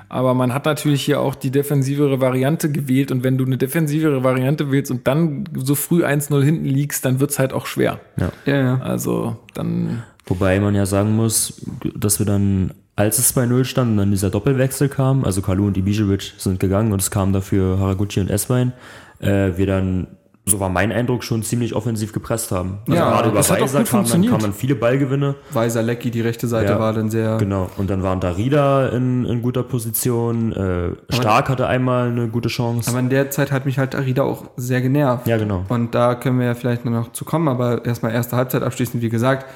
[0.08, 3.12] Aber man hat natürlich hier auch die defensivere Variante gewählt.
[3.12, 7.20] Und wenn du eine defensivere Variante wählst und dann so früh 1-0 hinten liegst, dann
[7.20, 8.00] wird's halt auch schwer.
[8.16, 8.32] ja.
[8.44, 8.80] Ja, ja.
[8.80, 11.62] Also dann Wobei man ja sagen muss,
[11.94, 15.76] dass wir dann, als es 2-0 stand und dann dieser Doppelwechsel kam, also Kalu und
[15.76, 18.72] Ibisevic sind gegangen und es kamen dafür Haraguchi und Eswein,
[19.20, 20.06] äh, wir dann,
[20.46, 22.78] so war mein Eindruck, schon ziemlich offensiv gepresst haben.
[22.86, 25.36] Also Ja, gerade über Weiser kamen dann, kamen dann viele Ballgewinne.
[25.52, 27.38] Weiser Lecky, die rechte Seite Ja, war dann sehr.
[27.38, 27.70] Genau.
[27.78, 30.52] Und dann waren Darida in, in guter Position.
[30.52, 32.90] Äh, Stark hatte einmal eine gute Chance.
[32.90, 35.26] Aber in der Zeit hat mich halt Arida auch sehr genervt.
[35.26, 35.64] ja, genau.
[35.68, 39.08] Und da können wir ja vielleicht noch zu kommen, aber erstmal erste Halbzeit abschließend, wie
[39.08, 39.46] gesagt.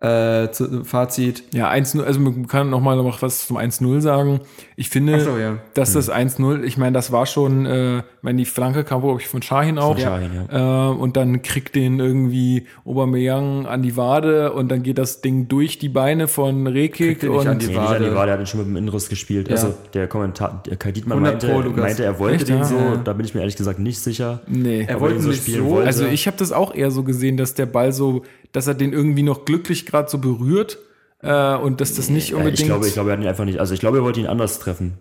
[0.00, 1.44] Äh, zu, Fazit.
[1.54, 4.40] Ja, 1-0, also man kann noch mal noch was zum 1-0 sagen.
[4.82, 5.58] Ich finde, so, ja.
[5.74, 9.20] dass das 1-0, ich meine, das war schon, äh, ich meine, die Flanke kam, glaube
[9.20, 9.92] ich, von Shahin auch.
[9.92, 10.90] Von Shahin, ja.
[10.90, 15.46] Äh, und dann kriegt den irgendwie Aubameyang an die Wade und dann geht das Ding
[15.46, 18.16] durch die Beine von Rekik er und an die Nee, nicht an die Wade.
[18.16, 19.46] Wade, er hat ihn schon mit dem Inneres gespielt.
[19.46, 19.54] Ja.
[19.54, 22.64] Also der Kommentar, der 100 meinte, Pro, meinte, er wollte Echt, den ja?
[22.64, 24.40] so, da bin ich mir ehrlich gesagt nicht sicher.
[24.48, 24.84] nee.
[24.88, 25.70] Er wollte den so nicht spielen so.
[25.70, 25.86] wollte.
[25.86, 28.92] Also ich habe das auch eher so gesehen, dass der Ball so, dass er den
[28.92, 30.78] irgendwie noch glücklich gerade so berührt
[31.22, 32.60] äh, und dass das nicht unbedingt.
[32.60, 34.26] ich glaube, ich glaube, er hat ihn einfach nicht, also ich glaube, er wollte ihn
[34.26, 34.98] anders treffen.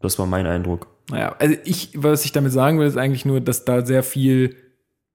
[0.00, 0.88] Das war mein Eindruck.
[1.10, 4.56] Naja, also ich, was ich damit sagen will, ist eigentlich nur, dass da sehr viel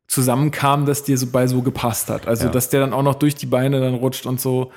[0.07, 2.27] zusammenkam, dass dir so bei so gepasst hat.
[2.27, 2.51] Also, Ja.
[2.51, 4.71] dass der dann auch noch durch die Beine dann rutscht und so.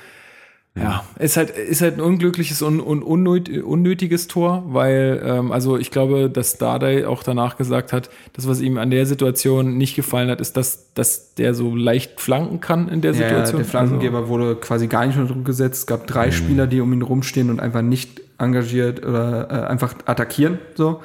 [0.76, 5.76] Ja, ist halt, ist halt ein unglückliches und un, unnöt, unnötiges Tor, weil, ähm, also
[5.78, 9.94] ich glaube, dass Dardai auch danach gesagt hat, das, was ihm an der Situation nicht
[9.94, 13.58] gefallen hat, ist, dass, dass der so leicht flanken kann in der Ja, ja, Situation.
[13.58, 15.82] der Flankengeber wurde quasi gar nicht unter Druck gesetzt.
[15.82, 19.94] Es gab drei Spieler, die um ihn rumstehen und einfach nicht engagiert oder äh, einfach
[20.06, 20.58] attackieren.
[20.74, 21.00] So.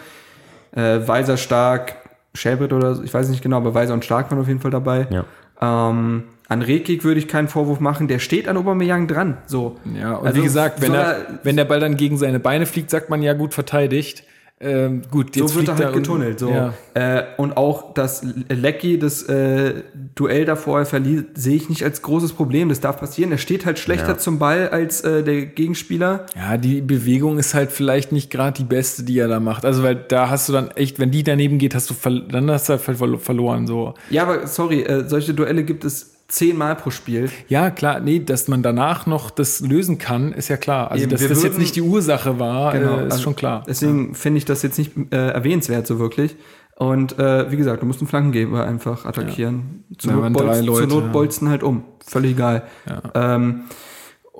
[0.72, 1.96] Äh, Weiser stark,
[2.34, 4.72] Schäbert oder so, ich weiß nicht genau, aber Weiser und Stark waren auf jeden Fall
[4.72, 5.08] dabei.
[5.12, 5.26] Ja.
[5.62, 9.38] Ähm, an Rekik würde ich keinen Vorwurf machen, der steht an Aubameyang dran.
[9.46, 9.78] So.
[9.98, 12.66] Ja, und Also wie gesagt, wenn, soll er, wenn der Ball dann gegen seine Beine
[12.66, 14.24] fliegt, sagt man ja gut verteidigt.
[14.62, 16.38] Ähm, gut, jetzt so wird er halt getunnelt.
[16.40, 16.50] So.
[16.50, 16.74] Ja.
[16.94, 19.84] Äh, und auch, dass Lecky das äh,
[20.16, 22.68] Duell davor verliert, sehe ich nicht als großes Problem.
[22.68, 23.32] Das darf passieren.
[23.32, 24.18] Er steht halt schlechter Ja.
[24.18, 26.26] zum Ball als äh, der Gegenspieler.
[26.36, 29.64] ja, die Bewegung ist halt vielleicht nicht gerade die beste, die er da macht.
[29.64, 32.68] Also, weil da hast du dann echt, wenn die daneben geht, hast du dann hast
[32.68, 33.66] du halt ver verloren.
[33.66, 33.94] So.
[34.10, 37.30] Ja, aber sorry, äh, solche Duelle gibt es zehnmal pro Spiel.
[37.50, 40.92] Ja, klar, nee, dass man danach noch das lösen kann, ist ja klar.
[40.92, 43.64] Also, Eben, dass das jetzt würden- nicht die Ursache war, äh, ist also schon klar.
[43.68, 46.36] Deswegen finde ich das jetzt nicht äh, erwähnenswert so wirklich.
[46.78, 49.84] Und äh, wie gesagt, du musst einen Flankengeber einfach attackieren.
[49.98, 51.12] Zur, Da Not bolzen, Leute, zur Not ja.
[51.12, 51.84] bolzen halt um.
[52.06, 52.64] Völlig egal.
[52.88, 53.64] Ja, ähm,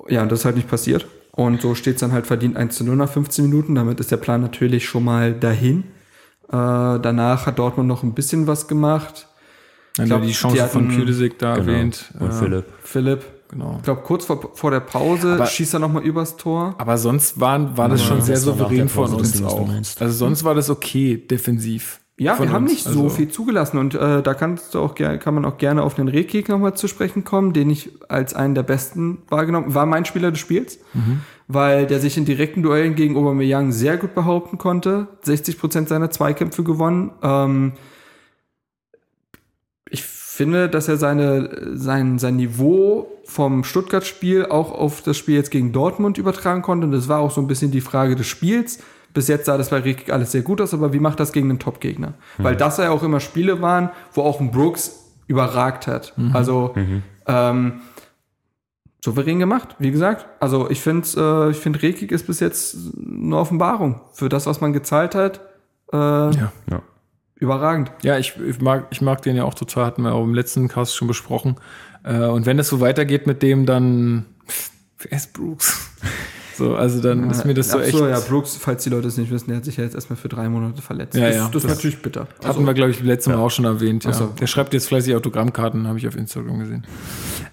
[0.08, 1.06] ja und das ist halt nicht passiert.
[1.32, 3.74] Und so steht es dann halt verdient 1 zu 0 nach 15 Minuten.
[3.74, 5.84] Damit ist der Plan natürlich schon mal dahin.
[6.48, 9.28] Äh, danach hat Dortmund noch ein bisschen was gemacht.
[9.96, 11.66] Dann glaub, die die Chance von hatten- Küdesig da Genau.
[11.72, 12.12] erwähnt.
[12.18, 12.64] Und äh, Philipp.
[12.82, 13.74] Philipp, Genau.
[13.78, 16.74] ich glaube, kurz vor, vor der Pause Aber- schießt er nochmal übers Tor.
[16.78, 19.68] Aber sonst waren, war das Ja, schon sehr das souverän von uns auch.
[19.98, 22.00] Also sonst war das okay, defensiv.
[22.16, 22.72] Ja, von wir haben uns.
[22.72, 25.56] nicht so Also- viel zugelassen und äh, da kannst du auch gerne, kann man auch
[25.56, 29.74] gerne auf den Rekik nochmal zu sprechen kommen, den ich als einen der besten wahrgenommen,
[29.74, 31.20] war mein Spieler des Spiels, Mhm.
[31.48, 36.10] weil der sich in direkten Duellen gegen Aubameyang sehr gut behaupten konnte, 60 Prozent seiner
[36.10, 37.10] Zweikämpfe gewonnen.
[37.22, 37.72] Ähm,
[39.90, 45.50] ich finde, dass er seine, sein, sein Niveau vom Stuttgart-Spiel auch auf das Spiel jetzt
[45.50, 46.86] gegen Dortmund übertragen konnte.
[46.86, 48.78] Und das war auch so ein bisschen die Frage des Spiels.
[49.12, 51.50] Bis jetzt sah das bei Rekik alles sehr gut aus, aber wie macht das gegen
[51.50, 52.14] einen Top-Gegner?
[52.38, 56.14] Weil das ja auch immer Spiele waren, wo auch ein Brooks überragt hat.
[56.32, 56.74] Also
[57.26, 57.80] ähm,
[59.04, 60.26] souverän gemacht, wie gesagt.
[60.40, 64.60] Also ich finde, äh, ich finde, Rekik ist bis jetzt eine Offenbarung für das, was
[64.60, 65.40] man gezahlt hat.
[65.92, 66.52] Äh, Ja.
[66.70, 66.82] Ja.
[67.40, 67.90] Überragend.
[68.02, 70.68] Ja, ich, ich, mag, ich mag den ja auch total, hatten wir auch im letzten
[70.68, 71.56] Cast schon besprochen.
[72.04, 74.26] Äh, und wenn es so weitergeht mit dem, dann
[74.98, 75.90] wer ist Brooks?
[76.60, 77.98] So, also dann ist mir das so echt.
[77.98, 80.28] ja, Brooks, falls die Leute es nicht wissen, der hat sich ja jetzt erstmal für
[80.28, 81.16] drei Monate verletzt.
[81.16, 81.48] Ja, das, ja.
[81.50, 82.26] das ist natürlich bitter.
[82.44, 84.04] Hatten wir, glaube ich, letztes Mal auch schon erwähnt.
[84.04, 84.12] Ja.
[84.12, 84.26] So.
[84.26, 86.86] Der schreibt jetzt fleißig Autogrammkarten, habe ich auf Instagram gesehen.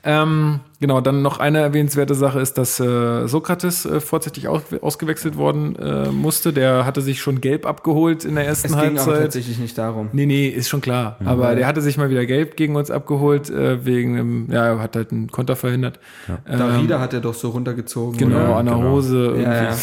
[0.03, 5.37] Ähm, genau, dann noch eine erwähnenswerte Sache ist, dass äh, Sokrates äh, vorzeitig aus, ausgewechselt
[5.37, 6.53] worden äh, musste.
[6.53, 9.21] Der hatte sich schon gelb abgeholt in der ersten es ging aber Halbzeit.
[9.23, 10.09] tatsächlich nicht darum.
[10.13, 11.17] Nee, nee, ist schon klar.
[11.25, 14.79] Aber der hatte sich mal wieder gelb gegen uns abgeholt, äh, wegen, einem- ja, er
[14.79, 15.99] hat halt einen Konter verhindert.
[16.45, 18.17] Darida hat er doch so runtergezogen.
[18.17, 18.55] Genau, oder?
[18.57, 18.89] an der genau.
[18.91, 19.35] Hose.
[19.41, 19.77] Ja, ja.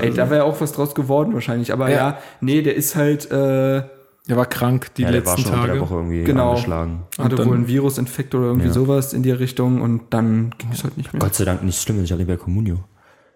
[0.00, 1.72] Ey, da wäre auch was draus geworden wahrscheinlich.
[1.72, 1.96] Aber Ja.
[1.96, 3.82] ja, nee, der ist halt, äh,
[4.28, 5.80] Der war krank die Ja, der war letzten schon der Tage.
[5.80, 6.50] Woche irgendwie Genau.
[6.50, 7.02] angeschlagen.
[7.18, 8.72] hatte dann- wohl einen Virusinfekt oder irgendwie Ja.
[8.72, 11.20] sowas in die Richtung und dann ging es halt nicht mehr.
[11.20, 12.84] Gott sei Dank nicht schlimm, ich hatte bei Communio.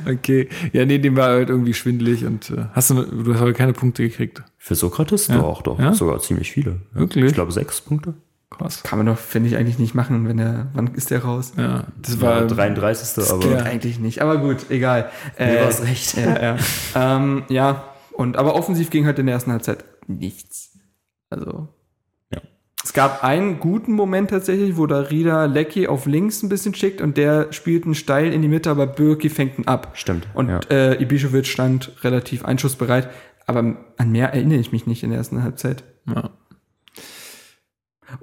[0.09, 0.49] Okay.
[0.73, 3.73] Ja, nee, dem war halt irgendwie schwindelig und äh, hast du, du hast aber keine
[3.73, 4.43] Punkte gekriegt.
[4.57, 5.27] Für Sokrates?
[5.27, 5.37] Ja.
[5.37, 5.79] Doch, doch.
[5.79, 5.93] Ja?
[5.93, 6.79] Sogar ziemlich viele.
[6.93, 6.99] Ja.
[7.01, 7.25] Wirklich?
[7.25, 8.13] Ich glaube sechs Punkte.
[8.49, 8.83] Krass.
[8.83, 11.53] Kann man doch, finde ich, eigentlich nicht machen, wenn er, wann ist der raus?
[11.57, 13.29] Ja, das War war 33.
[13.29, 15.09] aber Geht eigentlich nicht, aber gut, egal.
[15.35, 16.15] Äh, war's recht.
[16.17, 16.57] Ja, ja.
[17.17, 17.83] ähm, ja,
[18.15, 20.77] und aber offensiv ging halt in der ersten Halbzeit nichts.
[21.29, 21.67] Also.
[22.33, 22.41] Ja.
[22.83, 27.01] Es gab einen guten Moment tatsächlich, wo der Rieder Lecky auf links ein bisschen schickt
[27.01, 29.91] und der spielt einen steil in die Mitte, aber Birki fängt ihn ab.
[29.93, 30.27] Stimmt.
[30.33, 30.59] Und ja.
[30.69, 33.09] äh, Ibišević stand relativ einschussbereit,
[33.47, 35.83] aber an mehr erinnere ich mich nicht in der ersten Halbzeit.
[36.07, 36.31] ja.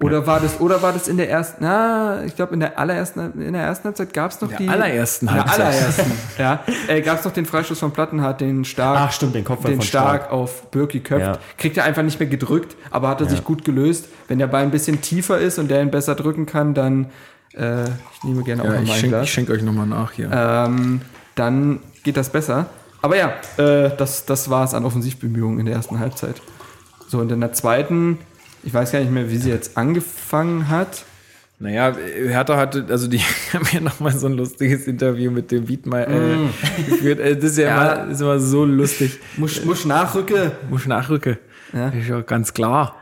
[0.01, 3.41] Oder war das, oder war das in der ersten, na, ich glaube in der allerersten,
[3.41, 4.69] in der ersten Halbzeit gab es noch der die.
[4.69, 5.67] allerersten in der Halbzeit.
[5.67, 6.65] allerersten, ja.
[6.89, 9.81] Äh, gab es noch den Freistoß von Plattenhardt, den Stark, Ach, stimmt, den Kopfball den
[9.81, 10.33] von Stark, Stark.
[10.33, 11.27] auf Birki köpft.
[11.27, 11.39] Ja.
[11.59, 14.07] Kriegt er einfach nicht mehr gedrückt, aber hat er sich gut gelöst.
[14.29, 17.07] Wenn der Ball ein bisschen tiefer ist und der ihn besser drücken kann, dann,
[17.55, 20.31] äh, ich nehme gerne auch Ja, noch ich mein schenke euch nochmal nach hier.
[20.33, 21.03] Ähm,
[21.35, 22.67] dann geht das besser.
[23.03, 26.41] Aber ja, äh, das, das war es an Offensivbemühungen in der ersten Halbzeit.
[27.09, 28.19] So, und in der zweiten,
[28.63, 31.05] ich weiß gar nicht mehr, wie sie jetzt angefangen hat.
[31.59, 31.95] Naja,
[32.27, 33.19] Hertha hatte, also die
[33.53, 36.37] haben ja nochmal so ein lustiges Interview mit dem Wiedmeier äh,
[36.91, 37.21] geführt.
[37.21, 37.93] Äh, Das ist ja, Ja.
[38.03, 39.21] Immer, ist immer so lustig.
[39.37, 40.53] Musch, Musch Nachrücke.
[40.69, 41.39] Muss nachrücken.
[41.73, 41.89] Ja.
[41.91, 42.97] Ist ja ganz klar.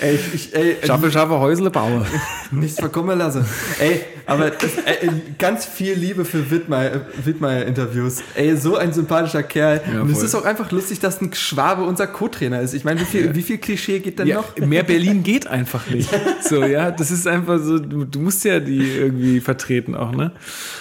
[0.00, 2.04] Ey, ich, ich, ey, Schaffe, schaffe, Häusle baue.
[2.50, 3.44] nichts verkommen lassen.
[3.78, 5.08] Ey, aber das, ey,
[5.38, 8.16] ganz viel Liebe für Wittmeier, Wittmeier-Interviews.
[8.34, 9.80] Ey, so ein sympathischer Kerl.
[9.92, 12.74] Ja, Und es ist auch einfach lustig, dass ein Schwabe unser Co-Trainer ist.
[12.74, 14.56] Ich meine, wie viel, wie viel Klischee geht denn Ja, noch?
[14.58, 16.10] mehr Berlin geht einfach nicht.
[16.42, 20.32] So, ja, das ist einfach so, du, du musst ja die irgendwie vertreten auch, ne?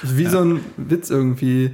[0.01, 1.71] Wie so ein Witz irgendwie.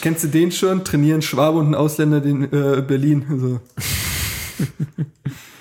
[0.00, 0.84] Kennst du den schon?
[0.84, 3.26] Trainieren Schwabe und ein Ausländer den äh, Berlin.
[3.38, 3.60] So.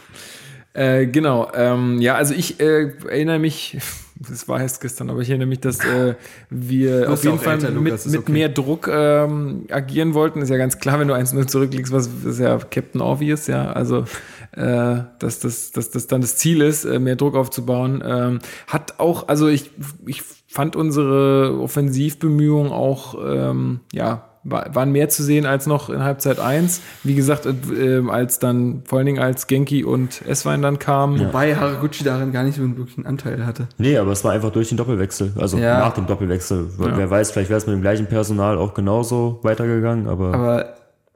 [0.73, 3.77] Äh, genau, ähm, ja, also ich äh, erinnere mich,
[4.15, 6.15] das war erst gestern, aber ich erinnere mich, dass äh,
[6.49, 8.31] wir auf jeden Fall älter, mit, ist mit okay.
[8.31, 10.41] mehr Druck ähm, agieren wollten.
[10.41, 14.05] Ist ja ganz klar, wenn du 1-0 zurückliegst, was ist ja Captain Obvious, ja, also
[14.53, 18.01] äh, dass, das, dass das dann das Ziel ist, äh, mehr Druck aufzubauen.
[18.05, 19.71] Ähm, hat auch, also ich,
[20.05, 26.39] ich fand unsere Offensivbemühungen auch, ähm, ja, waren mehr zu sehen als noch in Halbzeit
[26.39, 26.81] 1.
[27.03, 27.51] Wie gesagt, äh,
[27.97, 31.19] ähm, als dann, vor allen Dingen als Genki und Esswein dann kamen.
[31.19, 33.67] Wobei Haraguchi darin gar nicht so einen wirklichen Anteil hatte.
[33.77, 35.33] Nee, aber es war einfach durch den Doppelwechsel.
[35.39, 35.79] Also Ja.
[35.79, 36.69] nach dem Doppelwechsel.
[36.77, 40.65] Wer weiß, vielleicht wäre es mit dem gleichen Personal auch genauso weitergegangen, aber, Aber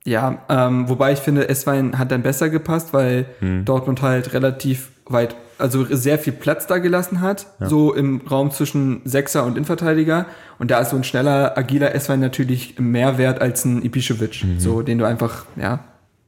[0.05, 3.65] ja, ähm, wobei ich finde, Esswein hat dann besser gepasst, weil Hm.
[3.65, 9.01] Dortmund halt relativ weit, also sehr viel Platz da gelassen hat, so im Raum zwischen
[9.05, 10.25] Sechser und Innenverteidiger.
[10.59, 14.81] Und da ist so ein schneller, agiler S-Wein natürlich mehr wert als ein Ibišević, so
[14.81, 15.85] den du einfach, ja,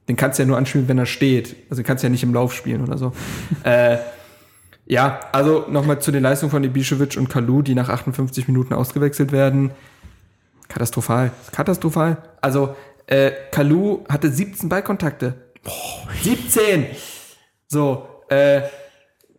[0.08, 1.56] den kannst du ja nur anspielen, wenn er steht.
[1.68, 3.12] Also den kannst du ja nicht im Lauf spielen oder so.
[3.64, 3.98] äh,
[4.86, 9.32] ja, also nochmal zu den Leistungen von Ibišević und Kalu, die nach 58 Minuten ausgewechselt
[9.32, 9.72] werden.
[10.68, 11.30] Katastrophal.
[11.52, 12.16] Katastrophal.
[12.40, 12.74] Also,
[13.06, 15.34] äh, Kalu hatte 17 Ballkontakte.
[15.62, 16.86] Boah, 17!
[17.66, 18.62] So, äh,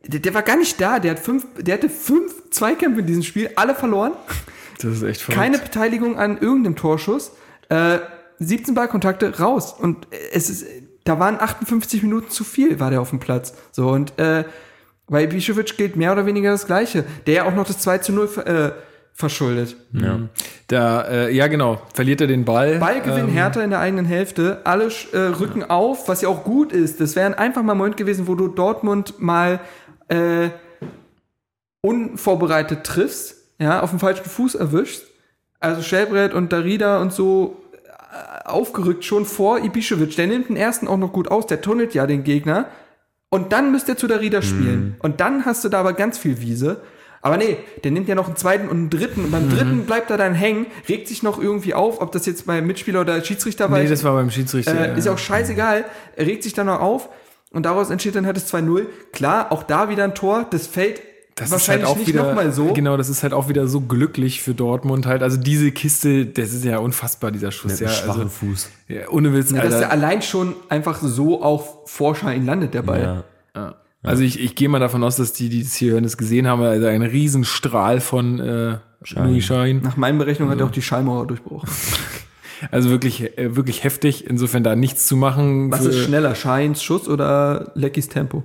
[0.05, 0.99] der, der war gar nicht da.
[0.99, 4.13] Der, hat fünf, der hatte fünf Zweikämpfe in diesem Spiel, alle verloren.
[4.81, 5.41] Das ist echt verrückt.
[5.41, 7.31] Keine Beteiligung an irgendeinem Torschuss.
[7.69, 7.99] Äh,
[8.39, 9.73] 17 Ballkontakte raus.
[9.77, 10.65] Und es ist,
[11.03, 13.53] da waren 58 Minuten zu viel, war der auf dem Platz.
[13.71, 14.45] So, und äh,
[15.07, 17.03] bei Ibišević gilt mehr oder weniger das Gleiche.
[17.27, 18.71] Der ja auch noch das 2 zu 0 ver- äh,
[19.13, 19.75] verschuldet.
[19.91, 20.29] Mhm.
[20.67, 21.81] Da, äh, ja, genau.
[21.93, 22.77] Verliert er den Ball.
[22.79, 26.71] Ballgewinn Ähm, Hertha in der eigenen Hälfte, alle äh, rücken auf, was ja auch gut
[26.71, 27.01] ist.
[27.01, 29.59] Das wäre einfach mal ein Moment gewesen, wo du Dortmund mal
[30.09, 30.49] äh,
[31.81, 35.05] unvorbereitet triffst, ja, auf dem falschen Fuß erwischst.
[35.59, 40.15] Also Schellbrett und Darida und so äh, aufgerückt schon vor Ibišević.
[40.15, 42.67] Der nimmt den ersten auch noch gut aus, der tunnelt ja den Gegner.
[43.29, 44.95] Und dann müsst ihr zu Darida spielen.
[44.99, 46.81] Und dann hast du da aber ganz viel Wiese.
[47.21, 49.25] Aber nee, der nimmt ja noch einen zweiten und einen dritten.
[49.25, 52.47] Und beim dritten bleibt er dann hängen, regt sich noch irgendwie auf, ob das jetzt
[52.47, 53.77] beim Mitspieler oder Schiedsrichter war.
[53.77, 54.95] Nee, das war beim Schiedsrichter.
[54.95, 55.85] Äh, ist auch scheißegal.
[56.15, 57.09] Er regt sich dann noch auf
[57.51, 58.85] und daraus entsteht dann halt das 2-0.
[59.11, 60.45] Klar, auch da wieder ein Tor.
[60.49, 61.01] Das fällt
[61.39, 62.73] das wahrscheinlich ist halt auch nicht wieder, nochmal so.
[62.73, 65.23] Genau, das ist halt auch wieder so glücklich für Dortmund halt.
[65.23, 67.79] Also diese Kiste, das ist ja unfassbar, dieser Schuss.
[67.79, 68.69] Einem ja, schwachen also, Fuß.
[68.89, 69.85] ja, ohne Witz, Ja, dass Alter.
[69.85, 73.01] er allein schon einfach so auf Vorschein landet, der Ball.
[73.01, 73.23] Ja.
[73.55, 73.75] Ja.
[74.03, 76.47] Also ich, ich gehe mal davon aus, dass die, die das hier hören, das gesehen
[76.47, 76.61] haben.
[76.61, 78.77] Also ein Riesenstrahl von äh,
[79.15, 79.81] Louis Schein.
[79.83, 81.69] Nach meinen Berechnungen hat er auch die Schallmauer durchbrochen.
[82.71, 84.27] Also wirklich, äh, wirklich heftig.
[84.27, 85.71] Insofern da nichts zu machen.
[85.71, 88.43] Was ist schneller, Scheins Schuss oder Leckys Tempo?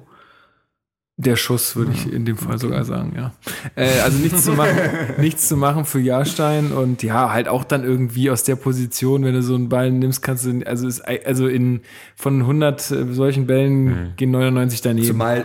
[1.17, 3.33] Der Schuss, würde ich in dem Fall sogar sagen, ja.
[3.77, 4.77] Äh, also nichts zu machen,
[5.19, 9.35] nichts zu machen für Jahrstein und ja, halt auch dann irgendwie aus der Position, wenn
[9.35, 11.83] du so einen Ball nimmst, kannst du, also ist, also in,
[12.17, 15.07] von 100 äh, solchen Bällen gehen 99 daneben.
[15.07, 15.45] Zumal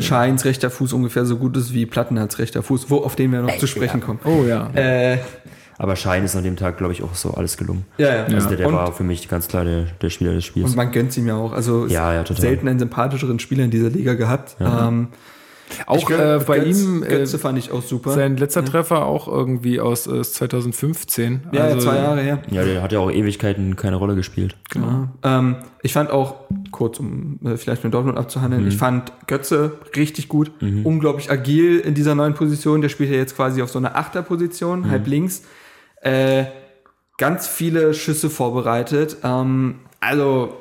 [0.00, 3.42] Scheins rechter Fuß ungefähr so gut ist wie Plattenhards rechter Fuß, wo, auf den wir
[3.42, 4.20] noch zu sprechen kommen.
[4.24, 4.70] Oh ja.
[4.72, 5.18] Äh,
[5.78, 7.84] Aber Schein ist an dem Tag, glaube ich, auch so alles gelungen.
[7.98, 8.24] ja, ja.
[8.24, 10.70] Also der, der war für mich ganz klar der, der Spieler des Spiels.
[10.70, 11.52] und man gönnt ihm ja auch.
[11.52, 12.40] Also Ja, ja, total.
[12.40, 14.56] selten einen sympathischeren Spieler in dieser Liga gehabt.
[14.60, 15.08] Ähm,
[15.86, 18.12] Auch gönn- äh, bei Götz- ihm, äh, Götze fand ich auch super.
[18.12, 21.40] sein letzter Treffer auch irgendwie aus äh, 2015.
[21.52, 22.38] ja, ja, Also, zwei Jahre her.
[22.50, 24.56] ja, der hat ja auch Ewigkeiten keine Rolle gespielt.
[24.70, 25.08] Genau.
[25.24, 26.36] Ähm, ich fand auch,
[26.70, 28.68] kurz um äh, vielleicht mit Dortmund abzuhandeln, Mhm.
[28.68, 30.50] ich fand Götze richtig gut,
[30.84, 32.80] unglaublich agil in dieser neuen Position.
[32.80, 34.90] Der spielt ja jetzt quasi auf so einer Achterposition, Mhm.
[34.90, 35.42] halb links.
[36.02, 36.44] Äh,
[37.18, 39.16] ganz viele Schüsse vorbereitet.
[39.24, 40.54] Ähm, also,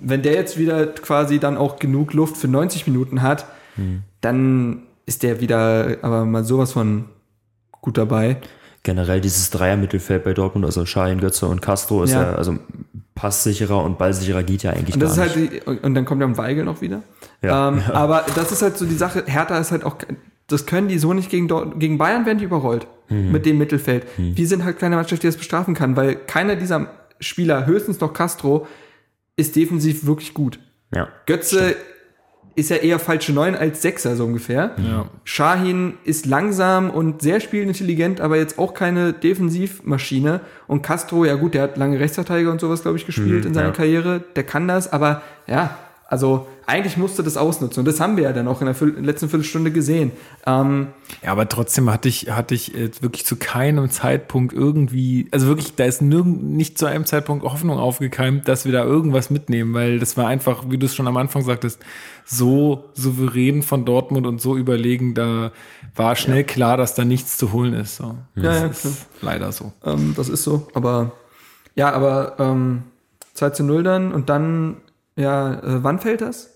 [0.00, 3.46] wenn der jetzt wieder quasi dann auch genug Luft für 90 Minuten hat,
[3.76, 4.02] Mhm.
[4.20, 7.06] dann ist der wieder aber mal sowas von
[7.80, 8.36] gut dabei.
[8.84, 12.22] Generell dieses Dreier-Mittelfeld bei Dortmund, also Schein, Götze und Castro, ist Ja.
[12.22, 12.58] ja, also
[13.14, 15.52] passsicherer und ballsicherer geht ja eigentlich Und das ist halt nicht.
[15.66, 17.02] die, und, dann kommt ja Weigel noch wieder.
[17.42, 17.68] Ja.
[17.68, 19.96] Ähm, Aber das ist halt so die Sache, Hertha ist halt auch,
[20.48, 21.48] das können die so nicht gegen,
[21.78, 22.86] gegen Bayern werden die überrollt.
[23.12, 23.32] Mhm.
[23.32, 24.06] Mit dem Mittelfeld.
[24.16, 26.88] Wir sind halt keine Mannschaft, die das bestrafen kann, weil keiner dieser
[27.20, 28.66] Spieler, höchstens noch Castro,
[29.36, 30.58] ist defensiv wirklich gut.
[30.94, 31.08] ja.
[31.26, 31.76] Götze
[32.54, 34.72] ist ja eher falsche Neun als Sechser, so ungefähr.
[34.76, 35.08] Ja.
[35.24, 40.40] Shahin ist langsam und sehr spielintelligent, aber jetzt auch keine Defensivmaschine.
[40.66, 43.68] Und Castro, ja gut, der hat lange Rechtsverteidiger und sowas, glaube ich, gespielt in seiner
[43.68, 43.74] ja.
[43.74, 44.22] Karriere.
[44.36, 45.78] Der kann das, aber ja,
[46.12, 47.80] also eigentlich musste das ausnutzen.
[47.80, 50.12] Und das haben wir ja dann auch in der letzten Viertelstunde gesehen.
[50.44, 50.88] Ähm,
[51.22, 55.74] Ja, aber trotzdem hatte ich, hatte ich äh, wirklich zu keinem Zeitpunkt irgendwie, also wirklich,
[55.74, 59.98] da ist nirgend, nicht zu einem Zeitpunkt Hoffnung aufgekeimt, dass wir da irgendwas mitnehmen, weil
[59.98, 61.80] das war einfach, wie du es schon am Anfang sagtest,
[62.26, 65.50] so souverän von Dortmund und so überlegen, da
[65.96, 67.96] war schnell klar, dass da nichts zu holen ist.
[67.96, 68.16] So.
[68.34, 69.32] Ja, das ja, ist klar.
[69.32, 69.72] leider so.
[69.82, 70.68] ähm, das ist so.
[70.74, 71.12] Aber
[71.74, 72.82] ja, aber ähm,
[73.32, 74.76] 2 zu 0 dann und dann,
[75.16, 76.50] ja, äh, wann fällt das?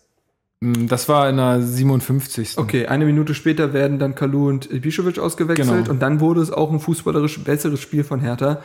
[0.60, 2.56] Mm, Das war in der 57.
[2.58, 5.90] Okay, eine Minute später werden dann Kalu und Ibišević ausgewechselt Genau.
[5.90, 8.62] und dann wurde es auch ein fußballerisch besseres Spiel von Hertha,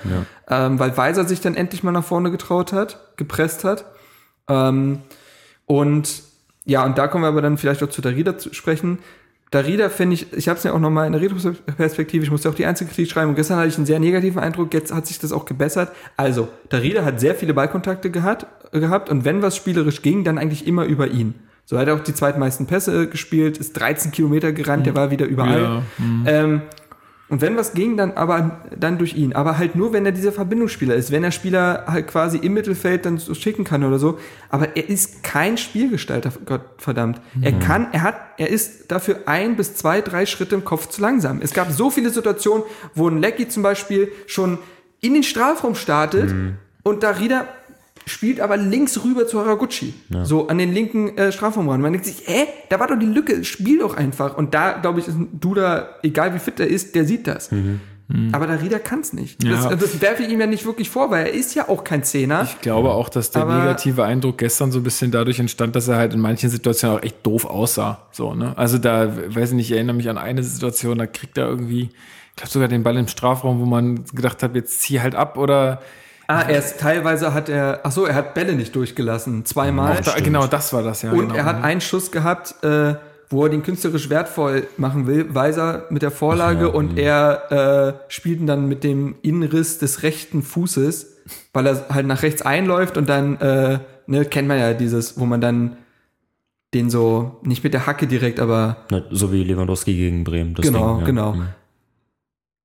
[0.50, 3.86] ähm, weil Weiser sich dann endlich mal nach vorne getraut hat, gepresst hat.
[4.48, 5.00] Ähm,
[5.66, 6.24] und
[6.66, 9.00] ja, und da kommen wir aber dann vielleicht auch zu Darida zu sprechen.
[9.52, 12.56] Darida finde ich, ich habe es ja auch nochmal in der Retroperspektive, ich musste auch
[12.56, 15.34] die Einzelkritik schreiben und gestern hatte ich einen sehr negativen Eindruck, jetzt hat sich das
[15.34, 15.92] auch gebessert.
[16.16, 20.66] Also, Darida hat sehr viele Ballkontakte gehabt, gehabt und wenn was spielerisch ging, dann eigentlich
[20.68, 21.36] immer über ihn.
[21.66, 25.26] So hat er auch die zweitmeisten Pässe gespielt, ist 13 Kilometer gerannt, der war wieder
[25.26, 25.62] überall.
[25.62, 25.82] Ja,
[26.26, 26.62] Ähm,
[27.32, 29.32] Und wenn was ging, dann aber dann durch ihn.
[29.32, 31.12] Aber halt nur, wenn er dieser Verbindungsspieler ist.
[31.12, 34.20] Wenn der Spieler halt quasi im Mittelfeld dann so schicken kann oder so.
[34.50, 37.22] Aber er ist kein Spielgestalter, Gott verdammt.
[37.42, 41.02] Er kann, er hat, er ist dafür ein bis zwei, drei Schritte im Kopf zu
[41.02, 41.40] langsam.
[41.42, 44.58] Es gab so viele Situationen, wo ein Lecky zum Beispiel schon
[45.00, 46.36] in den Strafraum startet
[46.84, 47.48] und Darida
[48.06, 49.94] spielt aber links rüber zu Haraguchi.
[50.24, 51.82] So an den linken äh, Strafraum ran.
[51.82, 54.38] Man denkt sich, hä, da war doch die Lücke, spiel doch einfach.
[54.38, 57.50] Und da, glaube ich, ist ein Duda, egal wie fit er ist, der sieht das.
[58.34, 59.42] Aber Darida kann es nicht.
[59.42, 59.70] Ja.
[59.70, 62.04] Das, das werfe ich ihm ja nicht wirklich vor, weil er ist ja auch kein
[62.04, 62.44] Zehner.
[62.44, 65.88] Ich glaube auch, dass der Aber- negative Eindruck gestern so ein bisschen dadurch entstand, dass
[65.88, 68.08] er halt in manchen Situationen auch echt doof aussah.
[68.12, 68.52] So, ne?
[68.58, 71.84] Also da, weiß ich nicht, ich erinnere mich an eine Situation, da kriegt er irgendwie,
[72.32, 75.38] ich glaube sogar den Ball im Strafraum, wo man gedacht hat, jetzt zieh halt ab
[75.38, 75.82] oder
[76.32, 80.00] Ah, er ist teilweise hat er, ach so, er hat Bälle nicht durchgelassen, zweimal.
[80.04, 81.12] da, genau das war das ja.
[81.12, 81.64] Und genau, er hat ne?
[81.66, 82.96] einen Schuss gehabt, äh,
[83.30, 88.40] wo er den künstlerisch wertvoll machen will, Weiser mit der Vorlage und er äh, spielt
[88.40, 91.18] ihn dann mit dem Innenriss des rechten Fußes,
[91.54, 95.26] weil er halt nach rechts einläuft und dann, äh, ne, kennt man ja dieses, wo
[95.26, 95.78] man dann
[96.74, 100.56] den so, nicht mit der Hacke direkt, aber Na, so wie Lewandowski gegen Bremen.
[100.56, 101.06] Das Genau, Ding, ja.
[101.06, 101.36] genau.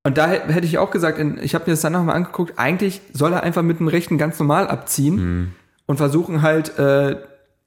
[0.07, 3.33] Und da hätte ich auch gesagt, ich habe mir das dann nochmal angeguckt, eigentlich soll
[3.33, 5.53] er einfach mit dem Rechten ganz normal abziehen Mhm.
[5.87, 7.17] und versuchen halt, äh,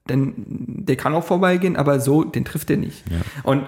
[0.08, 3.04] denn der kann auch vorbeigehen, aber so, den trifft er nicht.
[3.44, 3.66] Und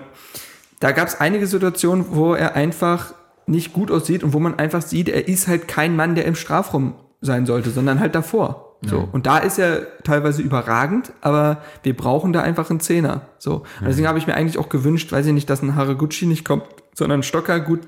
[0.80, 3.14] da gab es einige Situationen, wo er einfach
[3.46, 6.36] nicht gut aussieht und wo man einfach sieht, er ist halt kein Mann, der im
[6.36, 8.78] Strafraum sein sollte, sondern halt davor.
[8.84, 9.08] So.
[9.12, 13.22] Und da ist er teilweise überragend, aber wir brauchen da einfach einen Zehner.
[13.38, 13.58] So.
[13.80, 16.46] Und deswegen habe ich mir eigentlich auch gewünscht, weiß ich nicht, dass ein Haraguchi nicht
[16.46, 16.64] kommt,
[16.96, 17.82] sondern ein Stocker, gut,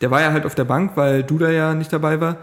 [0.00, 2.38] der war ja halt auf der Bank, weil Duda ja nicht dabei war.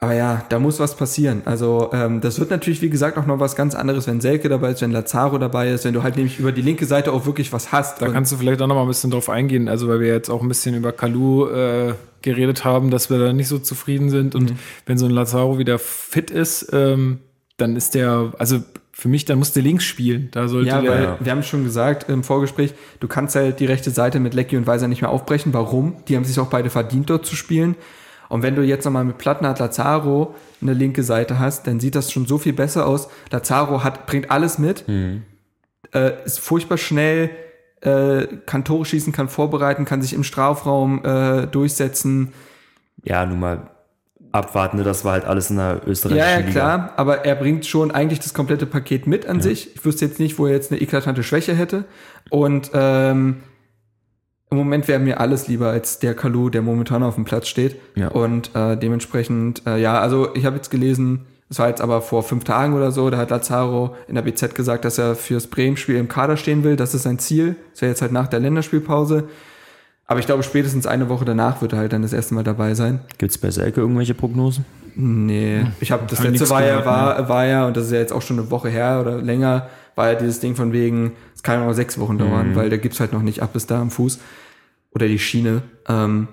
[0.00, 1.42] Aber ja, da muss was passieren.
[1.44, 4.70] Also ähm, das wird natürlich, wie gesagt, auch noch was ganz anderes, wenn Selke dabei
[4.70, 7.52] ist, wenn Lazaro dabei ist, wenn du halt nämlich über die linke Seite auch wirklich
[7.52, 8.00] was hast.
[8.00, 10.30] Da kannst du vielleicht auch noch mal ein bisschen drauf eingehen, also weil wir jetzt
[10.30, 14.36] auch ein bisschen über Kalu äh, geredet haben, dass wir da nicht so zufrieden sind.
[14.36, 14.58] Und Mhm.
[14.86, 17.18] wenn so ein Lazaro wieder fit ist, ähm,
[17.58, 18.60] dann ist der, also
[18.92, 20.28] für mich, dann muss der links spielen.
[20.32, 20.90] Da sollte Ja, der.
[20.90, 24.56] weil wir haben schon gesagt im Vorgespräch, du kannst halt die rechte Seite mit Lecky
[24.56, 25.52] und Weiser nicht mehr aufbrechen.
[25.54, 25.96] Warum?
[26.08, 27.76] Die haben sich auch beide verdient, dort zu spielen.
[28.28, 32.10] Und wenn du jetzt nochmal mit Plattenhardt Lazaro eine linke Seite hast, dann sieht das
[32.12, 33.08] schon so viel besser aus.
[33.30, 37.30] Lazaro hat, bringt alles mit, äh, ist furchtbar schnell,
[37.80, 42.32] äh, kann Tore schießen, kann vorbereiten, kann sich im Strafraum äh, durchsetzen.
[43.04, 43.70] Ja, nun mal
[44.38, 46.50] abwarten, ne, das war halt alles in der österreichischen Ja, ja, Liga.
[46.50, 49.74] klar, aber er bringt schon eigentlich das komplette Paket mit an sich.
[49.74, 51.84] Ich wüsste jetzt nicht, wo er jetzt eine eklatante Schwäche hätte.
[52.30, 53.42] Und ähm,
[54.50, 57.76] im Moment wäre mir alles lieber als der Kalu, der momentan auf dem Platz steht.
[57.96, 58.08] Ja.
[58.08, 62.22] Und äh, dementsprechend, äh, ja, also ich habe jetzt gelesen, das war jetzt aber vor
[62.22, 65.96] fünf Tagen oder so, da hat Lazaro in der BZ gesagt, dass er fürs Bremen-Spiel
[65.96, 66.76] im Kader stehen will.
[66.76, 67.56] Das ist sein Ziel.
[67.72, 69.28] Das wäre jetzt halt nach der Länderspielpause.
[70.08, 72.74] Aber ich glaube, spätestens eine Woche danach wird er halt dann das erste Mal dabei
[72.74, 73.00] sein.
[73.18, 74.64] Gibt es bei Selke irgendwelche Prognosen?
[74.96, 77.98] Nee, ich habe das Hab letzte war ja, war, war ja, und das ist ja
[77.98, 81.42] jetzt auch schon eine Woche her oder länger, war ja dieses Ding von wegen, es
[81.44, 83.80] kann ja noch sechs Wochen dauern, weil der gibt's halt noch nicht ab bis da
[83.80, 84.18] am Fuß.
[84.92, 85.62] Oder die Schiene.
[85.86, 86.26] Ähm,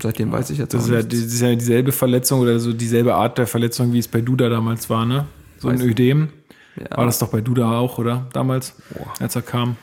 [0.00, 1.14] seitdem weiß ich jetzt Das auch ist, ja, nichts.
[1.14, 4.48] das ist ja dieselbe Verletzung oder so dieselbe Art der Verletzung, wie es bei Duda
[4.48, 5.26] damals war, ne?
[5.58, 6.28] So ein Weiß- Ödem.
[6.76, 6.96] Ja.
[6.96, 8.26] War das doch bei Duda auch, oder?
[8.32, 8.74] Damals,
[9.20, 9.76] als er kam.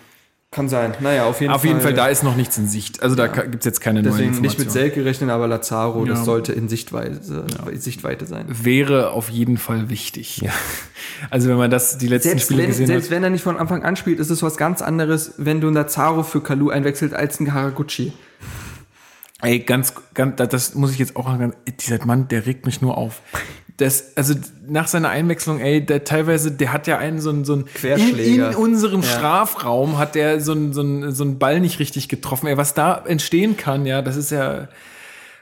[0.52, 0.96] Kann sein.
[1.00, 1.68] Naja, auf jeden Auf Fall.
[1.70, 3.04] jeden Fall, da ist noch nichts in Sicht.
[3.04, 4.58] Also da ka- gibt's jetzt keine neuen Deswegen Informationen.
[4.58, 6.14] nicht mit Selke rechnen, aber Lazaro, Ja.
[6.14, 7.46] das sollte in Sichtweise,
[7.76, 8.46] Sichtweite sein.
[8.48, 10.42] Wäre auf jeden Fall wichtig.
[11.32, 13.12] Also wenn man das die letzten Selbst, Spiele wenn, gesehen selbst hat.
[13.12, 15.76] wenn er nicht von Anfang an spielt, ist es was ganz anderes, wenn du einen
[15.76, 18.14] Lazaro für Kalu einwechselt als einen Haraguchi.
[19.42, 22.82] Ey, ganz, ganz, da- das muss ich jetzt auch sagen, dieser Mann, der regt mich
[22.82, 23.22] nur auf.
[23.80, 24.34] Das, also
[24.68, 27.74] nach seiner Einwechslung, ey, der teilweise, der hat ja einen so einen, so einen in,
[27.74, 28.50] Querschläger.
[28.50, 32.48] in unserem Strafraum hat der so einen, so einen, so einen Ball nicht richtig getroffen.
[32.48, 34.68] Ey, was da entstehen kann, ja, das ist ja,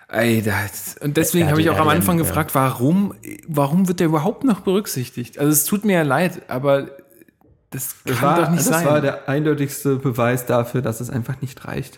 [0.07, 2.23] ey, das, und deswegen habe ich auch am Anfang ja.
[2.25, 3.15] gefragt, warum,
[3.47, 5.39] warum wird der überhaupt noch berücksichtigt?
[5.39, 6.91] Also es tut mir ja leid, aber
[7.71, 8.85] das kann Das war, doch nicht das sein.
[8.85, 11.97] war der eindeutigste Beweis dafür, dass es einfach nicht reicht.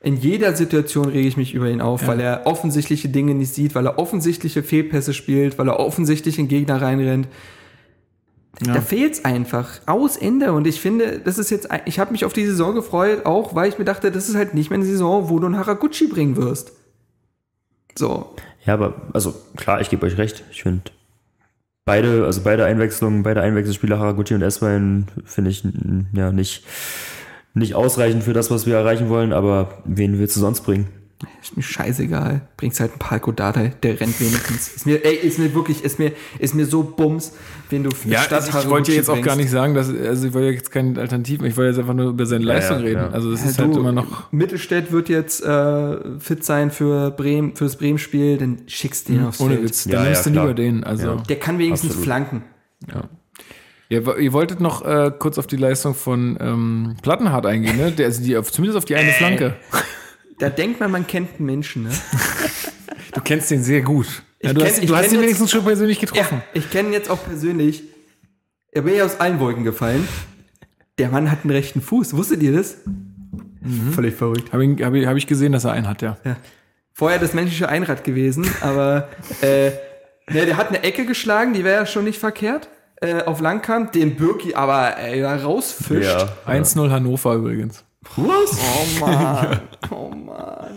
[0.00, 3.74] In jeder Situation rege ich mich über ihn auf, weil er offensichtliche Dinge nicht sieht,
[3.74, 7.26] weil er offensichtliche Fehlpässe spielt, weil er offensichtlich in Gegner reinrennt.
[8.60, 9.80] Da fehlt's einfach.
[9.86, 10.52] Aus Ende.
[10.52, 13.54] Und ich finde, das ist jetzt, ein- ich habe mich auf die Saison gefreut, auch
[13.54, 16.06] weil ich mir dachte, das ist halt nicht mehr eine Saison, wo du einen Haraguchi
[16.08, 16.72] bringen wirst.
[17.96, 18.34] So.
[18.64, 20.44] Ja, aber also klar, ich gebe euch recht.
[20.52, 20.82] Ich finde
[21.84, 25.64] beide, also beide Einwechslungen, beide Einwechselspieler Haraguchi und Eswein finde ich
[26.12, 26.64] ja nicht,
[27.54, 30.86] nicht ausreichend für das, was wir erreichen wollen, aber wen willst du sonst bringen?
[31.42, 32.42] Ist mir scheißegal.
[32.56, 34.68] Bringst halt einen Palko Dardai, der rennt wenigstens.
[34.68, 37.32] Ist mir, ey, ist mir wirklich, ist mir, ist mir so bums,
[37.70, 40.32] wenn du Ja, statt also ich wollte jetzt auch gar nicht sagen, dass, also ich
[40.32, 43.00] wollte jetzt keine Alternativen, ich wollte jetzt einfach nur über seine Leistung ja, reden.
[43.00, 43.08] ja.
[43.08, 44.30] Also das Ja, ist halt immer noch.
[44.30, 49.40] Mittelstädt wird jetzt äh, fit sein für Bremen, fürs Bremen-Spiel, dann schickst du den aufs
[49.40, 49.66] Ohne Feld.
[49.66, 49.84] Witz.
[49.84, 50.84] Dann Ja, nimmst ja, du lieber den.
[50.84, 51.06] Also.
[51.08, 51.16] Ja.
[51.16, 52.04] Der kann wenigstens Absolut.
[52.04, 52.42] flanken.
[53.90, 57.90] Ihr, ihr wolltet noch äh, kurz auf die Leistung von ähm, Plattenhardt eingehen, ne?
[57.90, 59.56] Der, also die, auf, zumindest auf die eine Flanke.
[60.38, 61.90] Da denkt man, man kennt einen Menschen, ne?
[63.14, 64.06] Du kennst den sehr gut.
[64.42, 66.42] Ja, du kenn- hast, du hast ihn jetzt- wenigstens schon persönlich getroffen.
[66.54, 67.82] Ja, ich kenne ihn jetzt auch persönlich.
[68.70, 70.06] Er bin ja aus allen Wolken gefallen.
[70.98, 72.14] Der Mann hat einen rechten Fuß.
[72.16, 72.76] Wusstet ihr das?
[73.92, 74.52] Völlig verrückt.
[74.52, 76.18] Habe ich, hab ich, hab ich gesehen, dass er einen hat, ja.
[76.24, 76.36] Ja.
[76.92, 79.08] Vorher das menschliche Einrad gewesen, aber
[79.40, 79.70] äh,
[80.30, 82.68] ne, der hat eine Ecke geschlagen, die wäre ja schon nicht verkehrt.
[83.00, 86.04] Äh, auf Langkamp, den Birki aber ey, da rausfischt.
[86.04, 86.28] Ja.
[86.46, 87.84] 1-0 Hannover übrigens.
[88.16, 88.58] Was?
[88.58, 89.60] Oh Mann.
[89.90, 90.70] Oh Mann.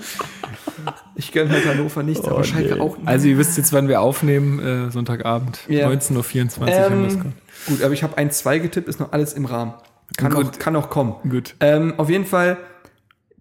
[1.15, 3.07] Ich gönne halt Hannover nichts, aber Schalke auch nicht.
[3.07, 5.87] Also ihr wisst jetzt, wann wir aufnehmen, äh, Sonntagabend, Ja.
[5.87, 6.67] 19.24 Uhr.
[6.67, 7.35] haben wir es Ähm, gehabt.
[7.67, 9.73] gut, aber ich habe 1-2 getippt, ist noch alles im Rahmen.
[10.17, 10.45] Kann, Gut.
[10.45, 11.15] auch, kann auch kommen.
[11.29, 11.55] Gut.
[11.59, 12.57] Ähm, auf jeden Fall,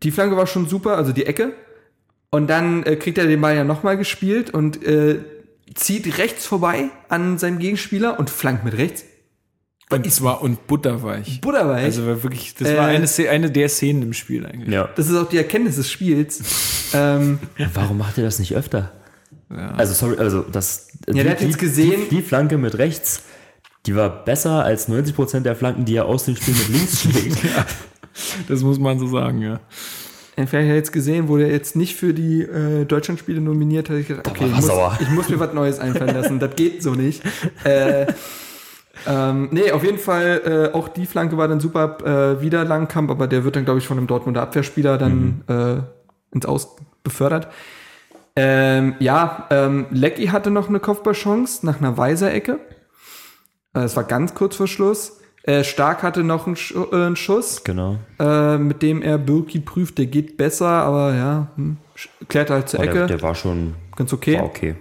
[0.03, 1.53] die Flanke war schon super, also die Ecke.
[2.31, 5.21] Und dann äh, kriegt er den Ball ja nochmal gespielt und äh,
[5.75, 9.05] zieht rechts vorbei an seinem Gegenspieler und flankt mit rechts.
[9.91, 11.41] Und zwar und butterweich.
[11.41, 11.85] Butterweich.
[11.85, 14.73] Also war wirklich, das Äh, war eine, eine der Szenen im Spiel eigentlich.
[14.73, 14.89] Ja.
[14.95, 16.91] das ist auch die Erkenntnis des Spiels.
[16.95, 17.41] ähm,
[17.75, 18.93] Warum macht ihr das nicht öfter?
[19.51, 19.73] Ja.
[19.73, 20.89] Also, sorry, also das.
[21.09, 23.25] Ja, der hat jetzt gesehen- Die, die Flanke mit rechts,
[23.87, 27.39] die war besser als 90% der Flanken, die er aus dem Spiel mit links schlägt.
[28.49, 29.61] Das muss man so sagen, ja.
[30.37, 33.97] Vielleicht hat er jetzt gesehen, wurde er jetzt nicht für die äh, Deutschlandspiele nominiert, hat
[33.99, 34.71] ich gedacht, okay, ich muss,
[35.01, 36.39] ich muss mir was Neues einfallen lassen.
[36.39, 37.23] das geht so nicht.
[37.65, 38.07] Äh,
[39.07, 41.99] ähm, nee, auf jeden Fall, äh, auch die Flanke war dann super
[42.39, 46.35] äh, wieder Langkamp, aber der wird dann, glaube ich, von einem Dortmunder Abwehrspieler dann äh,
[46.35, 47.49] ins Aus befördert.
[48.37, 52.61] Ähm, ja, ähm, Lecky hatte noch eine Kopfballchance nach einer Weiser-Ecke.
[53.75, 55.20] Äh, Es war ganz kurz vor Schluss.
[55.43, 57.97] Äh, Stark hatte noch einen, Sch äh, einen Schuss genau.
[58.19, 61.79] äh, mit dem er Birki prüft, der geht besser, aber ja, hm,
[62.29, 62.99] klärt halt zur Aber Ecke.
[62.99, 64.37] der, der war schon ganz okay.
[64.39, 64.75] war okay.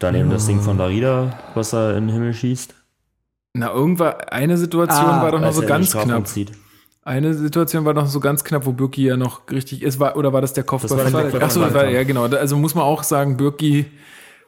[0.00, 2.74] Daneben das Ding von Darida, was er in den Himmel schießt.
[3.54, 6.26] Na, irgendwann, eine Situation Ah, war doch noch so ganz knapp.
[6.26, 6.52] Zieht.
[7.02, 10.32] Eine Situation war noch so ganz knapp, wo Birki ja noch richtig ist, war, oder
[10.32, 10.96] war das der Kopfball?
[10.98, 12.24] Das war der von- Kopfball Ach so, von war, ja genau.
[12.24, 13.86] Also muss man auch sagen, Birki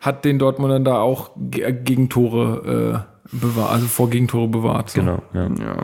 [0.00, 4.90] hat den Dortmundern da auch ge- Gegentore äh, bewahrt, also vor Gegentore bewahrt.
[4.90, 5.00] So.
[5.00, 5.48] Genau, ja.
[5.48, 5.76] Ja.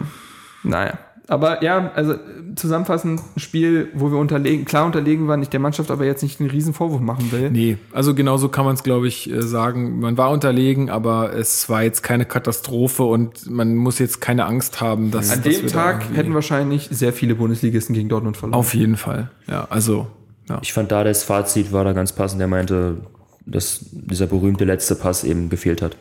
[0.62, 0.98] Naja.
[1.28, 2.14] Aber ja, also
[2.56, 6.40] zusammenfassend ein Spiel, wo wir unterlegen, klar unterlegen waren, ich der Mannschaft aber jetzt nicht
[6.40, 7.50] einen riesen Vorwurf machen will.
[7.50, 10.00] Nee, also genauso kann man es, glaube ich, äh, sagen.
[10.00, 14.80] Man war unterlegen, aber es war jetzt keine Katastrophe und man muss jetzt keine Angst
[14.80, 18.58] haben, dass An dass dem Tag hätten wahrscheinlich sehr viele Bundesligisten gegen Dortmund verloren.
[18.58, 19.30] Auf jeden Fall.
[19.46, 20.06] Ja, also,
[20.48, 20.58] ja.
[20.62, 22.40] Ich fand da das Fazit war da ganz passend.
[22.40, 23.02] Er meinte,
[23.44, 25.96] dass dieser berühmte letzte Pass eben gefehlt hat.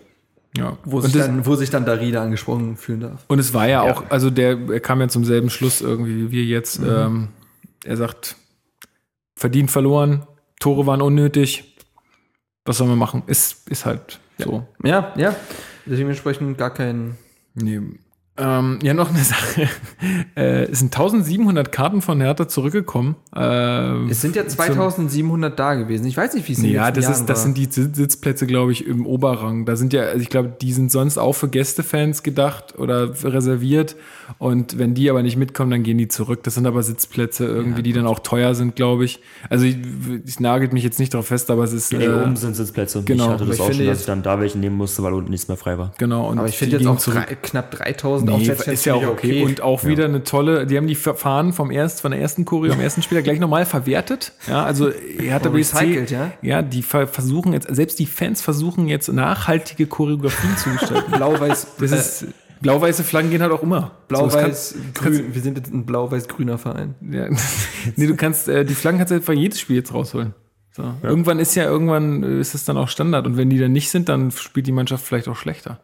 [0.57, 0.77] Ja.
[0.83, 3.23] wo, sich das, dann, wo sich dann Darida angesprochen fühlen darf.
[3.27, 3.93] und es war ja, Ja.
[3.93, 6.81] auch, also der er kam ja zum selben Schluss irgendwie wie wir jetzt.
[6.81, 6.87] Mhm.
[6.89, 7.27] Ähm,
[7.83, 8.35] er sagt,
[9.35, 10.25] verdient verloren,
[10.59, 11.75] Tore waren unnötig.
[12.65, 13.23] Was soll man machen?
[13.27, 14.67] Ist, ist halt so.
[14.83, 15.35] Ja, ja.
[15.85, 17.17] Dementsprechend gar kein.
[17.53, 17.79] Nee.
[18.39, 19.67] Ähm, ja, noch eine Sache.
[20.35, 23.15] Äh, es sind 1700 Karten von Hertha zurückgekommen.
[23.35, 26.05] Äh, Es sind ja 2700 da gewesen.
[26.05, 27.43] Ich weiß nicht, wie es in den Ja, das, Jahren ist, das war.
[27.45, 29.65] sind die Sitz- Sitzplätze, glaube ich, im Oberrang.
[29.65, 33.95] Da sind ja, also ich glaube, die sind sonst auch für Gästefans gedacht oder reserviert.
[34.39, 36.43] Und wenn die aber nicht mitkommen, dann gehen die zurück.
[36.43, 39.19] Das sind aber Sitzplätze irgendwie, die dann auch teuer sind, glaube ich.
[39.49, 39.77] Also ich,
[40.25, 43.01] ich nagelt mich jetzt nicht darauf fest, aber es ist Nee, äh, oben sind Sitzplätze.
[43.03, 43.23] genau.
[43.25, 44.75] Ich hatte Aber das ich auch finde schon, dass jetzt- ich dann da welchen nehmen
[44.75, 45.93] musste, weil unten nichts mehr frei war.
[45.97, 46.27] genau.
[46.29, 49.39] Und Aber ich finde jetzt auch drei, knapp 3000 Nee, Aufwärtsfans ist ja auch okay.
[49.39, 52.45] ich Und auch wieder eine tolle, die haben die Verfahren vom erst, von der ersten
[52.45, 54.33] Choreo am ersten Spieler gleich nochmal verwertet.
[54.47, 56.31] Ja, also Hertha Oh, BSC, recycelt, ja?
[56.41, 61.11] ja, die ver versuchen jetzt, selbst die Fans versuchen jetzt nachhaltige Choreografien zu gestalten.
[61.17, 61.67] Blau-Weiß.
[61.79, 62.25] Das äh, ist,
[62.61, 63.81] blau-weiße Flaggen gehen halt auch immer.
[63.81, 65.25] So, das Blau-Weiß, kann- grün.
[65.33, 66.95] Wir sind jetzt ein blau-weiß-grüner Verein.
[67.09, 67.27] Ja.
[67.95, 70.33] nee, du kannst, äh, die Flaggen kannst du einfach jedes Spiel jetzt rausholen.
[70.71, 70.83] So.
[71.01, 73.25] Irgendwann ist ja, irgendwann äh, ist es dann auch Standard.
[73.25, 75.79] Und wenn die dann nicht sind, dann spielt die Mannschaft vielleicht auch schlechter.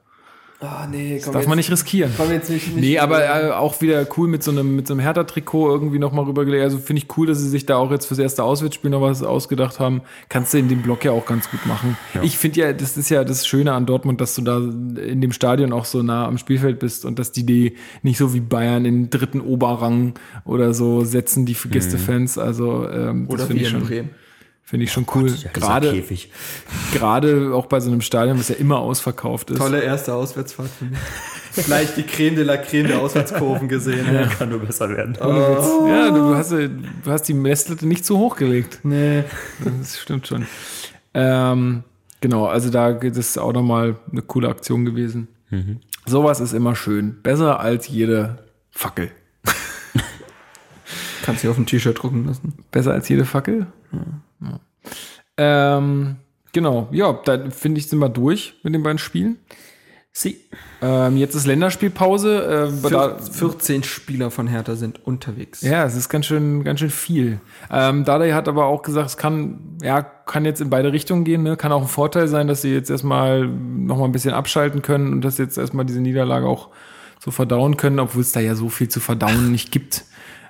[0.63, 2.13] Ah, nee, komm Darf man nicht riskieren.
[2.15, 2.67] Komm jetzt nicht.
[2.67, 5.99] nicht Nee, aber äh, auch wieder cool mit so einem, mit so einem Hertha-Trikot irgendwie
[5.99, 6.63] nochmal rübergelegt.
[6.63, 9.23] Also finde ich cool, dass sie sich da auch jetzt fürs erste Auswärtsspiel noch was
[9.23, 10.03] ausgedacht haben.
[10.29, 11.97] Kannst du in dem Block ja auch ganz gut machen.
[12.21, 15.33] Ich finde ja, das ist ja das Schöne an Dortmund, dass du da in dem
[15.33, 18.85] Stadion auch so nah am Spielfeld bist und dass die die nicht so wie Bayern
[18.85, 20.13] in den dritten Oberrang
[20.45, 22.37] oder so setzen, die für Gästefans.
[22.37, 24.22] Also ähm, das Oder finde wie ich in schon, Bremen.
[24.73, 25.29] Finde ich schon cool.
[25.29, 26.31] Ja, dieser Gerade, Käfig.
[26.93, 29.59] gerade auch bei so einem Stadion, was ja immer ausverkauft ist.
[29.59, 30.97] Tolle erste Auswärtsfahrt für mich.
[31.67, 34.11] Gleich die Creme de la Creme der Auswärtskurven gesehen.
[34.11, 35.15] Ja, kann nur besser werden.
[35.21, 36.71] Ja, du hast, du
[37.05, 38.79] hast die Messlatte nicht zu hoch gelegt.
[38.81, 39.25] Nee.
[39.79, 40.47] Das stimmt schon.
[41.13, 41.83] Ähm,
[42.19, 45.27] genau, also da geht es auch nochmal eine coole Aktion gewesen.
[46.07, 47.21] Sowas ist immer schön.
[47.21, 48.39] Besser als jede
[48.71, 49.11] Fackel.
[51.21, 52.53] Kannst du auf ein T-Shirt drucken lassen.
[52.71, 53.67] Besser als jede Fackel?
[53.91, 53.99] Ja.
[55.37, 56.17] Ähm,
[56.51, 59.37] genau, ja, da finde ich, sind wir durch mit den beiden Spielen.
[60.15, 60.37] Sie.
[60.79, 62.71] Ähm, jetzt ist Länderspielpause.
[62.83, 65.61] Äh, da, 14 Spieler von Hertha sind unterwegs.
[65.63, 67.39] ja, es ist ganz schön, ganz schön viel.
[67.71, 71.41] Ähm, Dardai hat aber auch gesagt, es kann, ja, kann jetzt in beide Richtungen gehen.
[71.41, 71.57] Ne?
[71.57, 75.13] Kann auch ein Vorteil sein, dass sie jetzt erstmal noch mal ein bisschen abschalten können
[75.13, 76.69] und dass jetzt erstmal diese Niederlage auch
[77.19, 80.05] so verdauen können, obwohl es da ja so viel zu verdauen nicht gibt.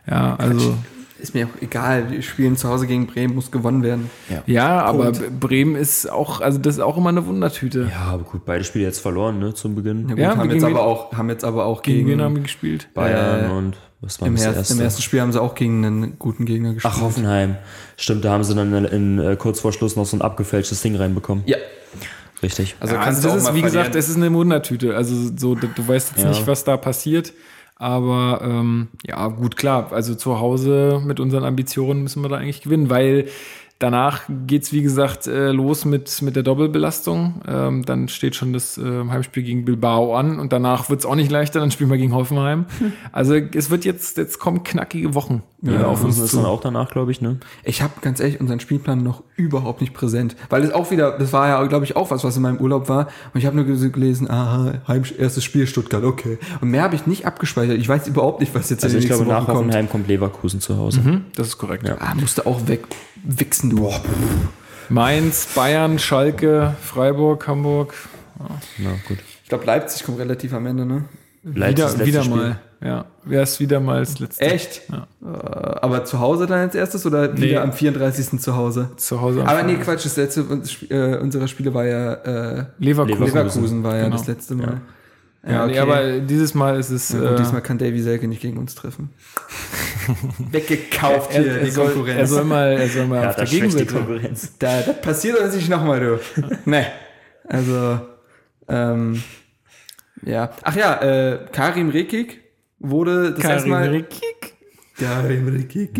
[0.06, 0.78] Ja, also.
[1.24, 2.12] Ist mir auch egal.
[2.12, 4.10] Wir spielen zu Hause gegen Bremen, muss gewonnen werden.
[4.46, 5.20] Ja, aber Punkt.
[5.40, 7.88] B- Bremen ist auch, also das ist auch immer eine Wundertüte.
[7.90, 10.02] Ja, aber gut, beide Spiele jetzt verloren, ne, zum Beginn.
[10.10, 12.44] Ja, gut, Ja, haben, jetzt aber auch, haben jetzt aber auch Gegen gegen, wen haben
[12.44, 12.90] gespielt?
[12.94, 14.74] Bayern Äh, und was war im, das ersten, erste?
[14.74, 16.94] im ersten Spiel haben sie auch gegen einen guten Gegner gespielt.
[16.98, 17.56] Ach, Hoffenheim.
[17.96, 20.82] Stimmt, da haben sie dann in, in, äh, kurz vor Schluss noch so ein abgefälschtes
[20.82, 21.46] Ding reinbekommen.
[21.48, 21.56] Ja,
[22.42, 22.76] Richtig.
[22.82, 23.98] also ja, kannst also das ist, wie gesagt, verlieren.
[24.00, 24.96] es ist eine Wundertüte.
[24.98, 26.30] Also so, du du weißt jetzt Ja.
[26.30, 27.32] nicht, was da passiert.
[27.76, 29.92] Aber ähm, ja, gut, klar.
[29.92, 33.28] Also zu Hause mit unseren Ambitionen müssen wir da eigentlich gewinnen, weil
[33.84, 37.42] danach geht's wie gesagt, äh, los mit, mit der Doppelbelastung.
[37.48, 41.30] Ähm, dann steht schon das äh, Heimspiel gegen Bilbao an und danach wird's auch nicht
[41.30, 42.66] leichter, dann spielen wir gegen Hoffenheim.
[43.12, 46.38] Also es wird jetzt, jetzt kommen knackige Wochen wieder auf uns ist zu.
[46.38, 47.38] dann auch danach, glaube ich, ne?
[47.64, 51.32] Ich habe ganz ehrlich unseren Spielplan noch überhaupt nicht präsent, weil es auch wieder, das
[51.32, 53.08] war ja, glaube ich, auch was, was in meinem Urlaub war.
[53.34, 56.38] Und ich habe nur gelesen, ah, Heim, erstes Spiel Stuttgart, okay.
[56.60, 57.78] Und mehr habe ich nicht abgespeichert.
[57.78, 59.68] Ich weiß überhaupt nicht, was jetzt Also in ich den glaube, nächsten nach Wochen kommt.
[59.68, 61.02] Hoffenheim kommt Leverkusen zu Hause.
[61.02, 61.88] Mhm, das ist korrekt.
[61.88, 61.98] Ja.
[62.00, 62.84] Ah, musste auch weg
[63.24, 63.92] wichsen, du.
[64.90, 67.94] Mainz, Bayern, Schalke, Freiburg, Hamburg.
[68.78, 69.18] Na gut.
[69.44, 71.06] Ich glaube, Leipzig kommt relativ am Ende, ne?
[71.44, 72.60] Leipzig das wieder wieder mal.
[72.82, 74.42] Ja, wer ist wieder mal das letzte?
[74.42, 74.82] Echt?
[74.92, 75.08] Ja.
[75.26, 77.42] Äh, aber zu Hause dann als erstes oder Nee.
[77.42, 78.40] wieder am 34.
[78.42, 78.90] zu Hause?
[78.98, 79.42] Zu Hause.
[79.42, 79.86] am Aber nee, Freitag.
[79.86, 80.42] Quatsch, das letzte
[80.90, 83.24] äh, unserer Spiele war ja äh, Leverkusen.
[83.26, 83.84] Leverkusen.
[83.84, 84.18] War ja Genau.
[84.18, 84.82] das letzte Mal.
[85.48, 87.10] Ja, nee, aber dieses Mal ist es.
[87.14, 89.10] Ja, äh, diesmal kann Davy Selke nicht gegen uns treffen.
[90.52, 92.20] Weggekauft er, hier, er, die soll, Konkurrenz.
[92.20, 93.86] er soll mal, er soll mal Ja, auf der Gegenseite.
[93.86, 94.54] Konkurrenz.
[94.60, 96.20] da, das passiert uns nicht nochmal, du.
[96.66, 96.86] nee.
[97.48, 98.00] Also,
[98.68, 99.24] ähm,
[100.26, 100.52] ja.
[100.64, 102.42] Ach ja, äh, Karim Rekik
[102.80, 103.90] wurde das erste Mal...
[103.90, 104.54] Rekik.
[104.98, 106.00] Karim Rekik.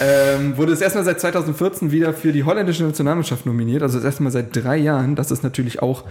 [0.00, 3.82] Ähm, wurde das erste Mal seit 2014 wieder für die holländische Nationalmannschaft nominiert.
[3.82, 5.14] Also das erste Mal seit drei Jahren.
[5.14, 6.04] Das ist natürlich auch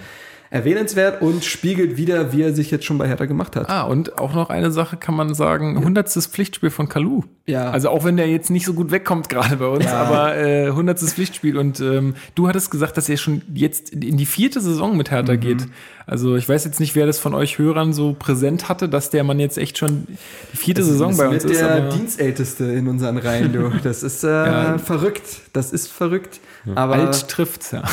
[0.50, 3.70] erwähnenswert und spiegelt wieder, wie er sich jetzt schon bei Hertha gemacht hat.
[3.70, 7.24] Ah, und auch noch eine Sache kann man sagen: hundertstes Pflichtspiel von Kalu.
[7.46, 7.72] Ja.
[7.72, 10.02] Also auch wenn der jetzt nicht so gut wegkommt gerade bei uns, Ja.
[10.04, 11.58] aber äh, hundertstes Pflichtspiel.
[11.58, 15.16] Und ähm, du hattest gesagt, dass er schon jetzt in die vierte Saison mit Mhm.
[15.16, 15.66] Hertha geht.
[16.06, 19.24] Also ich weiß jetzt nicht, wer das von euch Hörern so präsent hatte, dass der
[19.24, 20.06] Mann jetzt echt schon
[20.54, 21.60] die vierte Saison bei uns ist.
[21.62, 23.72] der Dienstälteste in unseren Reihen, du.
[23.84, 24.78] Das ist äh, Ja.
[24.78, 25.24] verrückt.
[25.54, 26.40] Das ist verrückt.
[26.76, 27.84] Aber, Alt trifft's, ja.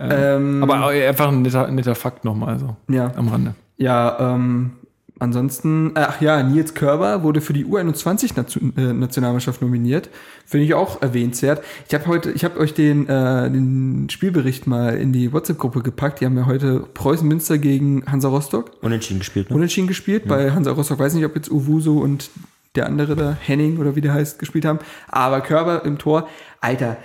[0.00, 3.54] ähm, Aber auch einfach ein netter, netter Fakt nochmal so ja, am Rande.
[3.76, 4.72] ja ähm,
[5.20, 10.10] ansonsten, ach ja, Nils Körber wurde für die U21-Nationalmannschaft nominiert.
[10.46, 11.62] Finde ich auch erwähnenswert.
[11.86, 16.20] Ich habe heute, ich habe euch den, äh, den Spielbericht mal in die WhatsApp-Gruppe gepackt.
[16.20, 19.56] Die haben ja heute Preußen Münster gegen Hansa Rostock Unentschieden gespielt, ne?
[19.56, 20.26] unentschieden gespielt.
[20.26, 22.30] Bei Hansa Rostock weiß nicht, ob jetzt Uwuso und
[22.76, 24.78] der andere da, Henning oder wie der heißt, gespielt haben.
[25.08, 26.28] Aber Körber im Tor,
[26.60, 26.98] Alter,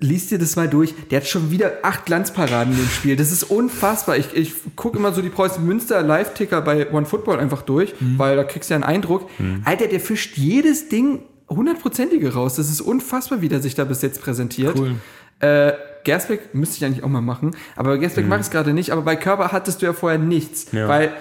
[0.00, 0.94] liest dir das mal durch.
[1.10, 3.16] Der hat schon wieder acht Glanzparaden im Spiel.
[3.16, 4.16] Das ist unfassbar.
[4.16, 8.44] Ich, ich gucke immer so die Preußen Münster Live-Ticker bei OneFootball einfach durch, weil da
[8.44, 9.28] kriegst du ja einen Eindruck.
[9.64, 12.56] Alter, der fischt jedes Ding hundertprozentige raus.
[12.56, 14.78] Das ist unfassbar, wie der sich da bis jetzt präsentiert.
[14.78, 14.94] Cool.
[15.40, 15.72] Äh,
[16.04, 18.90] Gersbeck müsste ich eigentlich auch mal machen, aber Gersbeck macht es gerade nicht.
[18.92, 20.88] Aber bei Körper hattest du ja vorher nichts, Ja.
[20.88, 21.12] weil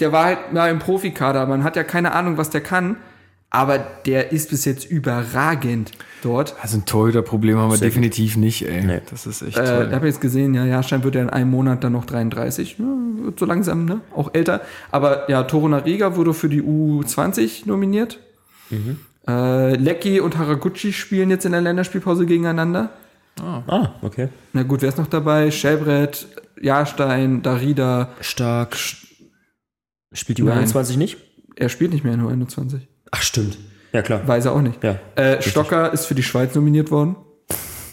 [0.00, 1.46] der war halt mal im Profikader.
[1.46, 2.96] Man hat ja keine Ahnung, was der kann,
[3.50, 5.92] aber der ist bis jetzt überragend
[6.22, 6.54] dort.
[6.60, 8.84] Also ein Torhüterproblem haben wir Sehr definitiv nicht, ey.
[8.84, 9.00] Nee.
[9.10, 9.86] Das ist echt Äh, toll.
[9.88, 12.76] ich habe jetzt gesehen, ja, Jahrstein wird ja in einem Monat dann noch 33.
[12.78, 12.84] Ja,
[13.24, 14.00] wird so langsam, ne?
[14.14, 14.60] Auch älter.
[14.90, 18.18] Aber ja, Toro Nariga wurde für die U20 nominiert.
[19.26, 22.90] Äh, Lecky und Haraguchi spielen jetzt in der Länderspielpause gegeneinander.
[23.40, 24.28] Ah, okay.
[24.52, 25.50] Na gut, wer ist noch dabei?
[25.50, 26.26] Schellbrett,
[26.60, 28.10] Jahrstein, Darida.
[28.20, 28.76] Stark.
[30.12, 30.66] Spielt die Nein.
[30.66, 31.18] U21 nicht?
[31.56, 32.80] Er spielt nicht mehr in U21.
[33.10, 33.58] Ach, stimmt.
[33.92, 34.26] Ja, klar.
[34.26, 34.82] Weiß er auch nicht.
[34.84, 34.96] Ja.
[35.16, 37.16] Äh, Stocker ist für die Schweiz nominiert worden.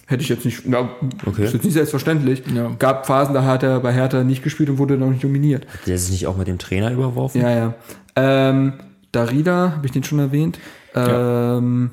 [0.07, 0.89] Hätte ich jetzt nicht, na,
[1.25, 1.45] Okay.
[1.45, 2.43] ist jetzt nicht selbstverständlich.
[2.53, 2.69] Ja.
[2.77, 5.65] Gab Phasen, da hat er bei Hertha nicht gespielt und wurde noch nicht nominiert.
[5.87, 7.41] Der ist nicht auch mit dem Trainer überworfen?
[7.41, 7.73] Ja, ja.
[8.15, 8.73] Ähm,
[9.11, 10.59] Darida, habe ich den schon erwähnt.
[10.93, 11.91] Ähm,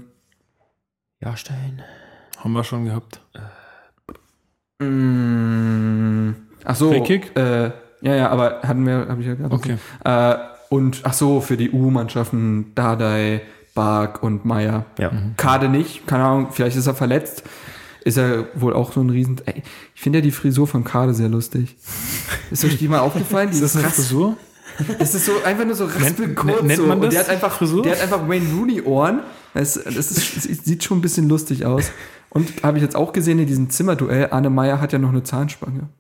[1.21, 1.83] Jahrstein.
[2.39, 3.21] haben wir schon gehabt.
[4.81, 6.35] mh,
[6.65, 7.37] ach so, Rekik?
[7.37, 7.71] äh,
[8.03, 9.55] Ja, ja, aber hatten wir, habe ich ja gerade.
[9.55, 9.77] Okay.
[10.05, 10.35] Äh,
[10.73, 13.43] und ach so, für die U-Mannschaften Dardai,
[13.75, 14.87] Bark und Meier.
[14.99, 15.13] Ja.
[15.37, 17.43] Kade nicht, keine Ahnung, vielleicht ist er verletzt.
[18.05, 19.37] Ist er wohl auch so ein Riesen.
[19.45, 19.63] Ey,
[19.95, 21.77] ich finde ja die Frisur von Kade sehr lustig.
[22.51, 23.51] Ist euch die mal aufgefallen?
[23.51, 24.39] Ist das eine Frisur?
[24.99, 26.63] Das ist so einfach nur so raspelkurz.
[26.63, 26.87] nennt so.
[26.87, 27.83] man Und das der hat einfach, Frisur?
[27.83, 29.21] der hat einfach Wayne Rooney Ohren.
[29.53, 31.93] Das, das ist, sieht schon ein bisschen lustig aus.
[32.31, 35.23] Und habe ich jetzt auch gesehen in diesem Zimmerduell, Arne Meyer hat ja noch eine
[35.23, 35.91] Zahnspange.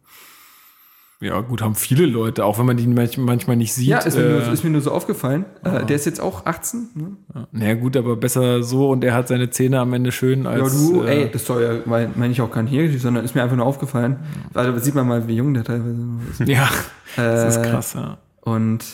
[1.23, 3.86] Ja, gut, haben viele Leute, auch wenn man die manch- manchmal nicht sieht.
[3.86, 5.44] Ja, ist mir, äh, nur, ist mir nur so aufgefallen.
[5.65, 6.89] Äh, der ist jetzt auch 18.
[6.94, 7.47] Ne?
[7.53, 10.73] naja, gut, aber besser so und er hat seine Zähne am Ende schön Ja, als.
[10.90, 13.35] du, äh, ey, das soll ja, meine mein ich auch gar nicht negativ, sondern ist
[13.35, 14.16] mir einfach nur aufgefallen.
[14.53, 16.40] Da sieht man mal, wie jung der teilweise noch ist.
[16.49, 16.69] Ja,
[17.16, 18.19] das ist Äh, krass, ja.
[18.40, 18.85] Und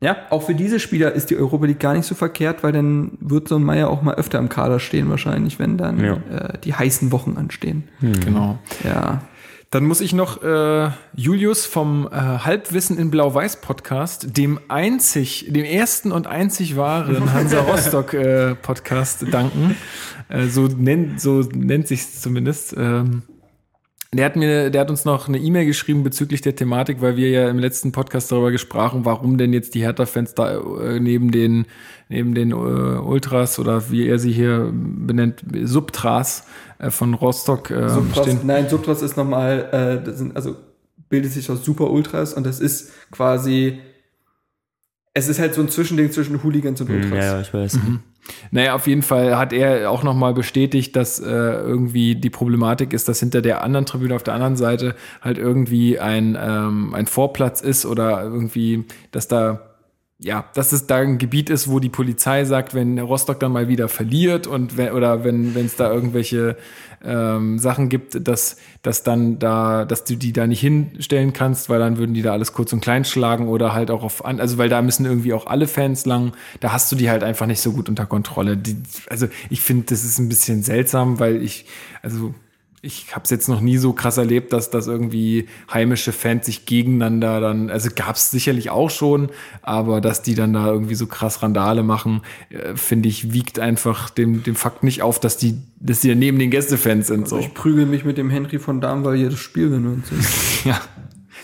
[0.00, 3.12] ja, auch für diese Spieler ist die Europa League gar nicht so verkehrt, weil dann
[3.20, 6.12] wird so ein Meier auch mal öfter im Kader stehen wahrscheinlich, wenn dann Ja.
[6.30, 7.84] äh, die heißen Wochen anstehen.
[8.00, 8.58] Genau.
[8.84, 9.22] Ja.
[9.70, 15.64] Dann muss ich noch äh, Julius vom äh, Halbwissen in Blau-Weiß Podcast, dem einzig, dem
[15.64, 19.76] ersten und einzig wahren Hansa Rostock äh, Podcast danken.
[20.30, 22.74] Äh, so nennt so nennt sich's zumindest.
[22.78, 23.24] Ähm,
[24.14, 27.28] der hat mir, der hat uns noch eine E-Mail geschrieben bezüglich der Thematik, weil wir
[27.28, 31.66] ja im letzten Podcast darüber gesprochen, warum denn jetzt die Hertha-Fans da äh, neben den
[32.08, 36.46] neben den äh, Ultras oder wie er sie hier benennt, Subtras
[36.78, 38.40] äh, von Rostock äh, Subtras, stehen.
[38.44, 39.68] nein, Subtras ist nochmal,
[40.00, 40.56] äh, das sind, also
[41.10, 43.78] bildet sich aus Super Ultras und das ist quasi,
[45.12, 47.18] es ist halt so ein Zwischending zwischen Hooligans und Hm, Ultras.
[47.18, 47.78] Ja, ja, ich weiß.
[48.50, 53.08] Naja, auf jeden Fall hat er auch nochmal bestätigt, dass äh, irgendwie die Problematik ist,
[53.08, 57.60] dass hinter der anderen Tribüne auf der anderen Seite halt irgendwie ein, ähm, ein Vorplatz
[57.60, 59.67] ist oder irgendwie, dass da
[60.20, 63.68] ja, dass es da ein Gebiet ist, wo die Polizei sagt, wenn Rostock dann mal
[63.68, 66.56] wieder verliert und wenn, oder wenn wenn es da irgendwelche
[67.04, 71.78] ähm, Sachen gibt, dass dass dann da, dass du die da nicht hinstellen kannst, weil
[71.78, 74.58] dann würden die da alles kurz und klein schlagen oder halt auch auf an, also
[74.58, 76.32] weil da müssen irgendwie auch alle Fans lang.
[76.58, 78.56] Da hast du die halt einfach nicht so gut unter Kontrolle.
[78.56, 78.76] Die,
[79.08, 81.66] also ich finde, das ist ein bisschen seltsam, weil ich
[82.02, 82.34] also
[82.80, 86.64] ich habe es jetzt noch nie so krass erlebt, dass das irgendwie heimische Fans sich
[86.64, 89.30] gegeneinander dann, also gab es sicherlich auch schon,
[89.62, 94.10] aber dass die dann da irgendwie so krass Randale machen, äh, finde ich, wiegt einfach
[94.10, 97.28] dem, dem Fakt nicht auf, dass die, dass die neben den Gästefans sind.
[97.28, 97.38] So.
[97.38, 100.04] Ich prügel mich mit dem Henry von Dahm, weil jedes Spiel gewinnt.
[100.64, 100.80] Ja,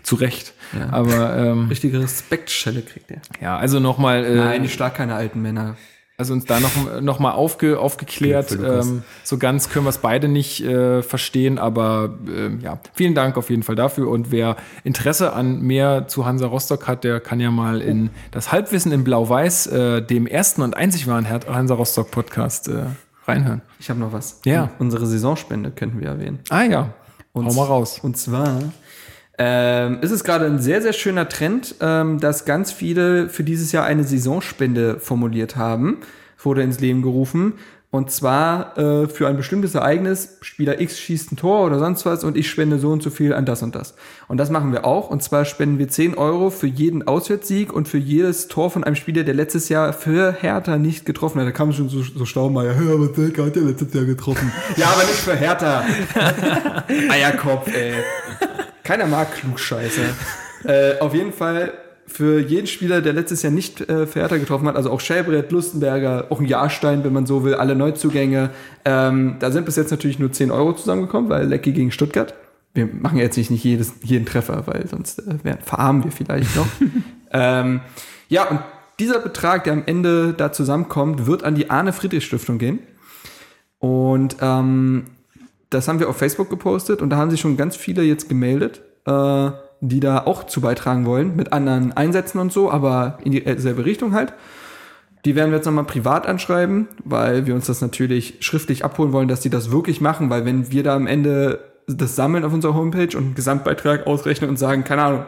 [0.02, 0.54] zu Recht.
[0.76, 0.90] Ja.
[0.90, 3.22] Aber ähm, Richtige Respektschelle kriegt er.
[3.40, 5.76] ja, also nochmal, äh, Nein, ich schlag keine alten Männer.
[6.16, 8.52] Also uns da noch, noch mal aufge, aufgeklärt.
[8.52, 13.36] Ähm, so ganz können wir es beide nicht äh, verstehen, aber ähm, ja, vielen Dank
[13.36, 14.08] auf jeden Fall dafür.
[14.08, 18.52] Und wer Interesse an mehr zu Hansa Rostock hat, der kann ja mal in das
[18.52, 22.84] Halbwissen in Blau-Weiß, äh, dem ersten und einzig wahren Hansa Rostock Podcast, äh,
[23.26, 23.62] reinhören.
[23.80, 24.40] Ich habe noch was.
[24.44, 24.70] Ja.
[24.78, 26.38] Unsere Saisonspende könnten wir erwähnen.
[26.48, 26.94] Ah ja,
[27.34, 27.98] hau mal raus.
[28.02, 28.60] Und zwar
[29.38, 33.72] ähm, ist es gerade ein sehr, sehr schöner Trend, ähm, dass ganz viele für dieses
[33.72, 35.98] Jahr eine Saisonspende formuliert haben,
[36.38, 37.54] wurde ins Leben gerufen.
[37.90, 42.24] Und zwar äh, für ein bestimmtes Ereignis, Spieler X schießt ein Tor oder sonst was
[42.24, 43.94] und ich spende so und so viel an das und das.
[44.26, 45.10] Und das machen wir auch.
[45.10, 48.96] Und zwar spenden wir 10 Euro für jeden Auswärtssieg und für jedes Tor von einem
[48.96, 51.46] Spieler, der letztes Jahr für Hertha nicht getroffen hat.
[51.46, 54.50] Da kam schon so, so Staumeier, ja, aber Selke hat ja letztes Jahr getroffen.
[54.76, 55.84] ja, aber nicht für Hertha.
[57.10, 57.94] Eierkopf, ey.
[58.84, 60.00] Keiner mag Klugscheiße.
[60.64, 61.72] äh, auf jeden Fall
[62.06, 66.26] für jeden Spieler, der letztes Jahr nicht äh, Hertha getroffen hat, also auch Schellbrett, Lustenberger,
[66.28, 68.50] auch ein Jahrstein, wenn man so will, alle Neuzugänge.
[68.84, 72.34] Ähm, da sind bis jetzt natürlich nur 10 Euro zusammengekommen, weil Lecky gegen Stuttgart.
[72.74, 76.54] Wir machen jetzt nicht, nicht jedes, jeden Treffer, weil sonst äh, wär- verarmen wir vielleicht
[76.56, 76.66] noch.
[77.32, 77.80] ähm,
[78.28, 78.60] ja, und
[79.00, 82.80] dieser Betrag, der am Ende da zusammenkommt, wird an die Arne-Friedrich-Stiftung gehen.
[83.78, 85.04] Und ähm,
[85.74, 88.82] das haben wir auf Facebook gepostet und da haben sich schon ganz viele jetzt gemeldet,
[89.06, 93.84] äh, die da auch zu beitragen wollen, mit anderen Einsätzen und so, aber in dieselbe
[93.84, 94.32] Richtung halt.
[95.24, 99.28] Die werden wir jetzt nochmal privat anschreiben, weil wir uns das natürlich schriftlich abholen wollen,
[99.28, 102.74] dass die das wirklich machen, weil wenn wir da am Ende das sammeln auf unserer
[102.74, 105.24] Homepage und einen Gesamtbeitrag ausrechnen und sagen, keine Ahnung,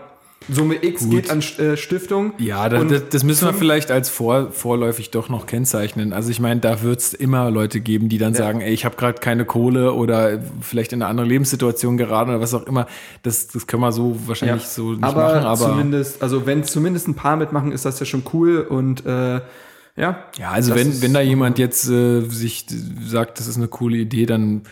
[0.49, 2.33] Summe X geht an äh, Stiftung.
[2.39, 6.13] Ja, das, und das, das müssen wir vielleicht als vor, vorläufig doch noch kennzeichnen.
[6.13, 8.97] Also ich meine, da wird es immer Leute geben, die dann sagen, ey, ich habe
[8.97, 12.87] gerade keine Kohle oder vielleicht in eine andere Lebenssituation geraten oder was auch immer.
[13.25, 15.47] Das, das können wir so wahrscheinlich Ja, so nicht aber, machen.
[15.47, 19.41] Aber zumindest, also wenn zumindest ein paar mitmachen, ist das ja schon cool und äh,
[19.99, 20.25] ja.
[20.39, 22.67] ja, also wenn, wenn da jemand jetzt äh, sich
[23.03, 24.63] sagt, das ist eine coole Idee, dann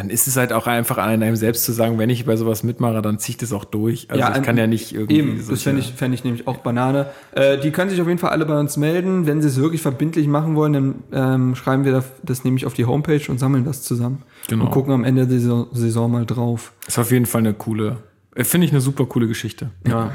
[0.00, 2.62] dann ist es halt auch einfach an einem selbst zu sagen, wenn ich bei sowas
[2.62, 4.06] mitmache, dann ziehe ich das auch durch.
[4.10, 6.56] Also ich an- kann ja nicht irgendwie Eben, das fände ich, fänd ich nämlich auch
[6.58, 7.06] Banane.
[7.32, 9.26] Äh, die können sich auf jeden Fall alle bei uns melden.
[9.26, 12.72] Wenn sie es wirklich verbindlich machen wollen, dann ähm, schreiben wir das, das nämlich auf
[12.72, 14.22] die Homepage und sammeln das zusammen.
[14.48, 14.64] Genau.
[14.64, 16.72] Und gucken am Ende der Saison, Saison mal drauf.
[16.88, 17.98] ist auf jeden Fall eine coole,
[18.34, 19.68] Äh, Finde ich eine super coole Geschichte.
[19.86, 20.12] Ja.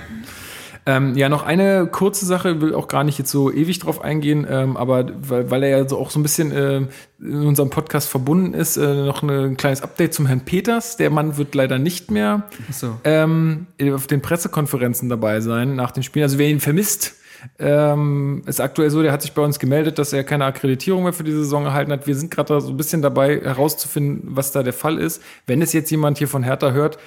[0.88, 4.46] Ähm, ja, noch eine kurze Sache, will auch gar nicht jetzt so ewig drauf eingehen,
[4.48, 6.82] ähm, aber weil, weil er ja so auch so ein bisschen äh,
[7.20, 10.98] in unserem Podcast verbunden ist, äh, noch eine, ein kleines Update zum Herrn Peters.
[10.98, 13.00] Der Mann wird leider nicht mehr Achso.
[13.04, 16.22] ähm, auf den Pressekonferenzen dabei sein nach dem Spiel.
[16.22, 17.16] Also wer ihn vermisst,
[17.60, 21.14] ähm, ist aktuell so, der hat sich bei uns gemeldet, dass er keine Akkreditierung mehr
[21.14, 22.08] für die Saison erhalten hat.
[22.08, 25.22] Wir sind gerade da so ein bisschen dabei herauszufinden, was da der Fall ist.
[25.48, 26.98] Wenn es jetzt jemand hier von Hertha hört,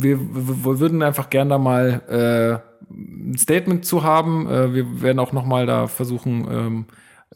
[0.00, 4.48] wir, wir, würden einfach gerne da mal äh, ein Statement zu haben.
[4.48, 6.84] Äh, wir werden auch noch mal da versuchen, ähm,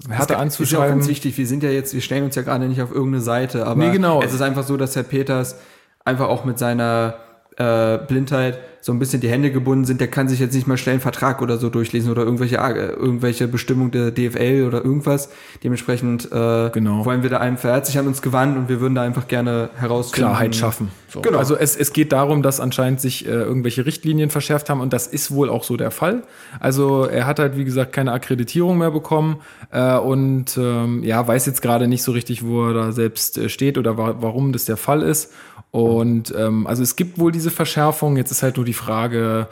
[0.08, 0.88] Hertha Ist ja auch anzuschreiben.
[0.98, 1.36] ganz wichtig.
[1.36, 3.92] Wir sind ja jetzt, wir stellen uns ja gerade nicht auf irgendeine Seite, aber Nee,
[3.92, 4.22] genau.
[4.22, 5.58] es ist einfach so, dass Herr Peters
[6.04, 7.14] einfach auch mit seiner
[7.56, 10.00] äh, Blindheit so ein bisschen die Hände gebunden sind.
[10.00, 12.88] Der kann sich jetzt nicht mal schnell einen Vertrag oder so durchlesen oder irgendwelche äh,
[12.88, 15.30] irgendwelche Bestimmung der DFL oder irgendwas.
[15.62, 17.04] Dementsprechend äh, Genau.
[17.04, 19.70] wollen wir da einfach, hat sich an uns gewandt und wir würden da einfach gerne
[19.76, 20.28] herausfinden.
[20.28, 20.88] Klarheit schaffen.
[21.08, 21.20] So.
[21.20, 21.38] Genau.
[21.38, 25.06] Also es, es geht darum, dass anscheinend sich äh, irgendwelche Richtlinien verschärft haben und das
[25.06, 26.22] ist wohl auch so der Fall.
[26.58, 29.36] Also er hat halt, wie gesagt, keine Akkreditierung mehr bekommen
[29.70, 33.48] äh, und ähm, ja, weiß jetzt gerade nicht so richtig, wo er da selbst äh,
[33.48, 35.32] steht oder wa warum das der Fall ist.
[35.70, 38.18] Und ähm, also es gibt wohl diese Verschärfung.
[38.18, 39.48] Jetzt ist halt nur die Frage,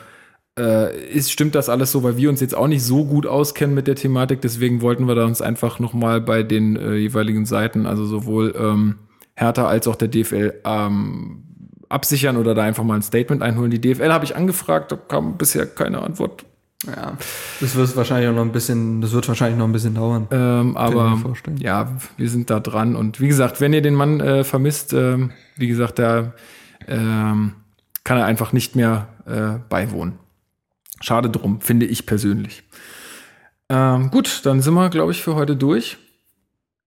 [0.59, 3.74] äh, ist, stimmt das alles so, weil wir uns jetzt auch nicht so gut auskennen
[3.74, 7.86] mit der Thematik, deswegen wollten wir da uns einfach nochmal bei den äh, jeweiligen Seiten,
[7.86, 8.97] also sowohl ähm,
[9.36, 11.44] Hertha als auch der DFL, ähm,
[11.88, 13.70] absichern oder da einfach mal ein Statement einholen.
[13.70, 16.44] Die DFL habe ich angefragt, da kam bisher keine Antwort.
[16.86, 17.12] Ja,
[17.60, 20.28] das wird wahrscheinlich auch noch ein bisschen, das wird wahrscheinlich noch ein bisschen dauern.
[20.30, 21.20] Ähm, aber
[21.59, 22.97] ja, wir sind da dran.
[22.97, 26.32] Und wie gesagt, wenn ihr den Mann äh, vermisst, ähm, wie gesagt, da
[26.88, 27.52] ähm,
[28.05, 30.18] kann er einfach nicht mehr äh, beiwohnen.
[31.01, 32.62] Schade drum, finde ich persönlich.
[33.68, 35.97] Ähm, gut, dann sind wir, glaube ich, für heute durch.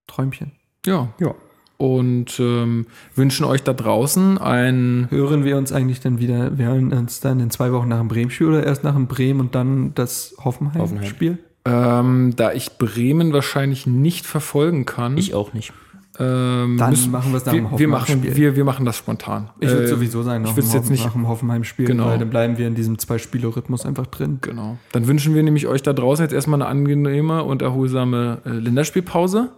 [0.07, 0.51] Träumchen.
[0.85, 1.13] Ja.
[1.19, 1.33] Ja.
[1.77, 2.85] Und ähm,
[3.15, 7.39] wünschen euch da draußen ein Hören wir uns eigentlich dann wieder, wir hören uns dann
[7.39, 11.39] in zwei Wochen nach dem Bremen-Spiel oder erst nach dem Bremen und dann das Hoffenheim-Spiel?
[11.65, 15.17] ähm, da ich Bremen wahrscheinlich nicht verfolgen kann.
[15.17, 15.73] Ich auch nicht.
[16.19, 18.35] Ähm, Dann müssen- machen wir es nach dem wir, wir machen Hoffenheim-Spiel.
[18.35, 19.49] wir, wir machen das spontan.
[19.59, 22.05] Ich würde Äh, sowieso sagen, nach, ich dem, jetzt nicht- nach dem Hoffenheim-Spiel, Genau.
[22.05, 24.37] weil dann bleiben wir in diesem Zwei-Spiele-Rhythmus einfach drin.
[24.41, 24.77] Genau.
[24.91, 29.49] Dann wünschen wir nämlich euch da draußen jetzt erstmal eine angenehme und erholsame äh, Länderspielpause.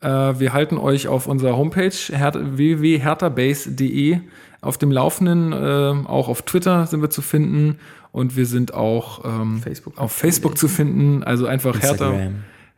[0.00, 4.18] Äh, wir halten euch auf unserer Homepage her www.hertabase.de
[4.60, 5.52] auf dem Laufenden.
[5.52, 7.76] Äh, auch auf Twitter sind wir zu finden
[8.12, 9.98] und wir sind auch ähm, Facebook.
[9.98, 11.22] auf Facebook zu finden.
[11.22, 12.12] Also einfach Hertha.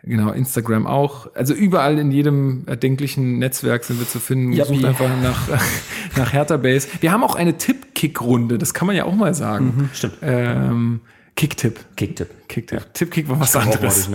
[0.02, 0.18] Instagram.
[0.26, 1.34] Genau, Instagram auch.
[1.34, 4.52] Also überall in jedem erdenklichen Netzwerk sind wir zu finden.
[4.52, 4.76] Yappi.
[4.76, 5.48] Sucht einfach nach,
[6.16, 6.88] nach Hertha Base.
[7.00, 9.90] Wir haben auch eine Tipp-Kick-Runde, das kann man ja auch mal sagen.
[9.92, 10.14] Stimmt.
[10.22, 11.00] Ähm,
[11.34, 11.84] Kicktipp.
[11.96, 12.48] Kicktipp.
[12.48, 12.94] Kicktipp.
[12.94, 14.08] Tippkick war was Auch mal anderes.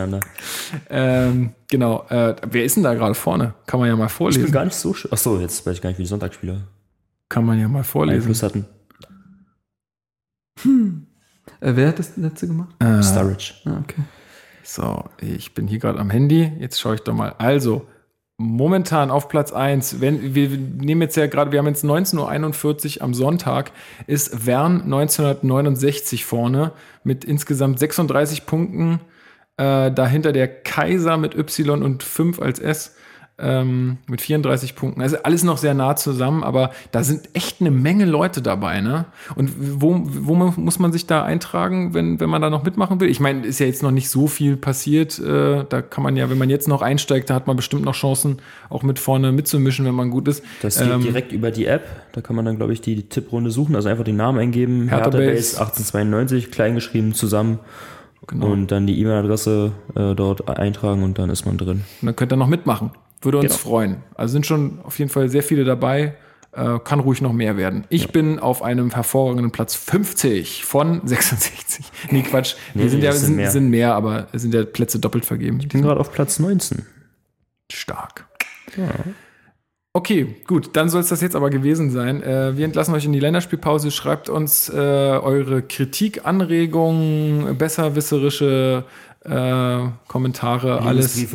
[0.90, 2.06] Ähm, genau.
[2.10, 3.54] Äh, wer ist denn da gerade vorne?
[3.68, 4.52] Kann man ja mal Ich bin vorlesen.
[4.52, 4.96] gar nicht so.
[5.12, 6.62] Achso, jetzt weiß ich gar nicht, wie die Sonntagsspieler
[7.30, 8.22] Kann man ja mal vorlesen.
[8.22, 8.66] Einfluss hatten.
[11.60, 12.70] Äh, wer hat das letzte gemacht?
[12.80, 13.54] Äh, Sturridge.
[13.66, 14.02] Ah, okay.
[14.64, 16.52] So, ich bin hier gerade am Handy.
[16.60, 17.36] Jetzt schaue ich doch mal.
[17.38, 17.88] Also,
[18.38, 23.04] momentan auf Platz 1, wenn, wir nehmen jetzt ja gerade, wir haben jetzt 19.41 Uhr
[23.04, 23.72] am Sonntag,
[24.08, 26.74] ist Wern 1969 vorne
[27.04, 29.00] mit insgesamt 36 Punkten.
[29.58, 32.96] Äh, dahinter der Kaiser mit Y und 5 als S
[33.42, 35.02] ähm, mit 34 Punkten.
[35.02, 39.06] Also alles noch sehr nah zusammen, aber da sind echt eine Menge Leute dabei, ne?
[39.36, 43.10] Und wo, wo muss man sich da eintragen, wenn, wenn man da noch mitmachen will?
[43.10, 45.20] Ich meine, ist ja jetzt noch nicht so viel passiert.
[45.20, 47.96] Äh, da kann man ja, wenn man jetzt noch einsteigt, da hat man bestimmt noch
[47.96, 48.38] Chancen,
[48.70, 50.44] auch mit vorne mitzumischen, wenn man gut ist.
[50.62, 51.84] Das geht Ähm, direkt über die App.
[52.12, 53.76] Da kann man dann, glaube ich, die Tipprunde suchen.
[53.76, 54.90] Also einfach den Namen eingeben.
[54.90, 55.18] Hertha Hertha.
[55.18, 57.60] Base 1892, kleingeschrieben zusammen.
[58.28, 58.48] Genau.
[58.52, 61.84] Und dann die E-Mail-Adresse äh, dort eintragen und dann ist man drin.
[62.02, 62.92] Und dann könnt ihr noch mitmachen.
[63.22, 63.58] Würde uns Genau.
[63.58, 63.98] freuen.
[64.16, 66.16] Also sind schon auf jeden Fall sehr viele dabei.
[66.54, 67.86] Äh, kann ruhig noch mehr werden.
[67.88, 71.86] Ich bin auf einem hervorragenden Platz 50 von 66.
[72.10, 72.56] Nee, Quatsch.
[72.74, 73.52] Nee, Wir sind ja sind mehr.
[73.52, 75.60] sind mehr, aber es sind ja Plätze doppelt vergeben.
[75.62, 76.86] Ich bin gerade auf Platz 19.
[77.72, 78.28] Stark.
[79.94, 82.24] Okay, gut, dann soll es das jetzt aber gewesen sein.
[82.24, 83.92] Äh, wir entlassen euch in die Länderspielpause.
[83.92, 88.86] Schreibt uns äh, eure Kritik, Anregungen, besserwisserische
[89.24, 91.26] äh, Kommentare, alles.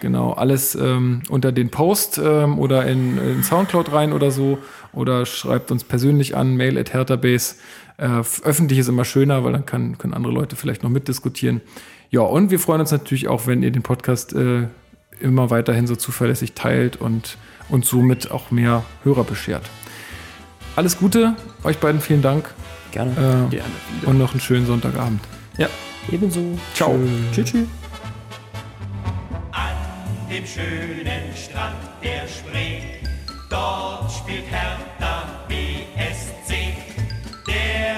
[0.00, 4.58] Genau, alles ähm, unter den Post ähm, oder in, in Soundcloud rein oder so.
[4.92, 7.56] Oder schreibt uns persönlich an, mail at herterbase.
[7.96, 11.60] Äh, öffentlich ist immer schöner, weil dann kann, können andere Leute vielleicht noch mitdiskutieren.
[12.10, 14.68] Ja, und wir freuen uns natürlich auch, wenn ihr den Podcast äh,
[15.20, 17.36] immer weiterhin so zuverlässig teilt und
[17.68, 19.68] und somit auch mehr Hörer beschert.
[20.76, 22.52] Alles Gute, euch beiden vielen Dank
[22.90, 23.12] Gerne.
[23.12, 24.08] äh, Gerne wieder.
[24.08, 25.20] und noch einen schönen Sonntagabend.
[25.56, 25.68] Ja.
[26.12, 26.40] Ebenso.
[26.74, 26.98] Ciao.
[27.32, 27.50] Tschüss.
[27.50, 27.68] Tschüss.
[29.52, 32.80] an dem schönen Strand der Spree.
[33.50, 36.74] Dort spielt Hertha BSC.
[37.46, 37.96] Der